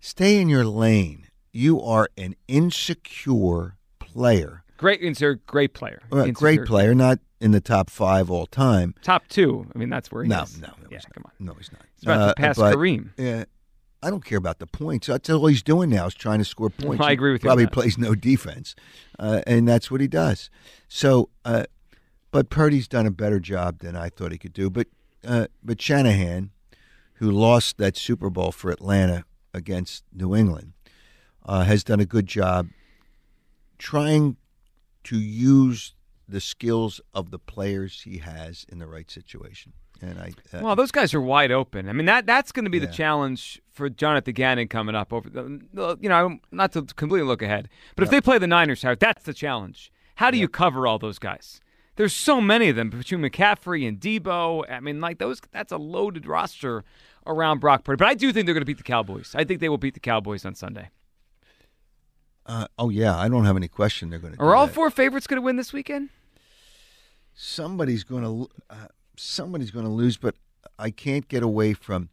stay 0.00 0.40
in 0.40 0.48
your 0.48 0.64
lane. 0.64 1.26
You 1.56 1.80
are 1.80 2.08
an 2.18 2.34
insecure 2.48 3.76
player, 4.00 4.64
great 4.76 5.00
insert, 5.00 5.46
great 5.46 5.72
player. 5.72 6.00
Well, 6.10 6.24
Insecure. 6.24 6.56
great 6.56 6.66
player, 6.66 6.94
not 6.96 7.20
in 7.40 7.52
the 7.52 7.60
top 7.60 7.90
five 7.90 8.28
all 8.30 8.46
time. 8.46 8.94
Top 9.02 9.28
two. 9.28 9.66
I 9.74 9.78
mean, 9.78 9.88
that's 9.88 10.10
where 10.10 10.24
he 10.24 10.28
No, 10.28 10.42
is. 10.42 10.60
no, 10.60 10.66
no, 10.68 10.74
yeah, 10.90 10.96
he's 10.98 11.04
come 11.06 11.24
on. 11.26 11.32
No, 11.38 11.54
he's 11.54 11.70
not. 11.72 11.82
He's 11.94 12.02
about 12.02 12.16
to 12.18 12.30
Uh, 12.30 12.34
pass 12.34 12.56
but, 12.56 12.74
Kareem. 12.74 13.10
Yeah, 13.16 13.44
I 14.02 14.10
don't 14.10 14.24
care 14.24 14.36
about 14.38 14.58
the 14.58 14.66
points. 14.66 15.06
That's 15.06 15.30
all 15.30 15.46
he's 15.46 15.62
doing 15.62 15.90
now 15.90 16.06
is 16.06 16.14
trying 16.14 16.40
to 16.40 16.44
score 16.44 16.70
points. 16.70 17.02
I 17.04 17.12
agree 17.12 17.30
with 17.32 17.44
you 17.44 17.50
on 17.50 17.56
Probably 17.56 17.70
plays 17.72 17.96
no 17.98 18.16
defense, 18.16 18.74
uh, 19.20 19.42
and 19.46 19.68
that's 19.68 19.90
what 19.92 20.00
he 20.00 20.08
does. 20.08 20.50
So, 20.88 21.30
uh, 21.44 21.64
but 22.32 22.50
Purdy's 22.50 22.88
done 22.88 23.06
a 23.06 23.10
better 23.12 23.38
job 23.38 23.78
than 23.78 23.94
I 23.94 24.08
thought 24.08 24.32
he 24.32 24.38
could 24.38 24.52
do. 24.52 24.70
But 24.70 24.88
uh, 25.24 25.46
but 25.62 25.80
Shanahan, 25.80 26.50
who 27.14 27.30
lost 27.30 27.78
that 27.78 27.96
Super 27.96 28.28
Bowl 28.28 28.50
for 28.50 28.70
Atlanta 28.72 29.24
against 29.54 30.02
New 30.12 30.34
England, 30.34 30.72
uh, 31.44 31.64
has 31.64 31.84
done 31.84 32.00
a 32.00 32.06
good 32.06 32.26
job 32.26 32.68
trying 33.78 34.36
to 35.04 35.18
use 35.18 35.94
the 36.28 36.40
skills 36.40 37.00
of 37.12 37.30
the 37.30 37.38
players 37.38 38.02
he 38.02 38.18
has 38.18 38.64
in 38.68 38.78
the 38.78 38.86
right 38.86 39.10
situation. 39.10 39.72
And 40.00 40.18
I, 40.18 40.32
uh, 40.52 40.60
Well, 40.62 40.76
those 40.76 40.90
guys 40.90 41.14
are 41.14 41.20
wide 41.20 41.52
open. 41.52 41.88
I 41.88 41.92
mean, 41.92 42.06
that 42.06 42.26
that's 42.26 42.50
going 42.52 42.64
to 42.64 42.70
be 42.70 42.78
Yeah. 42.78 42.86
the 42.86 42.92
challenge 42.92 43.60
for 43.70 43.88
Jonathan 43.88 44.34
Gannon 44.34 44.68
coming 44.68 44.94
up. 44.94 45.12
Over, 45.12 45.28
the, 45.28 45.98
you 46.00 46.08
know, 46.08 46.38
not 46.50 46.72
to 46.72 46.82
completely 46.82 47.26
look 47.28 47.42
ahead, 47.42 47.68
but 47.94 48.04
if 48.04 48.10
they 48.10 48.20
play 48.20 48.38
the 48.38 48.46
Niners, 48.46 48.82
Howard, 48.82 49.00
that's 49.00 49.24
the 49.24 49.34
challenge. 49.34 49.92
How 50.16 50.30
do 50.30 50.38
you 50.38 50.48
cover 50.48 50.86
all 50.86 50.98
those 50.98 51.18
guys? 51.18 51.60
There's 51.96 52.14
so 52.14 52.40
many 52.40 52.68
of 52.68 52.76
them 52.76 52.90
between 52.90 53.20
McCaffrey 53.20 53.86
and 53.86 54.00
Deebo. 54.00 54.68
I 54.70 54.80
mean, 54.80 55.00
like 55.00 55.18
those. 55.18 55.40
That's 55.52 55.72
a 55.72 55.76
loaded 55.76 56.26
roster 56.26 56.82
around 57.26 57.60
Brock 57.60 57.84
Purdy. 57.84 57.98
But 57.98 58.08
I 58.08 58.14
do 58.14 58.32
think 58.32 58.46
they're 58.46 58.54
going 58.54 58.62
to 58.62 58.66
beat 58.66 58.78
the 58.78 58.82
Cowboys. 58.82 59.32
I 59.36 59.44
think 59.44 59.60
they 59.60 59.68
will 59.68 59.78
beat 59.78 59.94
the 59.94 60.00
Cowboys 60.00 60.44
on 60.44 60.54
Sunday. 60.54 60.90
Uh, 62.46 62.66
oh 62.78 62.90
yeah, 62.90 63.16
I 63.16 63.28
don't 63.28 63.44
have 63.44 63.56
any 63.56 63.68
question 63.68 64.10
they're 64.10 64.18
going 64.18 64.34
to. 64.34 64.40
Are 64.40 64.54
all 64.54 64.66
four 64.68 64.90
favorites 64.90 65.26
going 65.26 65.38
to 65.40 65.44
win 65.44 65.56
this 65.56 65.72
weekend? 65.72 66.10
somebody's 67.34 68.04
going 68.04 68.22
to 68.22 68.48
uh, 68.70 68.86
somebody's 69.16 69.70
going 69.70 69.84
to 69.84 69.90
lose, 69.90 70.16
but 70.16 70.34
I 70.78 70.90
can't 70.90 71.28
get 71.28 71.42
away 71.42 71.74
from 71.74 72.08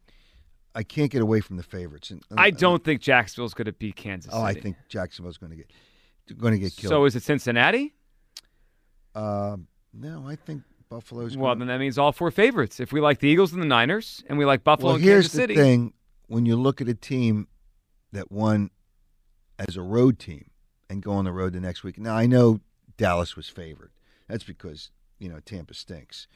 I 0.73 0.83
can't 0.83 1.11
get 1.11 1.21
away 1.21 1.41
from 1.41 1.57
the 1.57 1.63
favorites. 1.63 2.11
And 2.11 2.23
I 2.35 2.49
don't 2.49 2.83
think 2.83 3.01
Jacksonville's 3.01 3.53
going 3.53 3.65
to 3.65 3.73
beat 3.73 3.95
Kansas 3.95 4.31
Oh, 4.33 4.41
I 4.41 4.53
think 4.53 4.77
Jacksonville's 4.89 5.37
going 5.37 5.51
to 5.51 5.57
get 5.57 5.71
going 6.37 6.53
to 6.53 6.59
get 6.59 6.75
killed. 6.75 6.91
So 6.91 7.05
is 7.05 7.15
it 7.15 7.23
Cincinnati? 7.23 7.93
um, 9.15 9.67
no, 9.93 10.25
I 10.25 10.35
think 10.35 10.63
Buffalo's. 10.89 11.35
Well, 11.35 11.53
gonna, 11.53 11.59
then 11.59 11.67
that 11.67 11.79
means 11.79 11.97
all 11.97 12.11
four 12.11 12.31
favorites. 12.31 12.79
If 12.79 12.93
we 12.93 13.01
like 13.01 13.19
the 13.19 13.27
Eagles 13.27 13.51
and 13.53 13.61
the 13.61 13.65
Niners, 13.65 14.23
and 14.27 14.37
we 14.37 14.45
like 14.45 14.63
Buffalo 14.63 14.89
well, 14.89 14.95
and 14.95 15.03
here's 15.03 15.25
Kansas 15.25 15.31
the 15.33 15.37
City, 15.37 15.55
thing: 15.55 15.93
when 16.27 16.45
you 16.45 16.55
look 16.55 16.79
at 16.79 16.87
a 16.87 16.93
team 16.93 17.47
that 18.13 18.31
won 18.31 18.69
as 19.67 19.75
a 19.77 19.81
road 19.81 20.19
team 20.19 20.49
and 20.89 21.01
go 21.01 21.11
on 21.11 21.25
the 21.25 21.31
road 21.31 21.53
the 21.53 21.59
next 21.59 21.83
week. 21.83 21.97
Now 21.97 22.15
I 22.15 22.25
know 22.25 22.59
Dallas 22.97 23.35
was 23.35 23.47
favored. 23.47 23.91
That's 24.27 24.43
because 24.43 24.91
you 25.19 25.29
know 25.29 25.39
Tampa 25.39 25.73
stinks, 25.73 26.27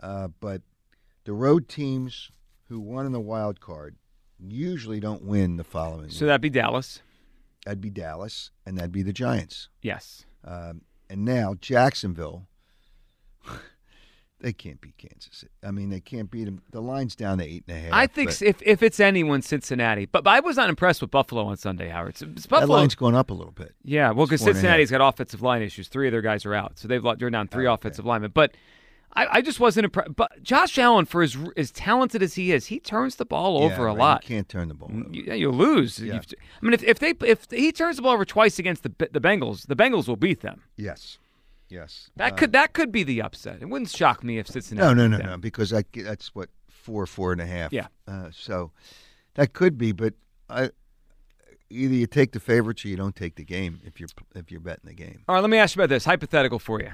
uh, 0.00 0.28
but 0.40 0.62
the 1.24 1.32
road 1.32 1.68
teams 1.68 2.30
who 2.68 2.80
won 2.80 3.06
in 3.06 3.12
the 3.12 3.20
wild 3.20 3.60
card 3.60 3.96
usually 4.40 5.00
don't 5.00 5.22
win 5.24 5.56
the 5.56 5.64
following. 5.64 6.10
so 6.10 6.24
week. 6.24 6.28
that'd 6.28 6.40
be 6.40 6.50
Dallas. 6.50 7.00
that'd 7.64 7.80
be 7.80 7.90
Dallas, 7.90 8.50
and 8.66 8.76
that'd 8.76 8.92
be 8.92 9.02
the 9.02 9.12
Giants. 9.12 9.68
Yes. 9.82 10.24
Um, 10.44 10.82
and 11.10 11.24
now 11.24 11.54
Jacksonville, 11.60 12.46
they 14.40 14.52
can't 14.52 14.80
beat 14.80 14.96
Kansas. 14.98 15.28
City. 15.38 15.52
I 15.64 15.70
mean, 15.70 15.90
they 15.90 16.00
can't 16.00 16.30
beat 16.30 16.44
them. 16.44 16.62
The 16.70 16.80
line's 16.80 17.16
down 17.16 17.38
to 17.38 17.44
eight 17.44 17.64
and 17.68 17.76
a 17.76 17.80
half. 17.80 17.92
I 17.92 18.06
think 18.06 18.30
but 18.30 18.42
if 18.42 18.62
if 18.62 18.82
it's 18.82 19.00
anyone, 19.00 19.42
Cincinnati. 19.42 20.06
But, 20.06 20.24
but 20.24 20.30
I 20.30 20.40
was 20.40 20.56
not 20.56 20.68
impressed 20.68 21.00
with 21.00 21.10
Buffalo 21.10 21.44
on 21.46 21.56
Sunday, 21.56 21.88
Howard. 21.88 22.10
It's- 22.10 22.22
it's 22.36 22.46
that 22.46 22.68
line's 22.68 22.94
going 22.94 23.14
up 23.14 23.30
a 23.30 23.34
little 23.34 23.52
bit. 23.52 23.74
yeah, 23.84 24.10
well, 24.12 24.26
because 24.26 24.40
It's 24.40 24.42
four 24.42 24.50
and 24.50 24.56
a 24.56 24.60
Cincinnati's 24.60 24.90
got 24.90 25.00
offensive 25.00 25.42
line 25.42 25.62
issues. 25.62 25.88
Three 25.88 26.06
of 26.08 26.12
their 26.12 26.22
guys 26.22 26.46
are 26.46 26.54
out, 26.54 26.78
so 26.78 26.86
they've 26.88 27.02
they're 27.18 27.30
down 27.30 27.48
three 27.48 27.66
Oh, 27.66 27.74
offensive 27.74 28.04
linemen. 28.06 28.30
But 28.32 28.52
I, 29.14 29.38
I 29.38 29.40
just 29.40 29.58
wasn't 29.58 29.86
impressed. 29.86 30.14
But 30.14 30.42
Josh 30.42 30.78
Allen, 30.78 31.06
for 31.06 31.22
as 31.22 31.36
as 31.56 31.70
talented 31.72 32.22
as 32.22 32.34
he 32.34 32.52
is, 32.52 32.66
he 32.66 32.78
turns 32.78 33.16
the 33.16 33.24
ball 33.24 33.58
Yeah, 33.58 33.66
over 33.72 33.86
a 33.86 33.86
right. 33.88 33.98
lot. 33.98 34.24
You 34.28 34.36
can't 34.36 34.48
turn 34.48 34.68
the 34.68 34.74
ball 34.74 34.90
over. 34.92 35.08
You, 35.10 35.24
yeah, 35.26 35.34
you'll 35.34 35.54
lose. 35.54 35.98
Yeah. 35.98 36.20
I 36.20 36.64
mean, 36.64 36.74
if, 36.74 36.84
if 36.84 36.98
they 36.98 37.14
if 37.26 37.46
he 37.50 37.72
turns 37.72 37.96
the 37.96 38.02
ball 38.02 38.12
over 38.12 38.24
twice 38.26 38.58
against 38.58 38.82
the 38.82 38.92
the 39.10 39.20
Bengals, 39.20 39.66
the 39.66 39.74
Bengals 39.74 40.06
will 40.08 40.16
beat 40.16 40.42
them. 40.42 40.62
Yes, 40.76 41.18
yes. 41.68 42.10
That 42.16 42.32
Uh, 42.32 42.36
could 42.36 42.52
that 42.52 42.72
could 42.72 42.90
be 42.92 43.02
the 43.04 43.22
upset. 43.22 43.60
It 43.62 43.66
wouldn't 43.66 43.90
shock 43.90 44.22
me 44.24 44.38
if 44.38 44.46
Cincinnati. 44.48 44.94
no, 44.94 45.06
no, 45.06 45.16
no, 45.18 45.24
no, 45.24 45.36
because 45.38 45.72
I, 45.72 45.84
that's 45.94 46.34
what 46.34 46.48
four, 46.68 47.06
four 47.06 47.32
and 47.32 47.40
a 47.40 47.46
half. 47.46 47.72
Yeah. 47.72 47.88
Uh, 48.06 48.30
so 48.32 48.72
that 49.34 49.52
could 49.52 49.76
be, 49.78 49.92
but 49.92 50.14
I 50.48 50.70
either 51.70 51.94
you 51.94 52.06
take 52.06 52.32
the 52.32 52.40
favorites 52.40 52.84
or 52.84 52.88
you 52.88 52.96
don't 52.96 53.14
take 53.14 53.36
the 53.36 53.44
game 53.44 53.80
if 53.84 54.00
you're 54.00 54.08
if 54.34 54.50
you're 54.50 54.60
betting 54.60 54.84
the 54.86 54.94
game. 54.94 55.22
All 55.28 55.34
right, 55.34 55.40
let 55.42 55.50
me 55.50 55.58
ask 55.58 55.76
you 55.76 55.82
about 55.82 55.90
this 55.90 56.04
hypothetical 56.06 56.58
for 56.58 56.80
you. 56.80 56.92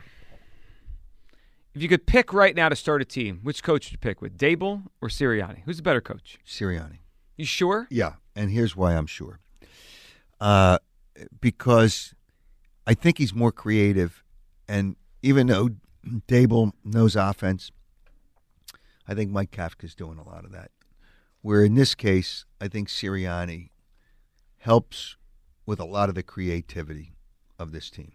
If 1.75 1.83
you 1.83 1.89
could 1.89 2.07
pick 2.07 2.33
right 2.33 2.55
now 2.55 2.69
to 2.69 2.77
start 2.77 3.03
a 3.03 3.05
team, 3.05 3.41
which 3.43 3.63
coach 3.63 3.87
would 3.87 3.93
you 3.93 3.99
pick 3.99 4.21
with 4.23 4.39
Daboll 4.39 4.85
or 5.01 5.09
Sirianni? 5.09 5.63
Who's 5.65 5.77
the 5.79 5.83
better 5.83 6.01
coach? 6.01 6.39
Sirianni. 6.47 6.99
You 7.37 7.45
sure? 7.45 7.89
Yeah, 7.91 8.15
and 8.37 8.51
here's 8.51 8.77
why 8.77 8.95
I'm 8.95 9.07
sure. 9.07 9.41
Uh, 10.41 10.79
because 11.41 12.15
I 12.87 12.95
think 12.95 13.19
he's 13.19 13.35
more 13.35 13.51
creative, 13.53 14.23
and 14.69 14.97
even 15.23 15.47
though 15.47 15.71
Daboll 16.29 16.73
knows 16.85 17.17
offense, 17.17 17.71
I 19.07 19.15
think 19.15 19.31
Mike 19.31 19.51
Kafka's 19.51 19.95
doing 19.95 20.19
a 20.19 20.27
lot 20.27 20.45
of 20.45 20.53
that. 20.53 20.71
Where 21.43 21.65
in 21.65 21.75
this 21.75 21.95
case, 21.95 22.45
I 22.61 22.69
think 22.69 22.89
Sirianni 22.89 23.71
helps 24.59 25.17
with 25.67 25.79
a 25.79 25.85
lot 25.85 26.09
of 26.09 26.15
the 26.15 26.23
creativity 26.23 27.15
of 27.59 27.73
this 27.73 27.91
team. 27.91 28.13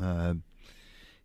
Uh, 0.00 0.34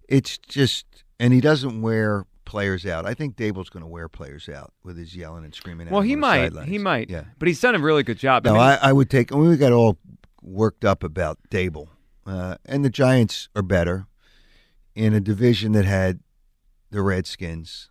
it's 0.07 0.37
just, 0.37 0.85
and 1.19 1.33
he 1.33 1.39
doesn't 1.39 1.81
wear 1.81 2.25
players 2.45 2.85
out. 2.85 3.05
I 3.05 3.13
think 3.13 3.35
Daboll's 3.35 3.69
going 3.69 3.83
to 3.83 3.87
wear 3.87 4.09
players 4.09 4.49
out 4.49 4.73
with 4.83 4.97
his 4.97 5.15
yelling 5.15 5.45
and 5.45 5.53
screaming. 5.53 5.89
Well, 5.89 6.01
he 6.01 6.15
might. 6.15 6.45
sidelines. 6.47 6.69
He 6.69 6.77
might. 6.77 7.09
Yeah. 7.09 7.25
But 7.37 7.47
he's 7.47 7.61
done 7.61 7.75
a 7.75 7.79
really 7.79 8.03
good 8.03 8.17
job. 8.17 8.43
No, 8.43 8.53
mean, 8.53 8.61
I, 8.61 8.75
I 8.75 8.93
would 8.93 9.09
take. 9.09 9.31
We 9.31 9.55
got 9.55 9.71
all 9.71 9.97
worked 10.41 10.83
up 10.83 11.03
about 11.03 11.37
Daboll, 11.49 11.89
uh, 12.25 12.55
and 12.65 12.83
the 12.83 12.89
Giants 12.89 13.49
are 13.55 13.61
better 13.61 14.07
in 14.99 15.13
a 15.13 15.19
division 15.19 15.71
that 15.71 15.85
had 15.85 16.19
the 16.91 17.01
Redskins, 17.01 17.89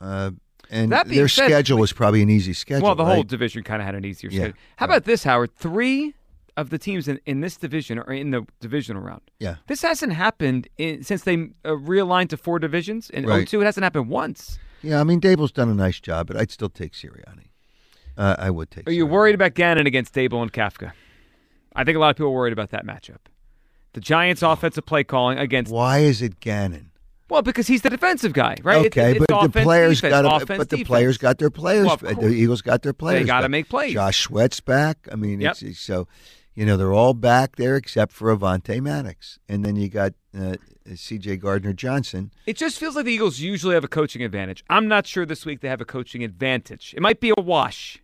uh, 0.00 0.30
and 0.70 0.90
That 0.92 1.06
being 1.06 1.18
their 1.18 1.28
said, 1.28 1.46
schedule 1.46 1.78
was 1.78 1.92
probably 1.92 2.22
an 2.22 2.30
easy 2.30 2.52
schedule. 2.54 2.84
well, 2.86 2.94
the 2.94 3.04
whole 3.04 3.16
right? 3.16 3.26
division 3.26 3.62
kind 3.62 3.82
of 3.82 3.86
had 3.86 3.94
an 3.94 4.04
easier 4.04 4.30
Yeah, 4.30 4.38
schedule. 4.44 4.58
How 4.76 4.86
about 4.86 5.04
this, 5.04 5.24
Howard? 5.24 5.54
Three 5.54 6.14
of 6.56 6.70
the 6.70 6.78
teams 6.78 7.08
in, 7.08 7.20
in 7.26 7.40
this 7.40 7.56
division 7.56 7.98
are 7.98 8.12
in 8.12 8.30
the 8.30 8.46
divisional 8.60 9.02
round. 9.02 9.20
yeah, 9.40 9.56
This 9.66 9.82
hasn't 9.82 10.12
happened 10.14 10.68
in, 10.78 11.02
since 11.02 11.22
they 11.24 11.34
uh, 11.64 11.70
realigned 11.72 12.28
to 12.30 12.36
four 12.36 12.58
divisions. 12.58 13.10
In 13.10 13.26
Right. 13.26 13.46
02, 13.46 13.60
it 13.60 13.64
hasn't 13.64 13.82
happened 13.84 14.08
once. 14.08 14.58
yeah. 14.82 15.00
I 15.00 15.04
mean, 15.04 15.20
Daboll's 15.20 15.52
done 15.52 15.68
a 15.68 15.74
nice 15.74 16.00
job, 16.00 16.26
but 16.28 16.36
I'd 16.36 16.50
still 16.50 16.70
take 16.70 16.92
Sirianni. 16.92 17.48
Uh, 18.16 18.36
I 18.38 18.50
would 18.50 18.70
take. 18.70 18.88
Are 18.88 18.92
you 18.92 19.04
Sirianni. 19.06 19.10
worried 19.10 19.34
about 19.34 19.54
Gannon 19.54 19.86
against 19.86 20.14
Daboll 20.14 20.40
and 20.42 20.52
Kafka? 20.52 20.92
I 21.76 21.84
think 21.84 21.96
a 21.96 21.98
lot 22.00 22.10
of 22.10 22.16
people 22.16 22.28
are 22.28 22.34
worried 22.34 22.52
about 22.52 22.70
that 22.70 22.86
matchup. 22.86 23.18
The 23.94 24.00
Giants' 24.00 24.42
offensive 24.42 24.84
play 24.86 25.02
calling 25.04 25.38
against 25.38 25.72
Why 25.72 25.98
is 26.00 26.20
it 26.22 26.38
Gannon? 26.40 26.90
well 27.30 27.42
because 27.42 27.66
he's 27.66 27.82
the 27.82 27.90
defensive 27.90 28.32
guy, 28.32 28.56
right? 28.62 28.84
It- 28.84 28.96
Okay, 28.96 29.18
but 29.18 29.28
the 29.52 29.62
players 29.62 30.00
defense, 30.00 30.22
got 30.22 30.42
offense, 30.42 30.58
but 30.58 30.68
the 30.70 30.76
defense. 30.76 30.86
players 30.88 31.18
got 31.18 31.38
their 31.38 31.50
players. 31.50 31.86
Well, 31.86 31.96
the. 31.96 32.28
Eagles 32.28 32.60
got 32.62 32.82
their 32.82 32.92
players. 32.92 33.22
They 33.22 33.26
gotta 33.26 33.48
make 33.48 33.68
plays. 33.68 33.92
Josh 33.94 34.20
Sweat's 34.20 34.60
back. 34.60 35.08
I 35.10 35.16
mean, 35.16 35.40
Yep. 35.40 35.52
it's, 35.52 35.62
it's 35.62 35.80
so 35.80 36.06
you 36.54 36.66
know 36.66 36.76
they're 36.76 36.92
all 36.92 37.14
back 37.14 37.56
there 37.56 37.76
except 37.76 38.12
for 38.12 38.36
Avonte 38.36 38.80
Maddox, 38.80 39.38
and 39.48 39.64
then 39.64 39.74
you 39.76 39.88
got 39.88 40.12
uh, 40.38 40.56
C.J. 40.94 41.38
Gardner 41.38 41.72
Johnson. 41.72 42.30
It 42.46 42.56
just 42.56 42.78
feels 42.78 42.94
like 42.94 43.06
the 43.06 43.12
Eagles 43.12 43.38
usually 43.40 43.74
have 43.74 43.84
a 43.84 43.88
coaching 43.88 44.22
advantage. 44.22 44.62
I'm 44.68 44.86
not 44.86 45.06
sure 45.06 45.24
this 45.24 45.46
week 45.46 45.60
they 45.60 45.68
have 45.68 45.80
a 45.80 45.84
coaching 45.86 46.22
advantage. 46.22 46.92
It 46.96 47.00
might 47.00 47.20
be 47.20 47.32
a 47.36 47.40
wash. 47.40 47.98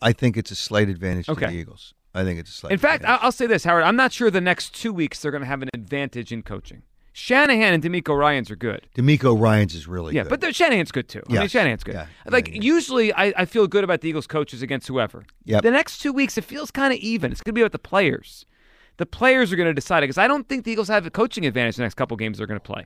I 0.00 0.12
think 0.12 0.36
it's 0.36 0.50
a 0.50 0.56
slight 0.56 0.88
advantage 0.88 1.28
Okay. 1.28 1.46
to 1.46 1.52
the 1.52 1.58
Eagles. 1.58 1.94
I 2.16 2.24
think 2.24 2.40
it's 2.40 2.50
a 2.50 2.52
slight. 2.52 2.72
In 2.72 2.78
fact, 2.78 3.04
I- 3.04 3.14
advantage. 3.14 3.24
I'll 3.24 3.32
say 3.32 3.46
this, 3.46 3.64
Howard. 3.64 3.84
I'm 3.84 3.96
not 3.96 4.12
sure 4.12 4.30
the 4.30 4.40
next 4.40 4.74
two 4.74 4.92
weeks 4.92 5.20
they're 5.20 5.30
going 5.30 5.42
to 5.42 5.46
have 5.46 5.62
an 5.62 5.68
advantage 5.74 6.32
in 6.32 6.42
coaching. 6.42 6.82
Shanahan 7.12 7.72
and 7.72 7.82
DeMeco 7.82 8.14
Ryans 8.18 8.50
are 8.50 8.56
good. 8.56 8.88
DeMeco 8.94 9.40
Ryans 9.40 9.74
is 9.74 9.88
really 9.88 10.14
Yeah, 10.14 10.24
good. 10.24 10.28
but 10.30 10.40
the- 10.42 10.52
Shanahan's 10.52 10.92
good 10.92 11.08
too. 11.08 11.22
I 11.30 11.32
mean, 11.32 11.48
Shanahan's 11.48 11.82
good. 11.84 11.94
Yeah. 11.94 12.06
Like 12.28 12.48
Yeah, 12.48 12.54
yeah. 12.56 12.60
usually, 12.62 13.12
I, 13.14 13.32
I 13.36 13.44
feel 13.46 13.66
good 13.66 13.84
about 13.84 14.02
the 14.02 14.08
Eagles 14.10 14.26
coaches 14.26 14.60
against 14.62 14.86
whoever. 14.88 15.24
Yeah. 15.44 15.60
The 15.60 15.70
next 15.70 15.98
two 15.98 16.12
weeks, 16.12 16.36
it 16.36 16.44
feels 16.44 16.70
kind 16.70 16.92
of 16.92 16.98
even. 17.00 17.32
It's 17.32 17.40
going 17.42 17.52
to 17.54 17.58
be 17.58 17.62
about 17.62 17.72
the 17.72 17.78
players. 17.78 18.44
The 18.98 19.06
players 19.06 19.52
are 19.52 19.56
going 19.56 19.68
to 19.68 19.74
decide 19.74 19.98
it 19.98 20.08
because 20.08 20.18
I 20.18 20.28
don't 20.28 20.48
think 20.48 20.64
the 20.64 20.72
Eagles 20.72 20.88
have 20.88 21.06
a 21.06 21.10
coaching 21.10 21.46
advantage 21.46 21.76
the 21.76 21.82
next 21.82 21.94
couple 21.94 22.16
games 22.16 22.38
they're 22.38 22.46
going 22.46 22.60
to 22.60 22.64
play. 22.66 22.84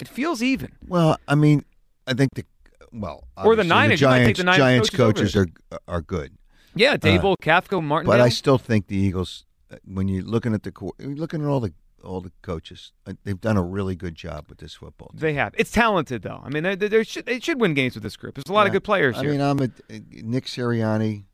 It 0.00 0.08
feels 0.08 0.42
even. 0.42 0.72
Well, 0.86 1.16
I 1.26 1.34
mean, 1.34 1.64
I 2.06 2.14
think 2.14 2.30
the 2.34 2.44
well, 2.92 3.24
Or 3.36 3.54
the 3.54 3.64
Niners, 3.64 4.00
take 4.00 4.08
Giants, 4.08 4.38
the 4.38 4.44
Niners 4.44 4.56
Giants 4.58 4.90
coaches 4.90 5.34
coaches 5.34 5.36
are 5.36 5.78
are 5.88 6.00
good, 6.00 6.32
Yeah, 6.78 6.96
Daboll, 6.96 7.36
Kafka, 7.42 7.82
Martin. 7.82 8.06
but 8.06 8.20
I 8.20 8.28
still 8.28 8.58
think 8.58 8.86
the 8.86 8.96
Eagles. 8.96 9.44
uh, 9.70 9.76
When 9.84 10.08
you're 10.08 10.22
looking 10.24 10.54
at 10.54 10.62
the 10.62 10.72
looking 11.00 11.42
at 11.42 11.48
all 11.48 11.60
the 11.60 11.72
all 12.04 12.20
the 12.20 12.30
coaches, 12.42 12.92
uh, 13.06 13.14
they've 13.24 13.40
done 13.40 13.56
a 13.56 13.62
really 13.62 13.96
good 13.96 14.14
job 14.14 14.46
with 14.48 14.58
this 14.58 14.74
football. 14.74 15.08
team. 15.08 15.18
They 15.20 15.34
have. 15.34 15.54
It's 15.58 15.72
talented 15.72 16.22
though. 16.22 16.40
I 16.44 16.48
mean, 16.50 16.62
they, 16.62 16.76
they, 16.76 16.88
they 16.88 17.02
should 17.04 17.26
they 17.26 17.40
should 17.40 17.60
win 17.60 17.74
games 17.74 17.94
with 17.94 18.02
this 18.04 18.16
group. 18.16 18.36
There's 18.36 18.48
a 18.48 18.52
lot 18.52 18.66
of 18.66 18.72
good 18.72 18.84
players 18.84 19.16
I 19.16 19.22
here. 19.22 19.32
mean, 19.32 19.40
I'm 19.40 19.58
a 19.60 19.64
uh, 19.64 19.98
Nick 20.22 20.44
Sirianni. 20.46 21.24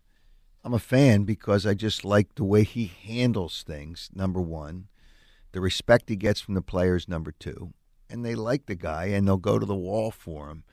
I'm 0.64 0.72
a 0.72 0.78
fan 0.78 1.24
because 1.24 1.66
I 1.66 1.74
just 1.74 2.06
like 2.06 2.36
the 2.36 2.44
way 2.44 2.64
he 2.64 2.86
handles 2.86 3.62
things. 3.66 4.08
Number 4.14 4.40
one, 4.40 4.86
the 5.52 5.60
respect 5.60 6.08
he 6.08 6.16
gets 6.16 6.40
from 6.40 6.54
the 6.54 6.62
players. 6.62 7.06
Number 7.06 7.32
two, 7.32 7.74
and 8.08 8.24
they 8.24 8.34
like 8.34 8.64
the 8.64 8.74
guy 8.74 9.06
and 9.06 9.28
they'll 9.28 9.36
go 9.36 9.58
to 9.58 9.66
the 9.66 9.74
wall 9.74 10.10
for 10.10 10.48
him. 10.48 10.64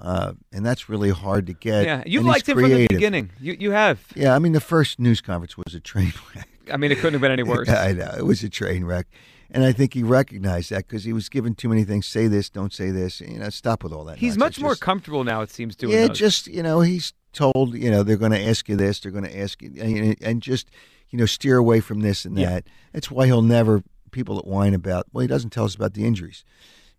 Uh, 0.00 0.32
and 0.52 0.66
that's 0.66 0.88
really 0.88 1.10
hard 1.10 1.46
to 1.46 1.52
get. 1.52 1.84
yeah, 1.84 2.02
you 2.06 2.22
liked 2.22 2.48
him 2.48 2.58
from 2.58 2.70
the 2.70 2.86
beginning. 2.88 3.30
You 3.40 3.56
you 3.58 3.70
have. 3.70 4.00
Yeah, 4.16 4.34
I 4.34 4.38
mean 4.40 4.52
the 4.52 4.60
first 4.60 4.98
news 4.98 5.20
conference 5.20 5.56
was 5.56 5.74
a 5.74 5.80
train 5.80 6.12
wreck. 6.34 6.48
I 6.72 6.76
mean, 6.76 6.90
it 6.92 6.96
couldn't 6.96 7.14
have 7.14 7.20
been 7.20 7.30
any 7.32 7.42
worse. 7.44 7.68
I 7.68 7.92
know 7.92 8.12
it 8.18 8.24
was 8.24 8.42
a 8.42 8.48
train 8.48 8.84
wreck, 8.84 9.06
and 9.50 9.62
I 9.64 9.70
think 9.72 9.94
he 9.94 10.02
recognized 10.02 10.70
that 10.70 10.88
because 10.88 11.04
he 11.04 11.12
was 11.12 11.28
given 11.28 11.54
too 11.54 11.68
many 11.68 11.84
things. 11.84 12.06
Say 12.06 12.26
this, 12.26 12.50
don't 12.50 12.72
say 12.72 12.90
this. 12.90 13.20
You 13.20 13.38
know, 13.38 13.50
stop 13.50 13.84
with 13.84 13.92
all 13.92 14.04
that. 14.06 14.18
He's 14.18 14.36
nonsense. 14.36 14.58
much 14.58 14.62
more 14.62 14.70
Just- 14.72 14.80
comfortable 14.82 15.22
now. 15.24 15.40
It 15.42 15.50
seems 15.50 15.76
doing. 15.76 15.92
yeah, 15.92 16.08
those. 16.08 16.18
just 16.18 16.46
you 16.48 16.62
know, 16.64 16.80
he's 16.80 17.12
told 17.32 17.74
you 17.74 17.90
know 17.90 18.02
they're 18.02 18.16
going 18.16 18.32
to 18.32 18.40
ask 18.44 18.68
you 18.68 18.76
this, 18.76 18.98
they're 19.00 19.12
going 19.12 19.24
to 19.24 19.38
ask 19.38 19.62
you, 19.62 19.70
and, 19.80 20.16
and 20.20 20.42
just 20.42 20.68
you 21.10 21.18
know 21.18 21.26
steer 21.26 21.58
away 21.58 21.78
from 21.80 22.00
this 22.00 22.24
and 22.24 22.36
Yeah. 22.36 22.50
that. 22.54 22.64
That's 22.92 23.10
why 23.10 23.26
he'll 23.26 23.42
never 23.42 23.82
people 24.10 24.34
that 24.36 24.46
whine 24.48 24.74
about. 24.74 25.06
Well, 25.12 25.22
he 25.22 25.28
doesn't 25.28 25.50
tell 25.50 25.64
us 25.64 25.74
about 25.76 25.94
the 25.94 26.04
injuries 26.04 26.44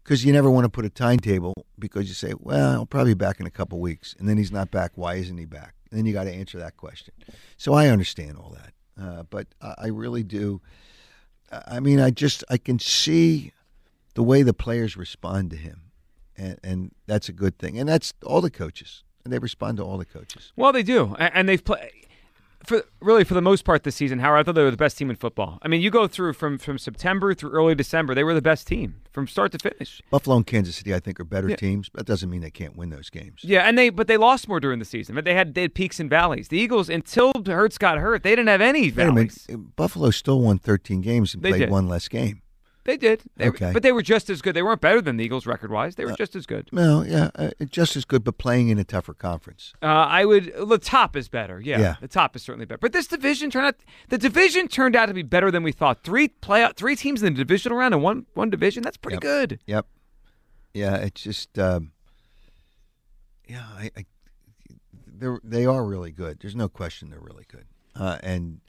because 0.03 0.25
you 0.25 0.33
never 0.33 0.49
want 0.49 0.65
to 0.65 0.69
put 0.69 0.85
a 0.85 0.89
timetable 0.89 1.53
because 1.79 2.07
you 2.07 2.13
say, 2.13 2.33
well, 2.37 2.71
I'll 2.71 2.85
probably 2.85 3.13
be 3.13 3.17
back 3.17 3.39
in 3.39 3.45
a 3.45 3.51
couple 3.51 3.79
weeks, 3.79 4.15
and 4.19 4.27
then 4.27 4.37
he's 4.37 4.51
not 4.51 4.71
back. 4.71 4.91
Why 4.95 5.15
isn't 5.15 5.37
he 5.37 5.45
back? 5.45 5.75
And 5.89 5.97
then 5.97 6.05
you 6.05 6.13
got 6.13 6.25
to 6.25 6.33
answer 6.33 6.57
that 6.59 6.77
question. 6.77 7.13
So 7.57 7.73
I 7.73 7.87
understand 7.87 8.37
all 8.37 8.55
that, 8.55 9.03
uh, 9.03 9.23
but 9.29 9.47
I, 9.61 9.75
I 9.77 9.87
really 9.87 10.23
do. 10.23 10.61
I 11.67 11.79
mean, 11.79 11.99
I 11.99 12.09
just 12.09 12.43
I 12.49 12.57
can 12.57 12.79
see 12.79 13.53
the 14.15 14.23
way 14.23 14.41
the 14.43 14.53
players 14.53 14.97
respond 14.97 15.51
to 15.51 15.55
him, 15.55 15.91
and, 16.35 16.59
and 16.63 16.91
that's 17.07 17.29
a 17.29 17.33
good 17.33 17.57
thing. 17.57 17.77
And 17.77 17.87
that's 17.87 18.13
all 18.25 18.41
the 18.41 18.51
coaches, 18.51 19.03
and 19.23 19.31
they 19.31 19.39
respond 19.39 19.77
to 19.77 19.83
all 19.83 19.97
the 19.97 20.05
coaches. 20.05 20.51
Well, 20.55 20.71
they 20.73 20.83
do, 20.83 21.15
and 21.19 21.47
they've 21.47 21.63
played 21.63 21.91
for 22.65 22.83
really 23.01 23.23
for 23.23 23.33
the 23.33 23.41
most 23.41 23.65
part 23.65 23.83
this 23.83 23.95
season. 23.95 24.19
Howard, 24.19 24.39
I 24.39 24.43
thought 24.43 24.55
they 24.55 24.63
were 24.63 24.71
the 24.71 24.77
best 24.77 24.97
team 24.97 25.09
in 25.09 25.15
football. 25.15 25.59
I 25.61 25.67
mean, 25.67 25.81
you 25.81 25.89
go 25.89 26.07
through 26.07 26.33
from 26.33 26.57
from 26.57 26.77
September 26.77 27.33
through 27.33 27.51
early 27.51 27.75
December, 27.75 28.13
they 28.15 28.23
were 28.23 28.33
the 28.33 28.41
best 28.41 28.67
team 28.67 28.95
from 29.11 29.27
start 29.27 29.51
to 29.53 29.59
finish. 29.59 30.01
Buffalo 30.09 30.35
and 30.37 30.45
Kansas 30.47 30.75
City, 30.75 30.93
I 30.93 30.99
think, 30.99 31.19
are 31.19 31.23
better 31.25 31.49
Yeah. 31.49 31.55
teams. 31.55 31.89
That 31.95 32.05
doesn't 32.05 32.29
mean 32.29 32.41
they 32.41 32.51
can't 32.51 32.75
win 32.75 32.89
those 32.89 33.09
games. 33.09 33.39
Yeah, 33.43 33.67
and 33.67 33.77
they 33.77 33.89
but 33.89 34.07
they 34.07 34.17
lost 34.17 34.47
more 34.47 34.59
during 34.59 34.79
the 34.79 34.85
season. 34.85 35.15
But 35.15 35.25
they 35.25 35.33
had 35.33 35.55
they 35.55 35.61
had 35.63 35.73
peaks 35.73 35.99
and 35.99 36.09
valleys. 36.09 36.49
The 36.49 36.57
Eagles 36.59 36.89
until 36.89 37.31
Hurts 37.45 37.77
got 37.77 37.97
hurt, 37.97 38.23
they 38.23 38.31
didn't 38.31 38.49
have 38.49 38.61
any 38.61 38.83
Wait 38.91 38.99
a 38.99 39.11
minute, 39.11 39.31
valleys. 39.47 39.47
Buffalo 39.75 40.11
still 40.11 40.39
won 40.41 40.59
13 40.59 41.01
games 41.01 41.33
and 41.33 41.41
They 41.41 41.49
played 41.49 41.59
did. 41.59 41.69
one 41.71 41.87
less 41.87 42.07
game. 42.07 42.41
They 42.85 42.97
did, 42.97 43.23
They- 43.37 43.47
Okay. 43.47 43.71
but 43.71 43.81
they 43.81 43.93
were 43.93 44.01
just 44.01 44.29
as 44.29 44.41
good. 44.41 44.55
They 44.55 44.61
weren't 44.61 44.81
better 44.81 45.01
than 45.01 45.15
the 45.15 45.23
Eagles 45.23 45.45
record 45.45 45.71
wise. 45.71 45.95
They 45.95 46.03
were 46.03 46.15
just 46.17 46.35
as 46.35 46.45
good. 46.45 46.67
No, 46.73 47.01
yeah, 47.03 47.29
uh, 47.35 47.51
just 47.69 47.95
as 47.95 48.03
good, 48.03 48.25
but 48.25 48.37
playing 48.37 48.67
in 48.67 48.77
a 48.77 48.83
tougher 48.83 49.13
conference. 49.13 49.73
Uh, 49.81 49.85
I 49.85 50.25
would. 50.25 50.53
The 50.53 50.77
top 50.79 51.15
is 51.15 51.29
better. 51.29 51.61
Yeah, 51.61 51.79
Yeah. 51.79 51.95
the 52.01 52.09
top 52.09 52.35
is 52.35 52.43
certainly 52.43 52.65
better. 52.65 52.79
But 52.79 52.91
this 52.91 53.07
division 53.07 53.49
turned 53.51 53.67
out. 53.67 53.75
The 54.09 54.17
division 54.17 54.67
turned 54.67 54.97
out 54.97 55.05
to 55.05 55.13
be 55.13 55.21
better 55.23 55.49
than 55.49 55.63
we 55.63 55.71
thought. 55.71 56.03
Three 56.03 56.27
play 56.27 56.67
three 56.75 56.97
teams 56.97 57.23
in 57.23 57.33
the 57.33 57.37
divisional 57.37 57.77
round 57.77 57.93
and 57.93 58.03
one 58.03 58.25
one 58.33 58.49
division. 58.49 58.83
That's 58.83 58.97
pretty 58.97 59.15
Yep. 59.15 59.21
good. 59.21 59.59
Yep. 59.65 59.85
Yeah, 60.73 60.95
it's 60.97 61.21
just, 61.21 61.57
um, 61.59 61.91
yeah, 63.47 63.65
I, 63.77 63.91
I, 63.95 64.05
they're 65.07 65.39
they 65.43 65.65
are 65.65 65.85
really 65.85 66.11
good. 66.11 66.39
There's 66.41 66.55
no 66.55 66.67
question 66.67 67.09
they're 67.11 67.19
really 67.19 67.45
good, 67.47 67.65
uh, 67.95 68.17
and 68.23 68.59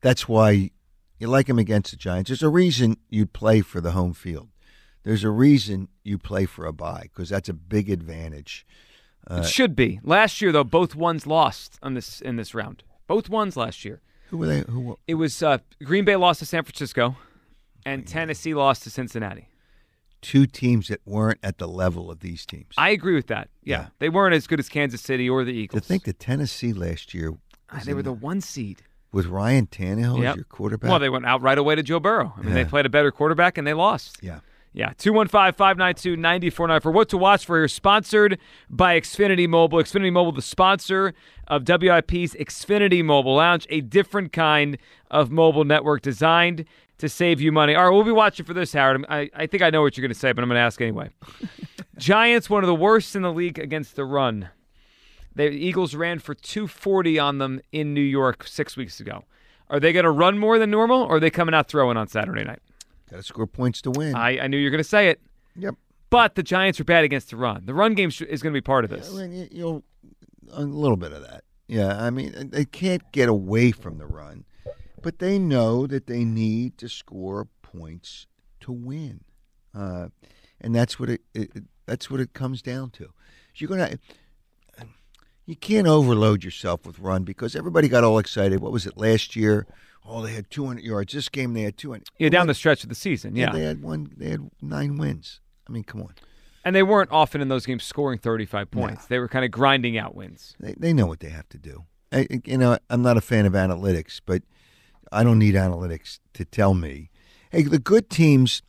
that's 0.00 0.28
why 0.28 0.70
you 1.18 1.28
like 1.28 1.46
them 1.46 1.58
against 1.58 1.90
the 1.90 1.96
Giants. 1.96 2.28
There's 2.28 2.42
a 2.42 2.48
reason 2.48 2.96
you 3.08 3.26
play 3.26 3.60
for 3.60 3.80
the 3.80 3.92
home 3.92 4.12
field. 4.14 4.48
There's 5.04 5.24
a 5.24 5.30
reason 5.30 5.88
you 6.02 6.18
play 6.18 6.46
for 6.46 6.64
a 6.66 6.72
bye 6.72 7.02
because 7.12 7.28
that's 7.28 7.48
a 7.48 7.52
big 7.54 7.90
advantage. 7.90 8.66
Uh, 9.30 9.36
it 9.44 9.46
should 9.46 9.74
be. 9.76 10.00
Last 10.02 10.40
year 10.42 10.50
though, 10.52 10.64
both 10.64 10.94
ones 10.94 11.26
lost 11.26 11.78
on 11.82 11.94
this 11.94 12.20
in 12.20 12.36
this 12.36 12.54
round. 12.54 12.82
Both 13.06 13.28
ones 13.28 13.56
last 13.56 13.84
year. 13.84 14.00
Who 14.30 14.38
were 14.38 14.46
they? 14.46 14.60
Who? 14.68 14.80
were- 14.80 14.96
It 15.06 15.14
was 15.14 15.42
uh, 15.42 15.58
Green 15.82 16.04
Bay 16.04 16.16
lost 16.16 16.40
to 16.40 16.46
San 16.46 16.62
Francisco, 16.64 17.16
and 17.86 18.06
Tennessee 18.06 18.54
lost 18.54 18.82
to 18.84 18.90
Cincinnati. 18.90 19.48
Two 20.22 20.46
teams 20.46 20.88
that 20.88 21.00
weren't 21.04 21.38
at 21.42 21.58
the 21.58 21.68
level 21.68 22.10
of 22.10 22.20
these 22.20 22.46
teams. 22.46 22.68
I 22.78 22.88
agree 22.90 23.14
with 23.14 23.26
that. 23.26 23.50
Yeah, 23.62 23.80
Yeah. 23.80 23.86
they 23.98 24.08
weren't 24.08 24.34
as 24.34 24.46
good 24.46 24.58
as 24.58 24.70
Kansas 24.70 25.02
City 25.02 25.28
or 25.28 25.44
the 25.44 25.52
to 25.52 25.58
Eagles. 25.58 25.86
think 25.86 26.04
that 26.04 26.18
Tennessee 26.18 26.72
last 26.72 27.12
year 27.12 27.34
Ah, 27.70 27.82
they 27.84 27.92
were 27.92 28.02
the 28.02 28.12
one 28.12 28.40
seed. 28.40 28.82
With 29.14 29.26
Ryan 29.26 29.66
Tannehill 29.66 30.20
Yep. 30.20 30.30
as 30.30 30.36
your 30.36 30.44
quarterback. 30.44 30.90
Well, 30.90 30.98
they 30.98 31.08
went 31.08 31.24
out 31.24 31.40
right 31.40 31.56
away 31.56 31.74
to 31.76 31.82
Joe 31.82 32.00
Burrow. 32.00 32.34
I 32.36 32.42
mean, 32.42 32.54
they 32.54 32.64
played 32.64 32.84
a 32.84 32.90
better 32.90 33.10
quarterback 33.10 33.56
and 33.56 33.66
they 33.66 33.74
lost. 33.74 34.18
yeah. 34.20 34.40
Yeah, 34.76 34.92
215 34.98 35.52
592 35.52 36.16
9494. 36.16 36.90
What 36.90 37.08
to 37.10 37.16
watch 37.16 37.46
for 37.46 37.58
here, 37.58 37.68
sponsored 37.68 38.40
by 38.68 38.98
Xfinity 39.00 39.46
Mobile. 39.48 39.78
Xfinity 39.78 40.12
Mobile, 40.12 40.32
the 40.32 40.42
sponsor 40.42 41.14
of 41.46 41.62
WIP's 41.64 42.34
Xfinity 42.34 43.04
Mobile 43.04 43.36
Lounge, 43.36 43.68
a 43.70 43.82
different 43.82 44.32
kind 44.32 44.76
of 45.12 45.30
mobile 45.30 45.62
network 45.62 46.02
designed 46.02 46.64
to 46.98 47.08
save 47.08 47.40
you 47.40 47.52
money. 47.52 47.76
All 47.76 47.84
right, 47.84 47.94
we'll 47.94 48.02
be 48.02 48.10
watching 48.10 48.44
for 48.44 48.52
this, 48.52 48.72
Howard. 48.72 49.04
I, 49.08 49.30
I 49.36 49.46
think 49.46 49.62
I 49.62 49.70
know 49.70 49.80
what 49.82 49.96
you're 49.96 50.02
going 50.02 50.12
to 50.12 50.18
say, 50.18 50.32
but 50.32 50.42
I'm 50.42 50.48
going 50.48 50.56
to 50.58 50.62
ask 50.62 50.80
anyway. 50.80 51.10
Giants, 51.98 52.50
one 52.50 52.64
of 52.64 52.66
the 52.68 52.74
worst 52.74 53.14
in 53.14 53.22
the 53.22 53.32
league 53.32 53.60
against 53.60 53.94
the 53.94 54.04
run. 54.04 54.48
The 55.36 55.48
Eagles 55.50 55.94
ran 55.94 56.18
for 56.20 56.34
240 56.34 57.18
on 57.18 57.38
them 57.38 57.60
in 57.72 57.92
New 57.94 58.00
York 58.00 58.46
six 58.46 58.76
weeks 58.76 59.00
ago. 59.00 59.24
Are 59.68 59.80
they 59.80 59.92
going 59.92 60.04
to 60.04 60.10
run 60.10 60.38
more 60.38 60.58
than 60.58 60.70
normal, 60.70 61.02
or 61.02 61.16
are 61.16 61.20
they 61.20 61.30
coming 61.30 61.54
out 61.54 61.68
throwing 61.68 61.96
on 61.96 62.06
Saturday 62.06 62.44
night? 62.44 62.60
Got 63.10 63.16
to 63.16 63.22
score 63.22 63.46
points 63.46 63.82
to 63.82 63.90
win. 63.90 64.14
I, 64.14 64.38
I 64.40 64.46
knew 64.46 64.56
you 64.58 64.66
were 64.66 64.70
going 64.70 64.82
to 64.82 64.88
say 64.88 65.08
it. 65.08 65.20
yep. 65.56 65.74
But 66.10 66.36
the 66.36 66.42
Giants 66.44 66.78
are 66.78 66.84
bad 66.84 67.02
against 67.02 67.30
the 67.30 67.36
run. 67.36 67.66
The 67.66 67.74
run 67.74 67.94
game 67.94 68.10
sh- 68.10 68.20
is 68.22 68.40
going 68.42 68.52
to 68.52 68.56
be 68.56 68.62
part 68.62 68.84
of 68.84 68.90
this. 68.90 69.10
I 69.12 69.26
mean, 69.26 69.32
you- 69.32 69.48
you'll 69.50 69.84
a 70.52 70.62
little 70.62 70.96
bit 70.96 71.12
of 71.12 71.22
that. 71.22 71.42
Yeah, 71.66 72.00
I 72.00 72.10
mean, 72.10 72.50
they 72.52 72.64
can't 72.66 73.02
get 73.10 73.28
away 73.28 73.72
from 73.72 73.98
the 73.98 74.06
run, 74.06 74.44
but 75.02 75.18
they 75.18 75.38
know 75.38 75.86
that 75.88 76.06
they 76.06 76.24
need 76.24 76.78
to 76.78 76.88
score 76.88 77.48
points 77.62 78.26
to 78.60 78.70
win, 78.70 79.24
uh, 79.74 80.08
and 80.60 80.74
that's 80.74 81.00
what 81.00 81.08
it, 81.10 81.22
it, 81.34 81.50
it- 81.56 81.64
that's 81.86 82.10
what 82.10 82.20
it 82.20 82.32
comes 82.34 82.62
down 82.62 82.90
to. 82.90 83.10
You're 83.56 83.68
gonna. 83.68 83.98
You 85.46 85.56
can't 85.56 85.86
overload 85.86 86.42
yourself 86.42 86.86
with 86.86 86.98
run 86.98 87.24
because 87.24 87.54
everybody 87.54 87.88
got 87.88 88.02
all 88.04 88.18
excited. 88.18 88.60
What 88.60 88.72
was 88.72 88.86
it 88.86 88.96
last 88.96 89.36
year? 89.36 89.66
Oh, 90.06 90.22
they 90.22 90.32
had 90.32 90.50
200 90.50 90.82
yards. 90.82 91.12
This 91.12 91.28
game 91.28 91.54
they 91.54 91.62
had 91.62 91.76
200. 91.76 92.08
Yeah, 92.18 92.28
down 92.28 92.46
the 92.46 92.54
stretch 92.54 92.82
of 92.82 92.88
the 92.88 92.94
season. 92.94 93.36
Yeah. 93.36 93.52
they 93.52 93.62
had 93.62 93.82
one. 93.82 94.12
They 94.16 94.30
had 94.30 94.50
nine 94.62 94.96
wins. 94.96 95.40
I 95.68 95.72
mean, 95.72 95.84
come 95.84 96.02
on. 96.02 96.14
And 96.64 96.74
they 96.74 96.82
weren't 96.82 97.10
often 97.12 97.40
in 97.40 97.48
those 97.48 97.66
games 97.66 97.84
scoring 97.84 98.18
35 98.18 98.70
points. 98.70 99.06
They 99.06 99.18
were 99.18 99.28
kind 99.28 99.44
of 99.44 99.50
grinding 99.50 99.98
out 99.98 100.14
wins. 100.14 100.56
They, 100.58 100.74
they 100.78 100.92
know 100.94 101.06
what 101.06 101.20
they 101.20 101.28
have 101.28 101.48
to 101.50 101.58
do. 101.58 101.84
I, 102.10 102.26
you 102.44 102.56
know, 102.56 102.78
I'm 102.88 103.02
not 103.02 103.18
a 103.18 103.20
fan 103.20 103.44
of 103.44 103.52
analytics, 103.52 104.20
but 104.24 104.42
I 105.12 105.24
don't 105.24 105.38
need 105.38 105.54
analytics 105.54 106.20
to 106.34 106.44
tell 106.44 106.72
me. 106.74 107.10
Hey, 107.50 107.62
the 107.62 107.78
good 107.78 108.08
teams. 108.08 108.62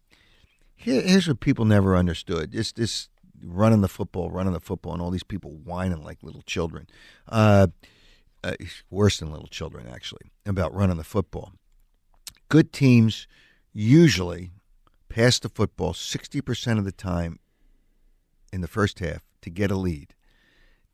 Here, 0.76 1.02
here's 1.02 1.28
what 1.28 1.40
people 1.40 1.64
never 1.64 1.96
understood: 1.96 2.52
this 2.52 2.72
this 2.74 3.08
running 3.46 3.82
the 3.82 3.88
football, 3.88 4.30
running 4.30 4.54
the 4.54 4.60
football, 4.60 4.94
and 4.94 5.02
all 5.02 5.12
these 5.12 5.24
people 5.24 5.52
whining 5.52 6.04
like 6.04 6.24
little 6.24 6.42
children. 6.44 6.88
Uh, 7.28 7.68
uh, 8.44 8.54
worse 8.90 9.20
than 9.20 9.32
little 9.32 9.48
children, 9.48 9.88
actually, 9.88 10.32
about 10.46 10.74
running 10.74 10.98
the 10.98 11.04
football. 11.04 11.54
Good 12.50 12.72
teams 12.72 13.28
usually 13.74 14.52
pass 15.10 15.40
the 15.40 15.50
football 15.50 15.94
60% 15.94 16.78
of 16.78 16.86
the 16.86 16.92
time 16.92 17.40
in 18.54 18.62
the 18.62 18.68
first 18.68 19.00
half 19.00 19.24
to 19.42 19.50
get 19.50 19.72
a 19.72 19.76
lead. 19.76 20.14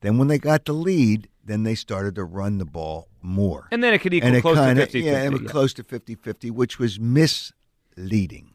Then 0.01 0.17
when 0.17 0.27
they 0.27 0.39
got 0.39 0.65
the 0.65 0.73
lead, 0.73 1.27
then 1.43 1.63
they 1.63 1.75
started 1.75 2.15
to 2.15 2.23
run 2.23 2.57
the 2.57 2.65
ball 2.65 3.07
more. 3.21 3.67
And 3.71 3.83
then 3.83 3.93
it 3.93 3.99
could 3.99 4.13
equal 4.13 4.33
and 4.33 4.41
close 4.41 4.57
kinda, 4.57 4.75
to 4.75 4.81
50 4.81 4.99
Yeah, 5.01 5.23
it 5.23 5.31
was 5.31 5.51
close 5.51 5.73
to 5.73 5.83
50-50, 5.83 6.51
which 6.51 6.79
was 6.79 6.99
misleading. 6.99 8.53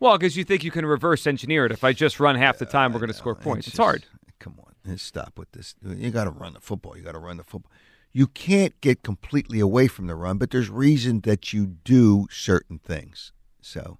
Well, 0.00 0.16
because 0.16 0.36
you 0.36 0.44
think 0.44 0.64
you 0.64 0.70
can 0.70 0.86
reverse 0.86 1.26
engineer 1.26 1.66
it. 1.66 1.72
If 1.72 1.82
I 1.84 1.92
just 1.92 2.20
run 2.20 2.36
half 2.36 2.58
the 2.58 2.66
time, 2.66 2.92
we're 2.92 3.00
going 3.00 3.08
to 3.08 3.14
score 3.14 3.34
points. 3.34 3.66
It's, 3.66 3.76
just- 3.76 3.84
hard. 3.84 4.04
Come 4.38 4.56
on, 4.60 4.96
stop 4.98 5.38
with 5.38 5.50
this. 5.52 5.74
You 5.84 6.10
got 6.10 6.24
to 6.24 6.30
run 6.30 6.54
the 6.54 6.60
football. 6.60 6.96
You 6.96 7.02
got 7.02 7.12
to 7.12 7.18
run 7.18 7.38
the 7.38 7.44
football. 7.44 7.72
You 8.12 8.26
can't 8.26 8.80
get 8.80 9.02
completely 9.02 9.60
away 9.60 9.86
from 9.86 10.06
the 10.06 10.14
run, 10.14 10.38
but 10.38 10.50
there's 10.50 10.70
reason 10.70 11.20
that 11.20 11.52
you 11.52 11.66
do 11.66 12.26
certain 12.30 12.78
things. 12.78 13.32
So, 13.60 13.98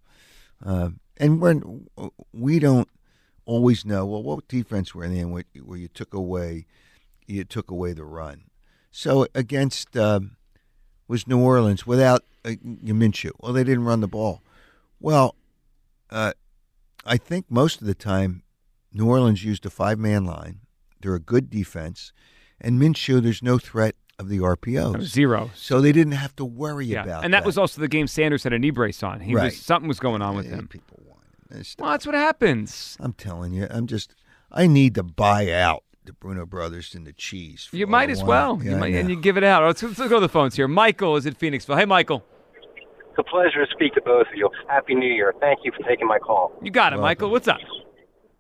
uh, 0.65 0.91
and 1.19 1.41
when 1.41 1.87
we 2.33 2.59
don't 2.59 2.89
always 3.45 3.85
know 3.85 4.05
well 4.05 4.23
what 4.23 4.47
defense 4.47 4.95
we're 4.95 5.05
in 5.05 5.31
where, 5.31 5.45
where 5.65 5.79
you 5.79 5.89
took 5.89 6.13
away 6.13 6.67
you 7.27 7.45
took 7.45 7.71
away 7.71 7.93
the 7.93 8.05
run. 8.05 8.45
So 8.91 9.27
against 9.35 9.97
um, 9.97 10.37
was 11.07 11.27
New 11.27 11.41
Orleans 11.41 11.87
without 11.87 12.25
uh, 12.45 12.51
Minshew. 12.63 13.33
Well, 13.39 13.53
they 13.53 13.65
didn't 13.65 13.85
run 13.85 14.01
the 14.01 14.09
ball. 14.09 14.43
Well, 15.01 15.35
uh, 16.11 16.33
I 17.05 17.17
think 17.17 17.51
most 17.51 17.81
of 17.81 17.87
the 17.87 17.95
time 17.95 18.43
New 18.93 19.07
Orleans 19.09 19.45
used 19.45 19.65
a 19.67 19.71
five 19.71 19.99
man 19.99 20.25
line. 20.25 20.61
They're 21.01 21.15
a 21.15 21.21
good 21.21 21.49
defense, 21.51 22.13
and 22.61 22.81
Minshew. 22.81 23.23
There's 23.23 23.43
no 23.43 23.59
threat 23.59 23.95
of 24.19 24.29
the 24.29 24.39
RPOs. 24.39 25.03
Zero. 25.03 25.51
So 25.55 25.81
they 25.81 25.93
didn't 25.93 26.15
have 26.15 26.35
to 26.37 26.45
worry 26.45 26.87
Yeah, 26.87 27.05
about 27.05 27.25
and 27.25 27.33
that, 27.35 27.45
was 27.45 27.57
also 27.57 27.81
the 27.81 27.87
game 27.87 28.09
Sanders 28.09 28.43
had 28.43 28.53
a 28.53 28.59
knee 28.59 28.71
brace 28.71 29.03
on. 29.05 29.21
He 29.21 29.35
Right. 29.35 29.45
was 29.45 29.57
something 29.61 29.87
was 29.87 30.01
going 30.01 30.23
on 30.23 30.35
with 30.35 30.47
Yeah, 30.47 30.57
him. 30.57 30.67
People. 30.69 30.99
Well, 31.05 31.19
that's 31.91 32.05
what 32.05 32.15
happens. 32.17 32.97
I'm 33.01 33.13
telling 33.13 33.53
you, 33.53 33.67
I'm 33.71 33.87
just. 33.87 34.15
I 34.51 34.67
need 34.67 34.95
to 34.97 35.03
buy 35.03 35.53
out 35.53 35.85
the 36.05 36.13
Bruno 36.15 36.47
Brothers 36.47 36.95
and 36.95 37.07
the 37.07 37.13
cheese. 37.13 37.67
for 37.67 37.77
You 37.77 37.87
might 37.87 38.11
as 38.11 38.25
well. 38.25 38.59
Yeah, 38.63 38.71
you 38.73 38.77
might, 38.79 38.95
and 38.95 39.09
you 39.11 39.15
give 39.21 39.37
it 39.37 39.45
out. 39.45 39.63
Let's, 39.63 39.83
let's 39.83 39.99
go 39.99 40.09
to 40.09 40.21
the 40.21 40.29
phones 40.29 40.57
here. 40.57 40.67
Michael 40.67 41.17
is 41.17 41.27
at 41.27 41.39
Phoenixville. 41.39 41.79
Hey, 41.79 41.85
Michael. 41.85 42.25
It's 43.19 43.27
a 43.27 43.31
pleasure 43.35 43.67
to 43.67 43.71
speak 43.73 43.95
to 43.95 44.01
both 44.01 44.29
of 44.31 44.37
you. 44.37 44.49
Happy 44.69 44.95
New 44.95 45.11
Year. 45.11 45.35
Thank 45.41 45.61
you 45.65 45.73
for 45.75 45.83
taking 45.89 46.07
my 46.07 46.21
call. 46.21 46.53
You 46.63 46.71
got 46.71 46.93
it, 46.93 47.01
Michael. 47.01 47.31
What's 47.31 47.49
up? 47.49 47.59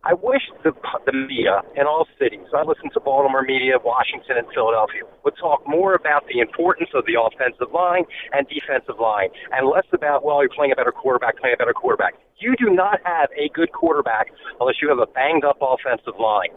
I 0.04 0.14
wish 0.14 0.42
the, 0.62 0.70
the 1.04 1.12
media 1.12 1.62
in 1.74 1.82
all 1.82 2.06
cities, 2.16 2.46
I 2.54 2.62
listen 2.62 2.88
to 2.94 3.00
Baltimore 3.00 3.42
media, 3.42 3.74
Washington, 3.82 4.38
and 4.38 4.46
Philadelphia, 4.54 5.02
would 5.24 5.34
talk 5.36 5.66
more 5.66 5.94
about 5.94 6.22
the 6.30 6.38
importance 6.38 6.90
of 6.94 7.02
the 7.10 7.18
offensive 7.18 7.74
line 7.74 8.04
and 8.32 8.46
defensive 8.46 9.02
line 9.02 9.30
and 9.50 9.66
less 9.66 9.84
about, 9.92 10.24
well, 10.24 10.40
you're 10.46 10.54
playing 10.54 10.70
a 10.70 10.76
better 10.76 10.94
quarterback, 10.94 11.36
playing 11.42 11.58
a 11.58 11.58
better 11.58 11.74
quarterback. 11.74 12.14
You 12.38 12.54
do 12.54 12.70
not 12.70 13.00
have 13.02 13.30
a 13.34 13.50
good 13.52 13.72
quarterback 13.72 14.30
unless 14.60 14.76
you 14.80 14.88
have 14.88 15.02
a 15.02 15.10
banged 15.10 15.44
up 15.44 15.58
offensive 15.58 16.14
line. 16.22 16.54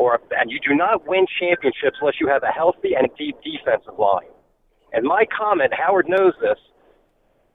Or, 0.00 0.18
and 0.40 0.50
you 0.50 0.58
do 0.66 0.74
not 0.74 1.06
win 1.06 1.26
championships 1.38 2.00
unless 2.00 2.16
you 2.18 2.28
have 2.28 2.42
a 2.42 2.50
healthy 2.50 2.96
and 2.96 3.12
deep 3.18 3.36
defensive 3.44 3.98
line. 3.98 4.32
And 4.94 5.04
my 5.04 5.24
comment, 5.28 5.72
Howard 5.76 6.08
knows 6.08 6.32
this, 6.40 6.56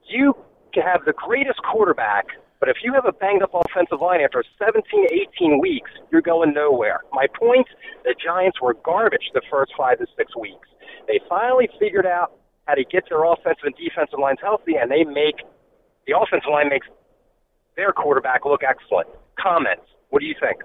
you 0.08 0.34
can 0.72 0.82
have 0.82 1.04
the 1.04 1.12
greatest 1.12 1.60
quarterback, 1.62 2.26
but 2.60 2.68
if 2.68 2.78
you 2.82 2.92
have 2.94 3.06
a 3.06 3.12
banged 3.12 3.42
up 3.42 3.54
offensive 3.54 4.00
line 4.00 4.20
after 4.20 4.44
17, 4.58 5.06
18 5.38 5.60
weeks, 5.60 5.90
you're 6.10 6.22
going 6.22 6.52
nowhere. 6.52 7.00
My 7.12 7.26
point, 7.38 7.66
the 8.04 8.14
Giants 8.22 8.60
were 8.60 8.74
garbage 8.74 9.30
the 9.34 9.42
first 9.50 9.72
five 9.76 9.98
to 9.98 10.06
six 10.16 10.36
weeks. 10.36 10.68
They 11.06 11.20
finally 11.28 11.68
figured 11.78 12.06
out 12.06 12.32
how 12.66 12.74
to 12.74 12.84
get 12.84 13.04
their 13.08 13.24
offensive 13.24 13.64
and 13.64 13.74
defensive 13.76 14.18
lines 14.18 14.38
healthy, 14.42 14.74
and 14.76 14.90
they 14.90 15.04
make 15.04 15.40
the 16.06 16.14
offensive 16.18 16.50
line 16.50 16.68
makes 16.68 16.86
their 17.76 17.92
quarterback 17.92 18.44
look 18.44 18.62
excellent. 18.62 19.08
Comments. 19.38 19.82
What 20.10 20.20
do 20.20 20.26
you 20.26 20.34
think? 20.40 20.62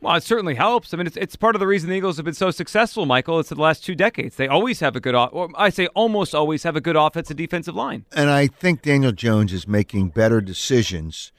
Well, 0.00 0.14
it 0.14 0.22
certainly 0.22 0.54
helps. 0.54 0.92
I 0.92 0.98
mean, 0.98 1.06
it's, 1.06 1.16
it's 1.16 1.36
part 1.36 1.54
of 1.56 1.60
the 1.60 1.66
reason 1.66 1.88
the 1.88 1.96
Eagles 1.96 2.16
have 2.16 2.24
been 2.24 2.34
so 2.34 2.50
successful, 2.50 3.06
Michael. 3.06 3.40
It's 3.40 3.48
the 3.48 3.54
last 3.54 3.84
two 3.84 3.94
decades. 3.94 4.36
They 4.36 4.46
always 4.46 4.80
have 4.80 4.94
a 4.94 5.00
good, 5.00 5.14
or 5.14 5.48
I 5.56 5.70
say 5.70 5.86
almost 5.88 6.34
always 6.34 6.62
have 6.64 6.76
a 6.76 6.80
good 6.80 6.96
offensive 6.96 7.36
defensive 7.36 7.74
line. 7.74 8.04
And 8.12 8.28
I 8.28 8.46
think 8.46 8.82
Daniel 8.82 9.12
Jones 9.12 9.52
is 9.52 9.66
making 9.66 10.10
better 10.10 10.40
decisions, 10.40 11.32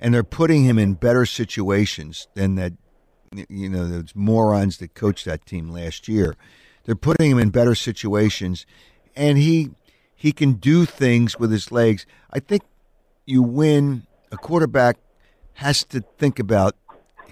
and 0.00 0.14
they're 0.14 0.22
putting 0.22 0.64
him 0.64 0.78
in 0.78 0.94
better 0.94 1.26
situations 1.26 2.28
than 2.34 2.54
that. 2.54 2.72
You 3.48 3.68
know, 3.68 3.88
those 3.88 4.14
morons 4.14 4.78
that 4.78 4.94
coached 4.94 5.24
that 5.24 5.44
team 5.44 5.68
last 5.68 6.06
year. 6.06 6.36
They're 6.84 6.94
putting 6.94 7.32
him 7.32 7.38
in 7.38 7.50
better 7.50 7.74
situations, 7.74 8.64
and 9.16 9.38
he 9.38 9.70
he 10.14 10.30
can 10.30 10.52
do 10.52 10.84
things 10.84 11.36
with 11.36 11.50
his 11.50 11.72
legs. 11.72 12.06
I 12.32 12.38
think 12.38 12.62
you 13.26 13.42
win. 13.42 14.06
A 14.30 14.36
quarterback 14.36 14.98
has 15.54 15.82
to 15.84 16.00
think 16.18 16.38
about 16.38 16.76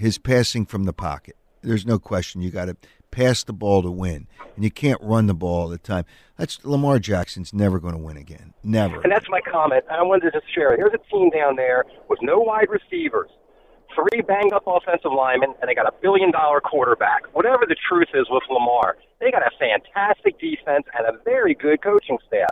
his 0.03 0.19
passing 0.19 0.67
from 0.67 0.83
the 0.83 0.93
pocket. 0.93 1.37
There's 1.63 1.87
no 1.87 1.97
question. 1.97 2.43
You 2.43 2.51
got 2.51 2.65
to 2.65 2.77
pass 3.13 3.45
the 3.45 3.53
ball 3.53 3.83
to 3.83 3.91
win, 3.91 4.27
and 4.57 4.65
you 4.65 4.71
can't 4.71 5.01
run 5.01 5.29
the 5.29 5.35
ball 5.35 5.61
all 5.61 5.69
the 5.69 5.79
time. 5.79 6.05
That's 6.37 6.59
Lamar 6.65 6.99
Jackson's 6.99 7.55
never 7.55 7.79
going 7.79 7.95
to 7.95 8.03
win 8.03 8.17
again. 8.17 8.53
Never. 8.65 9.01
And 9.01 9.13
that's 9.13 9.29
my 9.29 9.41
comment. 9.41 9.85
I 9.89 10.03
wanted 10.03 10.33
to 10.33 10.41
just 10.41 10.53
share 10.53 10.73
it. 10.75 10.79
Here's 10.79 10.93
a 10.93 10.99
team 11.09 11.31
down 11.31 11.55
there 11.55 11.85
with 12.09 12.19
no 12.21 12.41
wide 12.41 12.67
receivers, 12.69 13.31
three 13.95 14.23
banged 14.23 14.53
up 14.53 14.65
offensive 14.67 15.13
linemen, 15.13 15.55
and 15.61 15.71
they 15.71 15.75
got 15.75 15.87
a 15.87 15.95
billion 16.03 16.33
dollar 16.33 16.61
quarterback. 16.61 17.33
Whatever 17.33 17.65
the 17.69 17.77
truth 17.89 18.09
is 18.13 18.27
with 18.29 18.43
Lamar, 18.51 18.97
they 19.21 19.31
got 19.31 19.43
a 19.43 19.51
fantastic 19.57 20.41
defense 20.41 20.85
and 20.99 21.07
a 21.07 21.23
very 21.23 21.55
good 21.55 21.81
coaching 21.81 22.19
staff. 22.27 22.51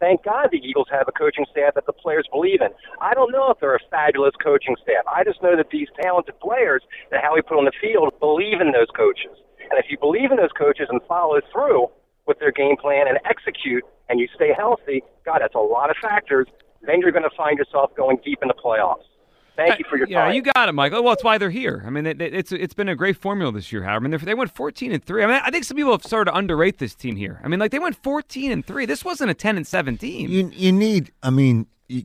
Thank 0.00 0.24
God 0.24 0.48
the 0.52 0.58
Eagles 0.58 0.86
have 0.90 1.08
a 1.08 1.12
coaching 1.12 1.44
staff 1.50 1.74
that 1.74 1.86
the 1.86 1.92
players 1.92 2.26
believe 2.30 2.60
in. 2.62 2.68
I 3.00 3.14
don't 3.14 3.32
know 3.32 3.50
if 3.50 3.58
they're 3.60 3.74
a 3.74 3.90
fabulous 3.90 4.34
coaching 4.42 4.76
staff. 4.82 5.02
I 5.10 5.24
just 5.24 5.42
know 5.42 5.56
that 5.56 5.70
these 5.70 5.88
talented 6.00 6.38
players 6.40 6.82
and 7.10 7.20
how 7.20 7.34
we 7.34 7.42
put 7.42 7.58
on 7.58 7.64
the 7.64 7.74
field 7.80 8.14
believe 8.20 8.60
in 8.60 8.70
those 8.70 8.90
coaches. 8.94 9.34
And 9.70 9.78
if 9.78 9.86
you 9.90 9.98
believe 9.98 10.30
in 10.30 10.36
those 10.36 10.54
coaches 10.56 10.86
and 10.88 11.00
follow 11.08 11.40
through 11.52 11.88
with 12.26 12.38
their 12.38 12.52
game 12.52 12.76
plan 12.76 13.08
and 13.08 13.18
execute 13.24 13.82
and 14.08 14.20
you 14.20 14.28
stay 14.34 14.54
healthy, 14.56 15.02
God, 15.24 15.40
that's 15.40 15.56
a 15.56 15.58
lot 15.58 15.90
of 15.90 15.96
factors. 16.00 16.46
Then 16.82 17.00
you're 17.00 17.12
going 17.12 17.28
to 17.28 17.36
find 17.36 17.58
yourself 17.58 17.90
going 17.96 18.18
deep 18.24 18.38
in 18.40 18.48
the 18.48 18.54
playoffs. 18.54 19.02
Thank 19.58 19.72
uh, 19.72 19.76
you 19.80 19.84
for 19.90 19.98
your 19.98 20.06
yeah, 20.08 20.26
time. 20.26 20.34
you 20.34 20.42
got 20.42 20.68
it, 20.68 20.72
Michael. 20.72 21.00
Oh, 21.00 21.02
well, 21.02 21.12
it's 21.14 21.24
why 21.24 21.36
they're 21.36 21.50
here. 21.50 21.82
I 21.84 21.90
mean, 21.90 22.06
it, 22.06 22.22
it- 22.22 22.32
it's 22.32 22.52
it's 22.52 22.74
been 22.74 22.88
a 22.88 22.94
great 22.94 23.16
formula 23.16 23.52
this 23.52 23.72
year, 23.72 23.82
Howard. 23.82 24.04
I 24.04 24.08
mean, 24.08 24.20
they're- 24.24 24.36
went 24.36 24.54
14 24.54 24.92
and 24.92 25.04
three. 25.04 25.24
I 25.24 25.26
mean, 25.26 25.40
I 25.44 25.50
think 25.50 25.64
some 25.64 25.76
people 25.76 25.90
have 25.90 26.04
started 26.04 26.30
to 26.30 26.36
underrate 26.36 26.78
this 26.78 26.94
team 26.94 27.16
here. 27.16 27.40
I 27.42 27.48
mean, 27.48 27.58
like 27.58 27.72
they 27.72 27.80
went 27.80 27.96
14 27.96 28.52
and 28.52 28.64
three. 28.64 28.86
This 28.86 29.04
wasn't 29.04 29.30
a 29.32 29.34
10 29.34 29.56
and 29.56 29.66
seven 29.66 29.96
team. 29.98 30.30
You 30.30 30.50
you 30.54 30.70
need. 30.72 31.10
I 31.24 31.30
mean, 31.30 31.66
you, 31.88 32.04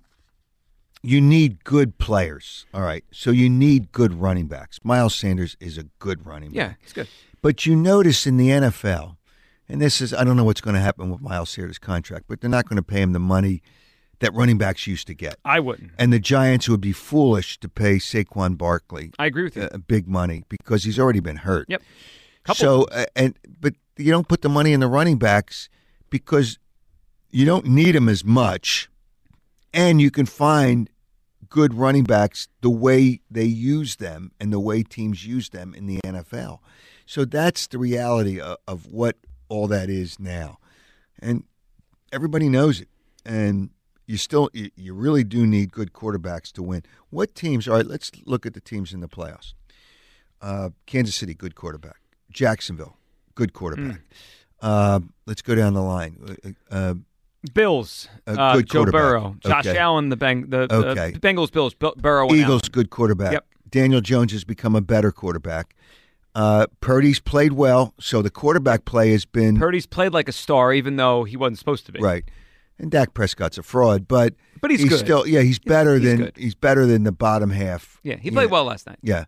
you 1.04 1.22
need 1.22 1.64
good 1.64 2.00
players. 2.00 2.66
All 2.74 2.82
right. 2.82 3.04
So 3.12 3.30
you 3.30 3.50
need 3.50 3.92
good 3.92 4.14
running 4.16 4.48
backs. 4.48 4.80
Miles 4.84 5.14
Sanders 5.14 5.56
is 5.60 5.78
a 5.78 5.84
good 6.00 6.26
running 6.26 6.50
back. 6.50 6.56
yeah, 6.56 6.74
it's 6.82 6.94
good. 6.94 7.08
But 7.44 7.66
you 7.66 7.76
notice 7.76 8.26
in 8.26 8.38
the 8.38 8.50
NFL, 8.50 9.18
and 9.70 9.80
this 9.82 10.02
is 10.02 10.12
I 10.14 10.24
don't 10.24 10.38
know 10.38 10.44
what's 10.46 10.62
going 10.62 10.76
to 10.76 10.82
happen 10.82 11.12
with 11.12 11.22
Miles 11.22 11.52
Sanders' 11.52 11.78
contract, 11.78 12.26
but 12.28 12.42
they're 12.42 12.50
not 12.50 12.68
going 12.68 12.78
to 12.78 12.84
pay 12.84 13.02
him 13.02 13.14
the 13.14 13.20
money 13.20 13.62
that 14.24 14.34
running 14.34 14.58
backs 14.58 14.88
used 14.88 15.08
to 15.08 15.14
get. 15.14 15.36
I 15.46 15.60
wouldn't. 15.60 15.92
And 15.98 16.12
the 16.12 16.20
Giants 16.20 16.68
would 16.68 16.82
be 16.82 16.92
foolish 16.92 17.60
to 17.60 17.70
pay 17.70 17.96
Saquon 17.98 18.58
Barkley 18.58 19.12
I 19.20 19.28
agree 19.28 19.44
with 19.44 19.56
you. 19.56 19.64
uh, 19.64 19.78
big 19.78 20.08
money 20.08 20.44
because 20.50 20.84
he's 20.84 20.98
already 21.00 21.20
been 21.20 21.38
hurt. 21.38 21.68
Yep. 21.70 21.82
Couple- 22.44 22.56
So 22.60 22.84
uh, 22.86 23.06
and 23.16 23.38
but 23.60 23.76
you 23.98 24.12
don't 24.12 24.28
put 24.28 24.42
the 24.42 24.50
money 24.50 24.74
in 24.74 24.80
the 24.80 24.88
running 24.88 25.18
backs 25.18 25.70
because 26.10 26.58
you 27.30 27.46
don't 27.46 27.66
need 27.66 27.94
them 27.96 28.10
as 28.10 28.24
much, 28.26 28.90
and 29.74 30.02
you 30.02 30.10
can 30.12 30.26
find 30.26 30.90
good 31.50 31.74
running 31.76 32.04
backs 32.04 32.48
the 32.62 32.70
way 32.70 33.22
they 33.30 33.46
use 33.46 33.98
them 33.98 34.32
and 34.40 34.52
the 34.52 34.60
way 34.60 34.82
teams 34.84 35.26
use 35.26 35.50
them 35.50 35.74
in 35.76 35.86
the 35.86 36.00
NFL. 36.04 36.60
So 37.06 37.26
that's 37.26 37.68
the 37.68 37.78
reality 37.78 38.40
of, 38.40 38.58
of 38.68 38.88
what 38.88 39.18
all 39.50 39.68
that 39.68 39.90
is 39.90 40.20
now, 40.20 40.58
and 41.20 41.44
everybody 42.12 42.50
knows 42.50 42.82
it. 42.82 42.88
And 43.26 43.70
you 44.06 44.18
still 44.18 44.50
you, 44.54 44.70
you 44.76 44.94
really 44.94 45.24
do 45.24 45.46
need 45.48 45.72
good 45.72 45.94
quarterbacks 45.94 46.52
to 46.54 46.64
win. 46.64 46.84
What 47.10 47.36
teams? 47.36 47.68
All 47.68 47.76
right, 47.78 47.86
let's 47.86 48.12
look 48.26 48.46
at 48.46 48.54
the 48.54 48.62
teams 48.62 48.94
in 48.94 49.00
the 49.00 49.08
playoffs. 49.08 49.54
Uh, 50.42 50.70
Kansas 50.86 51.16
City, 51.16 51.34
good 51.34 51.56
quarterback. 51.56 51.98
Jacksonville, 52.32 52.98
good 53.36 53.54
quarterback. 53.54 54.02
Uh, 54.62 55.00
let's 55.26 55.42
go 55.42 55.56
down 55.56 55.74
the 55.74 55.82
line. 55.82 56.38
Uh, 56.44 56.50
uh, 56.74 56.94
Bills, 57.54 58.08
uh, 58.26 58.56
good 58.56 58.70
Joe. 58.70 58.86
Burrow, 58.86 59.36
Josh 59.42 59.68
Okay. 59.68 59.78
Allen, 59.78 60.10
the 60.10 60.16
bang, 60.16 60.50
the, 60.50 60.66
the 60.68 60.76
Okay. 60.90 61.12
Bengals, 61.14 61.52
Bills, 61.52 61.74
Bill- 61.74 61.94
Burrow, 61.98 62.28
Eagles, 62.34 62.62
Allen. 62.64 62.72
good 62.72 62.90
quarterback. 62.90 63.34
Yep. 63.34 63.46
Daniel 63.70 64.02
Jones 64.02 64.32
has 64.32 64.44
become 64.46 64.76
a 64.76 64.82
better 64.82 65.12
quarterback. 65.12 65.76
Uh, 66.36 66.68
Purdy's 66.80 67.20
played 67.20 67.54
well, 67.54 67.94
so 68.00 68.22
the 68.22 68.30
quarterback 68.30 68.86
play 68.86 69.12
has 69.12 69.26
been 69.26 69.58
Purdy's 69.58 69.86
played 69.86 70.14
like 70.14 70.28
a 70.30 70.32
star, 70.32 70.74
even 70.74 70.96
though 70.96 71.26
he 71.26 71.36
wasn't 71.38 71.60
supposed 71.60 71.86
to 71.88 71.92
be. 71.92 72.00
right. 72.00 72.24
And 72.84 72.92
Dak 72.92 73.14
Prescott's 73.14 73.58
a 73.58 73.64
fraud, 73.64 74.08
but 74.08 74.36
But 74.62 74.70
he's 74.70 74.84
good. 74.84 75.00
still 75.00 75.26
yeah 75.26 75.42
he's 75.42 75.58
better 75.58 75.96
he's 75.98 76.04
than 76.08 76.18
good. 76.18 76.34
he's 76.38 76.54
better 76.54 76.86
than 76.86 77.04
the 77.04 77.12
bottom 77.14 77.50
half. 77.50 78.00
Yeah, 78.04 78.18
he 78.18 78.30
played 78.30 78.52
well 78.52 78.66
last 78.66 78.86
night. 78.86 79.00
Yeah, 79.02 79.24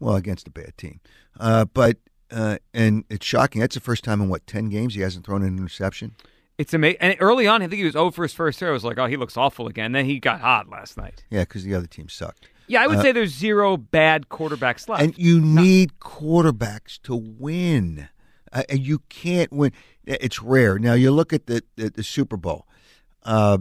well 0.00 0.16
against 0.16 0.46
a 0.48 0.50
bad 0.50 0.76
team, 0.76 1.00
uh, 1.40 1.64
but 1.66 1.98
uh, 2.30 2.58
and 2.74 3.04
it's 3.08 3.24
shocking. 3.24 3.60
That's 3.60 3.74
the 3.76 3.80
first 3.80 4.02
time 4.04 4.20
in 4.20 4.28
what 4.28 4.46
ten 4.46 4.68
games 4.68 4.94
he 4.96 5.00
hasn't 5.02 5.24
thrown 5.24 5.42
an 5.42 5.56
interception. 5.56 6.16
It's 6.58 6.74
amazing. 6.74 6.98
And 7.00 7.16
early 7.20 7.46
on, 7.46 7.62
I 7.62 7.68
think 7.68 7.78
he 7.78 7.84
was 7.84 7.94
over 7.94 8.22
his 8.24 8.32
first 8.32 8.60
year. 8.60 8.70
I 8.70 8.72
was 8.72 8.82
like, 8.82 8.98
oh, 8.98 9.06
he 9.06 9.16
looks 9.16 9.36
awful 9.36 9.66
again. 9.68 9.92
Then 9.92 10.04
he 10.06 10.18
got 10.18 10.40
hot 10.40 10.68
last 10.68 10.96
night. 10.96 11.22
Yeah, 11.30 11.42
because 11.42 11.64
the 11.64 11.74
other 11.74 11.86
team 11.86 12.08
sucked. 12.08 12.48
Yeah, 12.66 12.82
I 12.82 12.86
would 12.88 12.96
Uh, 12.98 13.02
say 13.02 13.12
there's 13.12 13.32
zero 13.34 13.76
bad 13.76 14.28
quarterbacks 14.30 14.88
left. 14.88 15.02
And 15.02 15.16
you 15.18 15.38
need 15.40 16.00
quarterbacks 16.00 16.98
to 17.02 17.14
win. 17.14 18.08
Uh, 18.52 18.62
and 18.68 18.80
you 18.80 19.00
can't 19.10 19.52
win. 19.52 19.70
It's 20.06 20.42
rare. 20.42 20.78
Now 20.78 20.94
you 20.94 21.10
look 21.12 21.32
at 21.32 21.46
the 21.46 21.62
the, 21.76 21.90
the 21.90 22.02
Super 22.02 22.36
Bowl. 22.36 22.66
Uh, 23.26 23.58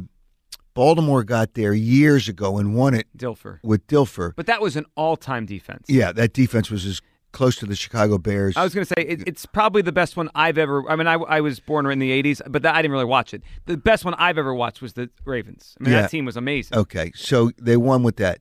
Baltimore 0.74 1.24
got 1.24 1.53
there 1.53 1.74
years 1.74 2.28
ago 2.28 2.57
and 2.57 2.76
won 2.76 2.93
it 2.93 3.07
Dilfer. 3.18 3.59
with 3.63 3.88
Dilfer. 3.88 4.34
But 4.36 4.45
that 4.47 4.61
was 4.61 4.76
an 4.76 4.86
all-time 4.95 5.45
defense. 5.45 5.86
Yeah, 5.88 6.11
that 6.11 6.34
defense 6.34 6.70
was 6.70 6.86
as 6.86 7.01
close 7.32 7.55
to 7.57 7.66
the 7.66 7.76
Chicago 7.76 8.18
Bears. 8.18 8.57
I 8.57 8.63
was 8.63 8.74
going 8.74 8.86
to 8.86 8.93
say 8.97 9.05
it, 9.05 9.24
it's 9.28 9.45
probably 9.45 9.82
the 9.82 9.91
best 9.93 10.18
one 10.18 10.30
I've 10.36 10.57
ever. 10.57 10.89
I 10.89 10.95
mean, 10.97 11.07
I, 11.07 11.13
I 11.13 11.39
was 11.41 11.59
born 11.61 11.86
in 11.89 11.99
the 11.99 12.11
'80s, 12.24 12.41
but 12.47 12.61
that, 12.63 12.76
I 12.76 12.82
didn't 12.82 12.91
really 12.91 13.05
watch 13.05 13.34
it. 13.34 13.41
The 13.66 13.78
best 13.78 14.03
one 14.03 14.13
I've 14.16 14.38
ever 14.38 14.53
watched 14.53 14.82
was 14.82 14.93
the 14.93 15.09
Ravens. 15.24 15.76
I 15.80 15.84
mean, 15.84 15.93
Yeah. 15.93 16.01
that 16.01 16.11
team 16.11 16.26
was 16.26 16.36
amazing. 16.38 16.78
okay, 16.78 17.11
so 17.16 17.51
they 17.61 17.78
won 17.78 18.03
with 18.03 18.18
that. 18.18 18.39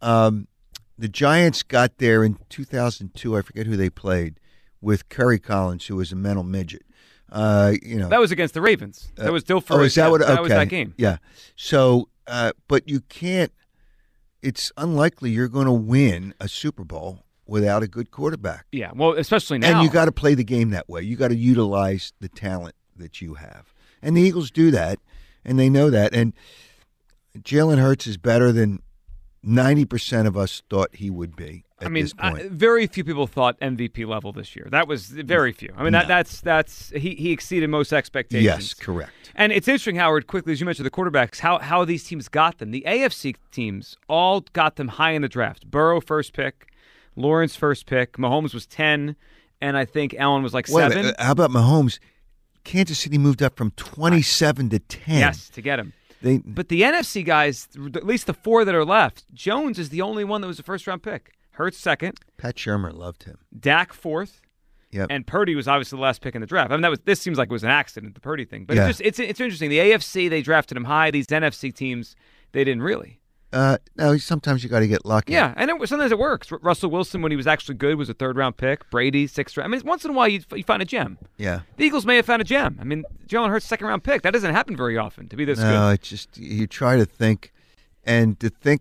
um, 0.00 0.46
the 0.98 1.08
Giants 1.08 1.64
got 1.64 1.98
there 1.98 2.22
in 2.22 2.38
2002. 2.48 3.36
I 3.36 3.42
forget 3.42 3.66
who 3.66 3.76
they 3.76 3.90
played 3.90 4.38
with 4.80 5.08
Kerry 5.08 5.38
Collins, 5.40 5.86
who 5.86 5.96
was 5.96 6.12
a 6.12 6.16
mental 6.16 6.44
midget. 6.44 6.82
Uh, 7.32 7.72
you 7.82 7.98
know, 7.98 8.08
That 8.08 8.20
was 8.20 8.30
against 8.30 8.52
the 8.52 8.60
Ravens. 8.60 9.10
That 9.16 9.32
was 9.32 9.42
still 9.42 9.62
for 9.62 9.80
oh, 9.80 9.80
is 9.80 9.94
that 9.94 10.10
what? 10.10 10.20
Okay. 10.20 10.34
that 10.34 10.42
was 10.42 10.50
that 10.50 10.68
game. 10.68 10.92
Yeah. 10.98 11.16
So, 11.56 12.10
uh, 12.26 12.52
but 12.68 12.88
you 12.88 13.00
can't. 13.00 13.52
It's 14.42 14.70
unlikely 14.76 15.30
you're 15.30 15.48
going 15.48 15.66
to 15.66 15.72
win 15.72 16.34
a 16.38 16.48
Super 16.48 16.84
Bowl 16.84 17.24
without 17.46 17.82
a 17.82 17.88
good 17.88 18.10
quarterback. 18.10 18.66
Yeah, 18.70 18.90
well, 18.94 19.12
especially 19.12 19.58
now. 19.58 19.78
And 19.78 19.82
you 19.82 19.90
got 19.90 20.06
to 20.06 20.12
play 20.12 20.34
the 20.34 20.44
game 20.44 20.70
that 20.70 20.88
way. 20.88 21.02
You 21.02 21.16
got 21.16 21.28
to 21.28 21.36
utilize 21.36 22.12
the 22.20 22.28
talent 22.28 22.74
that 22.96 23.22
you 23.22 23.34
have. 23.34 23.72
And 24.02 24.16
the 24.16 24.20
Eagles 24.20 24.50
do 24.50 24.70
that, 24.72 24.98
and 25.44 25.58
they 25.58 25.70
know 25.70 25.88
that. 25.88 26.14
And 26.14 26.34
Jalen 27.38 27.78
Hurts 27.78 28.06
is 28.06 28.18
better 28.18 28.52
than 28.52 28.82
90% 29.44 30.26
of 30.26 30.36
us 30.36 30.62
thought 30.68 30.96
he 30.96 31.08
would 31.08 31.34
be 31.34 31.64
I 31.84 31.88
mean. 31.88 32.08
I, 32.18 32.48
very 32.48 32.86
few 32.86 33.04
people 33.04 33.26
thought 33.26 33.58
MVP 33.60 34.06
level 34.06 34.32
this 34.32 34.54
year. 34.56 34.68
That 34.70 34.88
was 34.88 35.06
very 35.06 35.52
few. 35.52 35.72
I 35.76 35.82
mean, 35.82 35.92
that, 35.92 36.08
that's 36.08 36.40
that's 36.40 36.90
he, 36.90 37.14
he 37.14 37.32
exceeded 37.32 37.68
most 37.70 37.92
expectations. 37.92 38.44
yes, 38.44 38.74
correct. 38.74 39.12
And 39.34 39.52
it's 39.52 39.68
interesting, 39.68 39.96
Howard. 39.96 40.26
Quickly, 40.26 40.52
as 40.52 40.60
you 40.60 40.66
mentioned, 40.66 40.86
the 40.86 40.90
quarterbacks, 40.90 41.40
how 41.40 41.58
how 41.58 41.84
these 41.84 42.04
teams 42.04 42.28
got 42.28 42.58
them. 42.58 42.70
The 42.70 42.84
AFC 42.86 43.36
teams 43.50 43.96
all 44.08 44.40
got 44.52 44.76
them 44.76 44.88
high 44.88 45.12
in 45.12 45.22
the 45.22 45.28
draft. 45.28 45.70
Burrow 45.70 46.00
first 46.00 46.32
pick, 46.32 46.68
Lawrence 47.16 47.56
first 47.56 47.86
pick, 47.86 48.16
Mahomes 48.16 48.54
was 48.54 48.66
ten, 48.66 49.16
and 49.60 49.76
I 49.76 49.84
think 49.84 50.14
Allen 50.18 50.42
was 50.42 50.54
like 50.54 50.66
Wait 50.68 50.82
seven. 50.82 50.98
minute, 50.98 51.16
uh, 51.18 51.24
how 51.24 51.32
about 51.32 51.50
Mahomes? 51.50 51.98
Kansas 52.64 52.98
City 52.98 53.18
moved 53.18 53.42
up 53.42 53.56
from 53.56 53.72
27 53.72 54.70
to 54.70 54.78
10. 54.78 55.18
yes, 55.18 55.48
to 55.50 55.60
get 55.60 55.78
him. 55.78 55.92
They, 56.20 56.38
But 56.38 56.68
the 56.68 56.82
NFC 56.82 57.24
guys, 57.24 57.68
at 57.94 58.06
least 58.06 58.26
the 58.26 58.34
four 58.34 58.64
that 58.64 58.74
are 58.74 58.84
left, 58.84 59.24
Jones 59.34 59.78
is 59.78 59.88
the 59.88 60.00
only 60.02 60.22
one 60.22 60.40
that 60.40 60.46
was 60.46 60.58
a 60.58 60.62
first 60.62 60.86
round 60.86 61.02
pick. 61.02 61.32
Hurts 61.52 61.78
second, 61.78 62.18
Pat 62.38 62.56
Shurmur 62.56 62.92
loved 62.94 63.24
him. 63.24 63.38
Dak 63.58 63.92
fourth, 63.92 64.40
Yep. 64.90 65.06
and 65.10 65.26
Purdy 65.26 65.54
was 65.54 65.66
obviously 65.68 65.96
the 65.96 66.02
last 66.02 66.20
pick 66.20 66.34
in 66.34 66.40
the 66.40 66.46
draft. 66.46 66.70
I 66.70 66.74
mean, 66.76 66.82
that 66.82 66.90
was 66.90 67.00
this 67.00 67.20
seems 67.20 67.38
like 67.38 67.48
it 67.48 67.52
was 67.52 67.62
an 67.64 67.70
accident, 67.70 68.14
the 68.14 68.20
Purdy 68.20 68.44
thing, 68.44 68.64
but 68.64 68.76
Yeah. 68.76 68.88
it's 68.88 68.98
just 68.98 69.00
it's 69.06 69.18
it's 69.18 69.40
interesting. 69.40 69.70
The 69.70 69.78
AFC 69.78 70.28
they 70.28 70.42
drafted 70.42 70.76
him 70.76 70.84
high. 70.84 71.10
These 71.10 71.26
NFC 71.28 71.74
teams 71.74 72.14
they 72.52 72.64
didn't 72.64 72.82
really. 72.82 73.18
uh, 73.54 73.76
no, 73.96 74.16
sometimes 74.16 74.64
you 74.64 74.70
got 74.70 74.80
to 74.80 74.86
get 74.88 75.04
lucky. 75.04 75.32
Yeah, 75.34 75.52
and 75.58 75.70
it, 75.70 75.86
sometimes 75.88 76.10
it 76.10 76.18
works. 76.18 76.50
Russell 76.62 76.90
Wilson, 76.90 77.20
when 77.20 77.30
he 77.32 77.36
was 77.36 77.46
actually 77.46 77.74
good, 77.74 77.96
was 77.98 78.08
a 78.08 78.14
third 78.14 78.36
round 78.38 78.56
pick. 78.56 78.88
Brady, 78.90 79.26
sixth 79.26 79.58
round. 79.58 79.66
I 79.72 79.76
mean, 79.76 79.86
once 79.86 80.06
in 80.06 80.10
a 80.10 80.14
while 80.14 80.26
you, 80.28 80.40
you 80.54 80.62
find 80.64 80.80
a 80.80 80.86
gem. 80.86 81.18
Yeah. 81.36 81.60
The 81.76 81.84
Eagles 81.84 82.06
may 82.06 82.16
have 82.16 82.24
found 82.24 82.40
a 82.40 82.46
gem. 82.46 82.78
I 82.80 82.84
mean, 82.84 83.04
Jalen 83.28 83.50
Hurts, 83.50 83.66
second 83.66 83.86
round 83.88 84.04
pick. 84.04 84.22
That 84.22 84.32
doesn't 84.32 84.54
happen 84.54 84.74
very 84.74 84.96
often 84.96 85.28
to 85.28 85.36
be 85.36 85.44
this 85.44 85.58
No, 85.58 85.64
good. 85.64 85.70
No, 85.74 85.88
it's 85.90 86.08
just 86.08 86.38
you 86.38 86.66
try 86.66 86.96
to 86.96 87.04
think, 87.04 87.52
and 88.04 88.40
to 88.40 88.48
think 88.48 88.80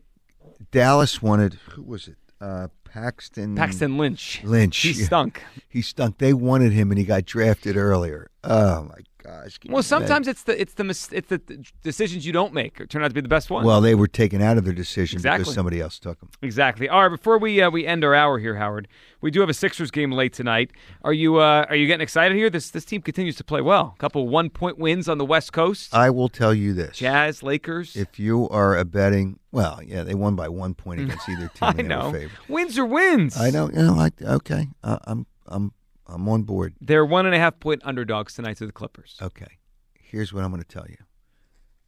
Dallas 0.72 1.22
wanted 1.22 1.56
who 1.72 1.82
was 1.84 2.08
it? 2.08 2.16
Uh, 2.42 2.68
Paxton. 2.84 3.56
Paxton 3.56 3.98
Lynch. 3.98 4.44
Lynch. 4.44 4.78
He 4.78 4.94
stunk. 4.94 5.44
He 5.70 5.82
stunk. 5.82 6.18
They 6.18 6.34
wanted 6.34 6.74
him, 6.74 6.92
and 6.92 6.98
he 6.98 7.06
got 7.06 7.24
drafted 7.26 7.78
earlier. 7.78 8.30
Oh 8.44 8.84
my 8.84 8.98
gosh. 9.24 9.60
Well, 9.68 9.84
sometimes 9.84 10.28
it's 10.28 10.44
the 10.44 10.60
it's 10.60 10.74
the 10.74 10.84
mis- 10.84 11.12
it's 11.12 11.28
the 11.30 11.38
th- 11.38 11.74
decisions 11.84 12.26
you 12.26 12.34
don't 12.34 12.54
make 12.54 12.88
turn 12.90 13.04
out 13.04 13.10
to 13.10 13.14
be 13.14 13.22
the 13.22 13.28
best 13.28 13.50
ones. 13.50 13.66
Well, 13.66 13.82
they 13.82 13.96
were 13.96 14.08
taken 14.08 14.42
out 14.42 14.58
of 14.58 14.66
their 14.66 14.74
decision 14.74 15.18
Exactly. 15.18 15.44
because 15.44 15.54
somebody 15.54 15.80
else 15.82 16.00
took 16.00 16.20
them. 16.20 16.30
Exactly. 16.42 16.90
All 16.90 17.02
right. 17.04 17.10
Before 17.10 17.38
we 17.38 17.62
uh, 17.62 17.70
we 17.70 17.86
end 17.86 18.04
our 18.04 18.16
hour 18.16 18.40
here, 18.40 18.56
Howard, 18.56 18.88
we 19.22 19.32
do 19.32 19.40
have 19.42 19.50
a 19.50 19.54
Sixers 19.54 19.92
game 19.92 20.12
late 20.12 20.34
tonight. 20.34 20.72
Are 21.04 21.14
you 21.14 21.38
uh, 21.38 21.66
are 21.70 21.76
you 21.76 21.88
getting 21.88 22.02
excited 22.04 22.36
here? 22.36 22.50
This 22.50 22.72
this 22.72 22.86
team 22.86 23.02
continues 23.02 23.36
to 23.38 23.44
play 23.44 23.62
well. 23.62 23.94
A 23.96 24.00
couple 24.00 24.28
one 24.28 24.50
point 24.50 24.78
wins 24.78 25.08
on 25.08 25.18
the 25.18 25.26
West 25.26 25.54
Coast. 25.54 25.94
I 25.94 26.10
will 26.10 26.30
tell 26.30 26.54
you 26.54 26.74
this: 26.74 26.98
Jazz, 26.98 27.44
Lakers. 27.44 27.96
if 27.96 28.20
you 28.20 28.50
are 28.50 28.78
a 28.78 28.86
betting, 28.86 29.40
well, 29.52 29.80
yeah, 29.86 30.04
they 30.04 30.16
won 30.16 30.36
by 30.36 30.50
one 30.50 30.74
point 30.74 31.02
against 31.02 31.28
either 31.30 31.48
team. 31.48 31.58
I 31.62 31.70
and 31.70 31.78
they 31.80 31.84
were 31.84 31.90
know 31.90 32.28
wins 32.48 32.78
are 32.78 32.86
wins. 32.86 33.38
I 33.38 33.50
know. 33.50 33.70
You 33.70 33.84
know. 33.84 33.94
I, 33.96 34.12
okay. 34.22 34.68
Uh, 34.84 34.98
I'm. 35.06 35.26
I'm. 35.48 35.74
I'm 36.14 36.28
on 36.30 36.44
board. 36.44 36.76
They're 36.82 37.06
one 37.06 37.26
and 37.26 37.34
a 37.34 37.40
half 37.40 37.60
point 37.60 37.82
underdogs 37.86 38.34
tonight 38.36 38.58
to 38.58 38.66
the 38.66 38.72
Clippers. 38.72 39.18
Okay. 39.22 39.58
Here's 40.00 40.34
what 40.34 40.44
I'm 40.44 40.52
going 40.52 40.62
to 40.62 40.68
tell 40.68 40.86
you. 40.90 40.98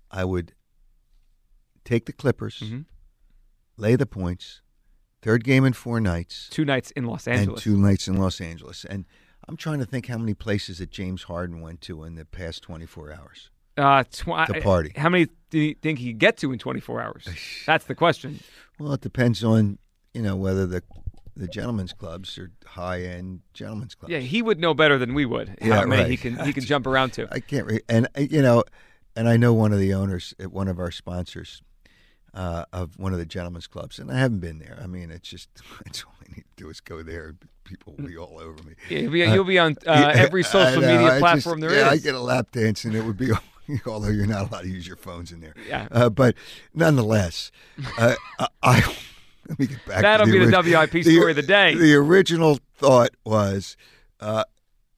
I 0.10 0.24
would 0.26 0.54
take 1.84 2.06
the 2.06 2.14
Clippers, 2.14 2.60
Mhm. 2.62 2.86
lay 3.78 3.96
the 3.96 4.06
points, 4.06 4.62
third 5.22 5.44
game 5.44 5.66
in 5.66 5.74
four 5.74 6.00
nights, 6.00 6.48
Two 6.50 6.66
nights 6.66 6.92
in 6.92 7.06
Los 7.06 7.28
and 7.28 7.38
Angeles. 7.40 7.62
two 7.64 7.78
nights 7.78 8.08
in 8.08 8.16
Los 8.18 8.40
Angeles. 8.40 8.86
And 8.86 9.06
I'm 9.48 9.58
trying 9.58 9.80
to 9.80 9.86
think 9.86 10.08
how 10.08 10.18
many 10.18 10.34
places 10.34 10.78
that 10.78 10.90
James 10.92 11.24
Harden 11.24 11.60
went 11.62 11.82
to 11.82 12.04
in 12.04 12.16
the 12.16 12.26
past 12.26 12.64
24 12.64 13.12
hours. 13.14 13.50
uh, 13.76 14.04
party. 14.62 14.92
How 14.96 15.10
many 15.10 15.28
do 15.50 15.58
you 15.58 15.74
think 15.82 15.98
he 15.98 16.12
could 16.14 16.20
get 16.20 16.38
to 16.38 16.52
in 16.54 16.60
24 16.60 17.02
hours? 17.02 17.28
That's 17.66 17.86
the 17.86 17.96
question. 17.96 18.40
Well, 18.80 18.94
it 18.94 19.02
depends 19.02 19.44
on 19.44 19.80
you 20.14 20.22
know 20.22 20.36
whether 20.36 20.68
the 20.68 20.84
the 21.36 21.48
gentlemen's 21.48 21.94
clubs 21.94 22.38
are 22.38 22.52
high 22.66 23.02
end 23.02 23.42
gentlemen's 23.54 23.96
clubs. 23.96 24.12
Yeah, 24.12 24.20
he 24.20 24.42
would 24.42 24.60
know 24.60 24.74
better 24.74 24.98
than 24.98 25.14
we 25.14 25.26
would. 25.26 25.58
Yeah, 25.62 25.76
how 25.76 25.86
many 25.86 26.04
right. 26.04 26.12
he 26.12 26.18
can 26.18 26.38
he 26.46 26.54
can 26.58 26.64
jump 26.64 26.88
around 26.88 27.14
to. 27.14 27.28
I 27.32 27.40
can't. 27.40 27.66
Re- 27.66 27.82
and 27.90 28.08
uh, 28.18 28.22
you 28.22 28.42
know, 28.42 28.64
and 29.16 29.28
I 29.28 29.38
know 29.38 29.54
one 29.54 29.74
of 29.74 29.80
the 29.80 29.94
owners 29.94 30.34
at 30.40 30.52
one 30.52 30.68
of 30.68 30.80
our 30.80 30.92
sponsors 30.92 31.62
uh, 32.34 32.66
of 32.74 32.98
one 32.98 33.14
of 33.14 33.20
the 33.20 33.26
gentlemen's 33.26 33.68
clubs, 33.68 34.00
and 34.00 34.12
I 34.12 34.18
haven't 34.18 34.40
been 34.40 34.60
there. 34.60 34.80
I 34.82 34.88
mean, 34.88 35.12
it's 35.12 35.30
just 35.30 35.50
it's 35.86 36.04
all 36.04 36.14
I 36.22 36.36
need 36.36 36.44
to 36.44 36.64
do 36.64 36.70
is 36.70 36.80
go 36.80 37.04
there. 37.04 37.36
People 37.64 37.96
will 37.98 38.08
be 38.08 38.18
all 38.18 38.40
over 38.40 38.62
me. 38.64 38.74
Yeah, 38.90 39.00
You'll 39.00 39.12
be, 39.12 39.20
you'll 39.20 39.44
be 39.46 39.60
on 39.60 39.78
uh, 39.88 40.12
every 40.14 40.44
social 40.44 40.82
know, 40.82 40.88
media 40.96 41.16
I 41.16 41.20
platform 41.20 41.62
just, 41.62 41.70
there 41.70 41.80
is. 41.80 41.86
yeah, 41.86 41.92
I 41.92 41.98
get 41.98 42.14
a 42.14 42.20
lap 42.20 42.52
dance, 42.52 42.84
and 42.84 42.96
it 42.96 43.04
would 43.04 43.18
be. 43.18 43.32
Although 43.86 44.10
you're 44.10 44.28
not 44.28 44.50
allowed 44.50 44.64
to 44.64 44.68
use 44.68 44.86
your 44.86 44.98
phones 44.98 45.32
in 45.32 45.40
there, 45.40 45.54
Yeah. 45.66 45.88
Uh, 45.90 46.10
but 46.10 46.36
nonetheless, 46.74 47.50
uh, 47.98 48.16
I, 48.38 48.48
I 48.62 48.96
let 49.54 49.60
me 49.60 49.68
get 49.68 49.86
back. 49.86 50.02
That'll 50.02 50.26
to 50.26 50.32
be 50.32 50.40
the 50.40 50.52
WIP 50.52 51.04
story 51.04 51.32
of 51.32 51.36
the 51.36 51.42
day. 51.42 51.76
The 51.76 51.96
original 51.96 52.60
thought 52.76 53.12
was, 53.26 53.78
uh, 54.20 54.44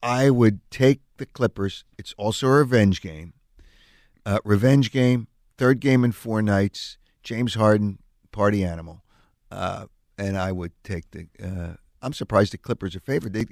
I 0.02 0.30
would 0.30 0.60
take 0.72 1.02
the 1.18 1.26
Clippers. 1.26 1.84
It's 1.98 2.14
also 2.18 2.48
a 2.48 2.52
revenge 2.52 3.02
game. 3.02 3.34
Uh, 4.26 4.40
revenge 4.44 4.92
game. 4.92 5.28
Third 5.58 5.80
game 5.80 6.04
in 6.04 6.12
four 6.12 6.42
nights. 6.42 6.98
James 7.24 7.56
Harden, 7.56 8.00
party 8.32 8.64
animal, 8.64 9.04
uh, 9.52 9.86
and 10.18 10.38
I 10.38 10.52
would 10.52 10.72
take 10.84 11.10
the. 11.12 11.28
Uh, 12.06 12.08
I'm 12.08 12.14
surprised 12.14 12.54
the 12.54 12.58
Clippers 12.58 12.96
are 12.96 13.00
favored. 13.00 13.34
They, 13.34 13.46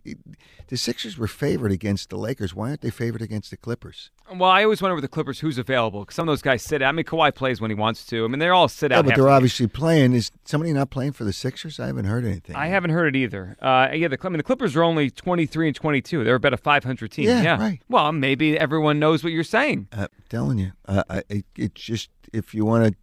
the 0.68 0.78
Sixers 0.78 1.18
were 1.18 1.28
favored 1.28 1.72
against 1.72 2.10
the 2.10 2.18
Lakers. 2.18 2.54
Why 2.54 2.70
aren't 2.70 2.82
they 2.82 2.90
favored 2.90 3.22
against 3.22 3.50
the 3.52 3.58
Clippers? 3.58 4.12
Well, 4.32 4.50
I 4.50 4.64
always 4.64 4.82
wonder 4.82 4.96
with 4.96 5.04
the 5.04 5.08
Clippers 5.10 5.40
who's 5.40 5.58
available 5.58 6.02
because 6.02 6.16
some 6.16 6.28
of 6.28 6.32
those 6.32 6.42
guys 6.42 6.62
sit 6.64 6.82
out. 6.82 6.90
I 6.90 6.92
mean, 6.92 7.06
Kawhi 7.06 7.34
plays 7.34 7.60
when 7.60 7.72
he 7.72 7.76
wants 7.76 8.06
to. 8.08 8.24
I 8.24 8.28
mean, 8.28 8.40
they're 8.40 8.54
all 8.54 8.68
sit 8.68 8.92
Yeah, 8.92 9.00
out. 9.00 9.06
but 9.06 9.16
they're 9.16 9.30
obviously 9.30 9.68
playing. 9.68 10.14
Is 10.14 10.32
somebody 10.46 10.72
not 10.74 10.90
playing 10.90 11.14
for 11.14 11.24
the 11.24 11.34
Sixers? 11.34 11.80
I 11.80 11.88
haven't 11.88 12.06
heard 12.06 12.26
anything. 12.26 12.56
I 12.56 12.68
haven't 12.68 12.92
heard 12.92 13.16
it 13.16 13.20
either. 13.20 13.58
Uh, 13.62 13.90
yeah, 13.94 14.08
the, 14.08 14.18
I 14.24 14.30
mean, 14.30 14.38
the 14.38 14.44
Clippers 14.44 14.76
are 14.76 14.84
only 14.84 15.10
23 15.10 15.68
and 15.68 15.76
22. 15.76 16.24
They're 16.24 16.36
about 16.36 16.54
a 16.54 16.58
500 16.58 17.12
team. 17.12 17.26
Yeah, 17.26 17.58
right. 17.58 17.82
Well, 17.90 18.12
maybe 18.12 18.58
everyone 18.58 19.00
knows 19.00 19.24
what 19.24 19.34
you're 19.34 19.44
saying. 19.44 19.88
I'm 19.92 20.08
telling 20.30 20.58
you, 20.60 20.72
uh, 20.88 21.04
I, 21.10 21.24
it, 21.30 21.46
it's 21.58 21.82
just 21.82 22.10
if 22.32 22.54
you 22.54 22.66
want 22.66 22.86
to, 22.94 22.96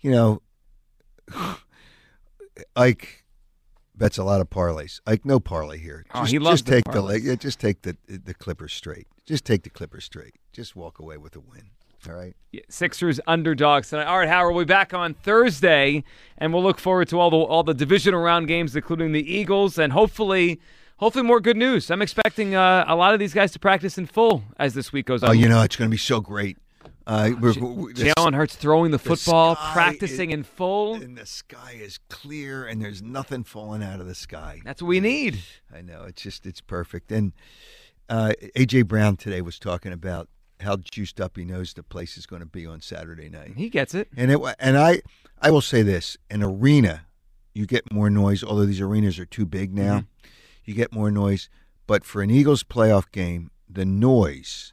you 0.00 0.10
know, 0.10 0.42
Ike 2.76 3.23
bets 3.96 4.18
a 4.18 4.24
lot 4.24 4.40
of 4.40 4.50
parlays. 4.50 5.00
Like 5.06 5.24
no 5.24 5.40
parlay 5.40 5.78
here. 5.78 6.04
Oh, 6.14 6.20
Just, 6.20 6.32
he 6.32 6.38
loves 6.38 6.62
just 6.62 6.66
the 6.66 6.82
take 6.82 6.92
the 6.92 7.20
yeah, 7.22 7.34
just 7.34 7.60
take 7.60 7.82
the 7.82 7.96
the 8.06 8.34
Clippers 8.34 8.72
straight. 8.72 9.06
Just 9.26 9.44
take 9.44 9.62
the 9.62 9.70
Clippers 9.70 10.04
straight. 10.04 10.34
Just 10.52 10.76
walk 10.76 10.98
away 10.98 11.16
with 11.16 11.34
a 11.36 11.40
win. 11.40 11.70
All 12.08 12.14
right. 12.14 12.36
Yeah, 12.52 12.60
Sixers 12.68 13.18
underdogs 13.26 13.88
tonight. 13.90 14.04
All 14.04 14.18
right, 14.18 14.28
Howard, 14.28 14.54
we'll 14.54 14.64
be 14.64 14.68
back 14.68 14.92
on 14.92 15.14
Thursday, 15.14 16.04
and 16.36 16.52
we'll 16.52 16.62
look 16.62 16.78
forward 16.78 17.08
to 17.08 17.18
all 17.18 17.30
the 17.30 17.36
all 17.36 17.62
the 17.62 17.74
divisional 17.74 18.20
round 18.20 18.46
games, 18.46 18.76
including 18.76 19.12
the 19.12 19.32
Eagles, 19.32 19.78
and 19.78 19.92
hopefully, 19.92 20.60
hopefully 20.98 21.24
more 21.24 21.40
good 21.40 21.56
news. 21.56 21.90
I'm 21.90 22.02
expecting 22.02 22.54
uh, 22.54 22.84
a 22.86 22.94
lot 22.94 23.14
of 23.14 23.20
these 23.20 23.32
guys 23.32 23.52
to 23.52 23.58
practice 23.58 23.96
in 23.96 24.06
full 24.06 24.44
as 24.58 24.74
this 24.74 24.92
week 24.92 25.06
goes 25.06 25.22
on. 25.22 25.30
Oh, 25.30 25.32
you 25.32 25.48
know 25.48 25.62
it's 25.62 25.76
going 25.76 25.88
to 25.88 25.94
be 25.94 25.98
so 25.98 26.20
great. 26.20 26.58
Uh, 27.06 27.30
we're, 27.40 27.52
we're- 27.60 27.92
the 27.92 28.12
Jalen 28.16 28.34
Hurts 28.34 28.56
throwing 28.56 28.90
the 28.90 28.96
the 28.96 29.04
football, 29.10 29.56
sky 29.56 29.72
practicing 29.74 30.30
is- 30.30 30.34
in 30.34 30.42
full. 30.42 30.94
and 30.94 31.16
the 31.18 31.26
sky 31.26 31.76
is 31.78 31.98
clear, 32.08 32.64
and 32.66 32.80
there's 32.80 33.02
nothing 33.02 33.44
falling 33.44 33.82
out 33.82 34.00
of 34.00 34.06
the 34.06 34.14
sky. 34.14 34.60
That's 34.64 34.80
what 34.80 34.88
we 34.88 35.00
need. 35.00 35.40
I 35.74 35.82
know 35.82 36.04
it's 36.04 36.22
just 36.22 36.46
it's 36.46 36.60
perfect. 36.62 37.12
And 37.12 37.32
uh, 38.08 38.32
AJ 38.56 38.86
Brown 38.88 39.16
today 39.16 39.42
was 39.42 39.58
talking 39.58 39.92
about 39.92 40.28
how 40.60 40.76
juiced 40.76 41.20
up 41.20 41.36
he 41.36 41.44
knows 41.44 41.74
the 41.74 41.82
place 41.82 42.16
is 42.16 42.24
going 42.26 42.40
to 42.40 42.46
be 42.46 42.64
on 42.64 42.80
Saturday 42.80 43.28
night. 43.28 43.52
He 43.56 43.68
gets 43.68 43.94
it. 43.94 44.08
And 44.16 44.30
it 44.30 44.40
and 44.58 44.78
I 44.78 45.02
I 45.42 45.50
will 45.50 45.60
say 45.60 45.82
this: 45.82 46.16
an 46.30 46.42
arena, 46.42 47.06
you 47.52 47.66
get 47.66 47.92
more 47.92 48.08
noise. 48.08 48.42
Although 48.42 48.64
these 48.66 48.80
arenas 48.80 49.18
are 49.18 49.26
too 49.26 49.44
big 49.44 49.74
now, 49.74 49.98
Mm-hmm. 49.98 50.28
you 50.64 50.74
get 50.74 50.92
more 50.92 51.10
noise. 51.10 51.50
But 51.86 52.02
for 52.04 52.22
an 52.22 52.30
Eagles 52.30 52.62
playoff 52.64 53.10
game, 53.12 53.50
the 53.68 53.84
noise 53.84 54.72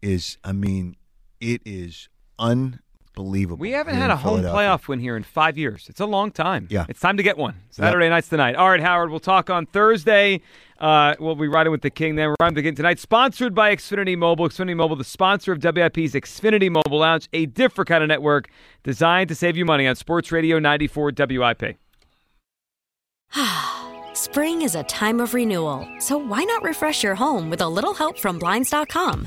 is 0.00 0.38
I 0.44 0.52
mean, 0.52 0.94
it 1.40 1.62
is 1.64 2.08
unbelievable. 2.38 3.60
We 3.60 3.70
haven't 3.72 3.96
had 3.96 4.10
a 4.10 4.16
home 4.16 4.42
playoff 4.42 4.88
win 4.88 5.00
here 5.00 5.16
in 5.16 5.22
five 5.22 5.56
years. 5.56 5.86
It's 5.88 6.00
a 6.00 6.06
long 6.06 6.30
time. 6.30 6.66
Yeah. 6.70 6.86
It's 6.88 7.00
time 7.00 7.16
to 7.16 7.22
get 7.22 7.36
one. 7.38 7.54
Saturday 7.70 8.08
nights 8.08 8.28
tonight. 8.28 8.56
All 8.56 8.68
right, 8.68 8.80
Howard, 8.80 9.10
we'll 9.10 9.20
talk 9.20 9.50
on 9.50 9.66
Thursday. 9.66 10.40
Uh, 10.78 11.14
we'll 11.20 11.36
be 11.36 11.48
riding 11.48 11.70
with 11.70 11.82
the 11.82 11.90
King 11.90 12.16
then. 12.16 12.28
We're 12.28 12.36
riding 12.40 12.54
with 12.56 12.64
the 12.64 12.68
King 12.68 12.74
tonight. 12.74 12.98
Sponsored 12.98 13.54
by 13.54 13.74
Xfinity 13.74 14.18
Mobile. 14.18 14.48
Xfinity 14.48 14.76
Mobile, 14.76 14.96
the 14.96 15.04
sponsor 15.04 15.52
of 15.52 15.62
WIP's 15.62 16.12
Xfinity 16.14 16.70
Mobile 16.70 16.98
Lounge, 16.98 17.28
a 17.32 17.46
different 17.46 17.88
kind 17.88 18.02
of 18.02 18.08
network 18.08 18.48
designed 18.82 19.28
to 19.28 19.34
save 19.34 19.56
you 19.56 19.64
money 19.64 19.86
on 19.86 19.94
Sports 19.94 20.32
Radio 20.32 20.58
94 20.58 21.12
WIP. 21.16 21.76
Spring 24.14 24.62
is 24.62 24.74
a 24.74 24.82
time 24.84 25.20
of 25.20 25.34
renewal, 25.34 25.88
so 25.98 26.16
why 26.16 26.44
not 26.44 26.62
refresh 26.62 27.02
your 27.02 27.14
home 27.14 27.50
with 27.50 27.60
a 27.60 27.68
little 27.68 27.94
help 27.94 28.18
from 28.18 28.38
Blinds.com? 28.38 29.26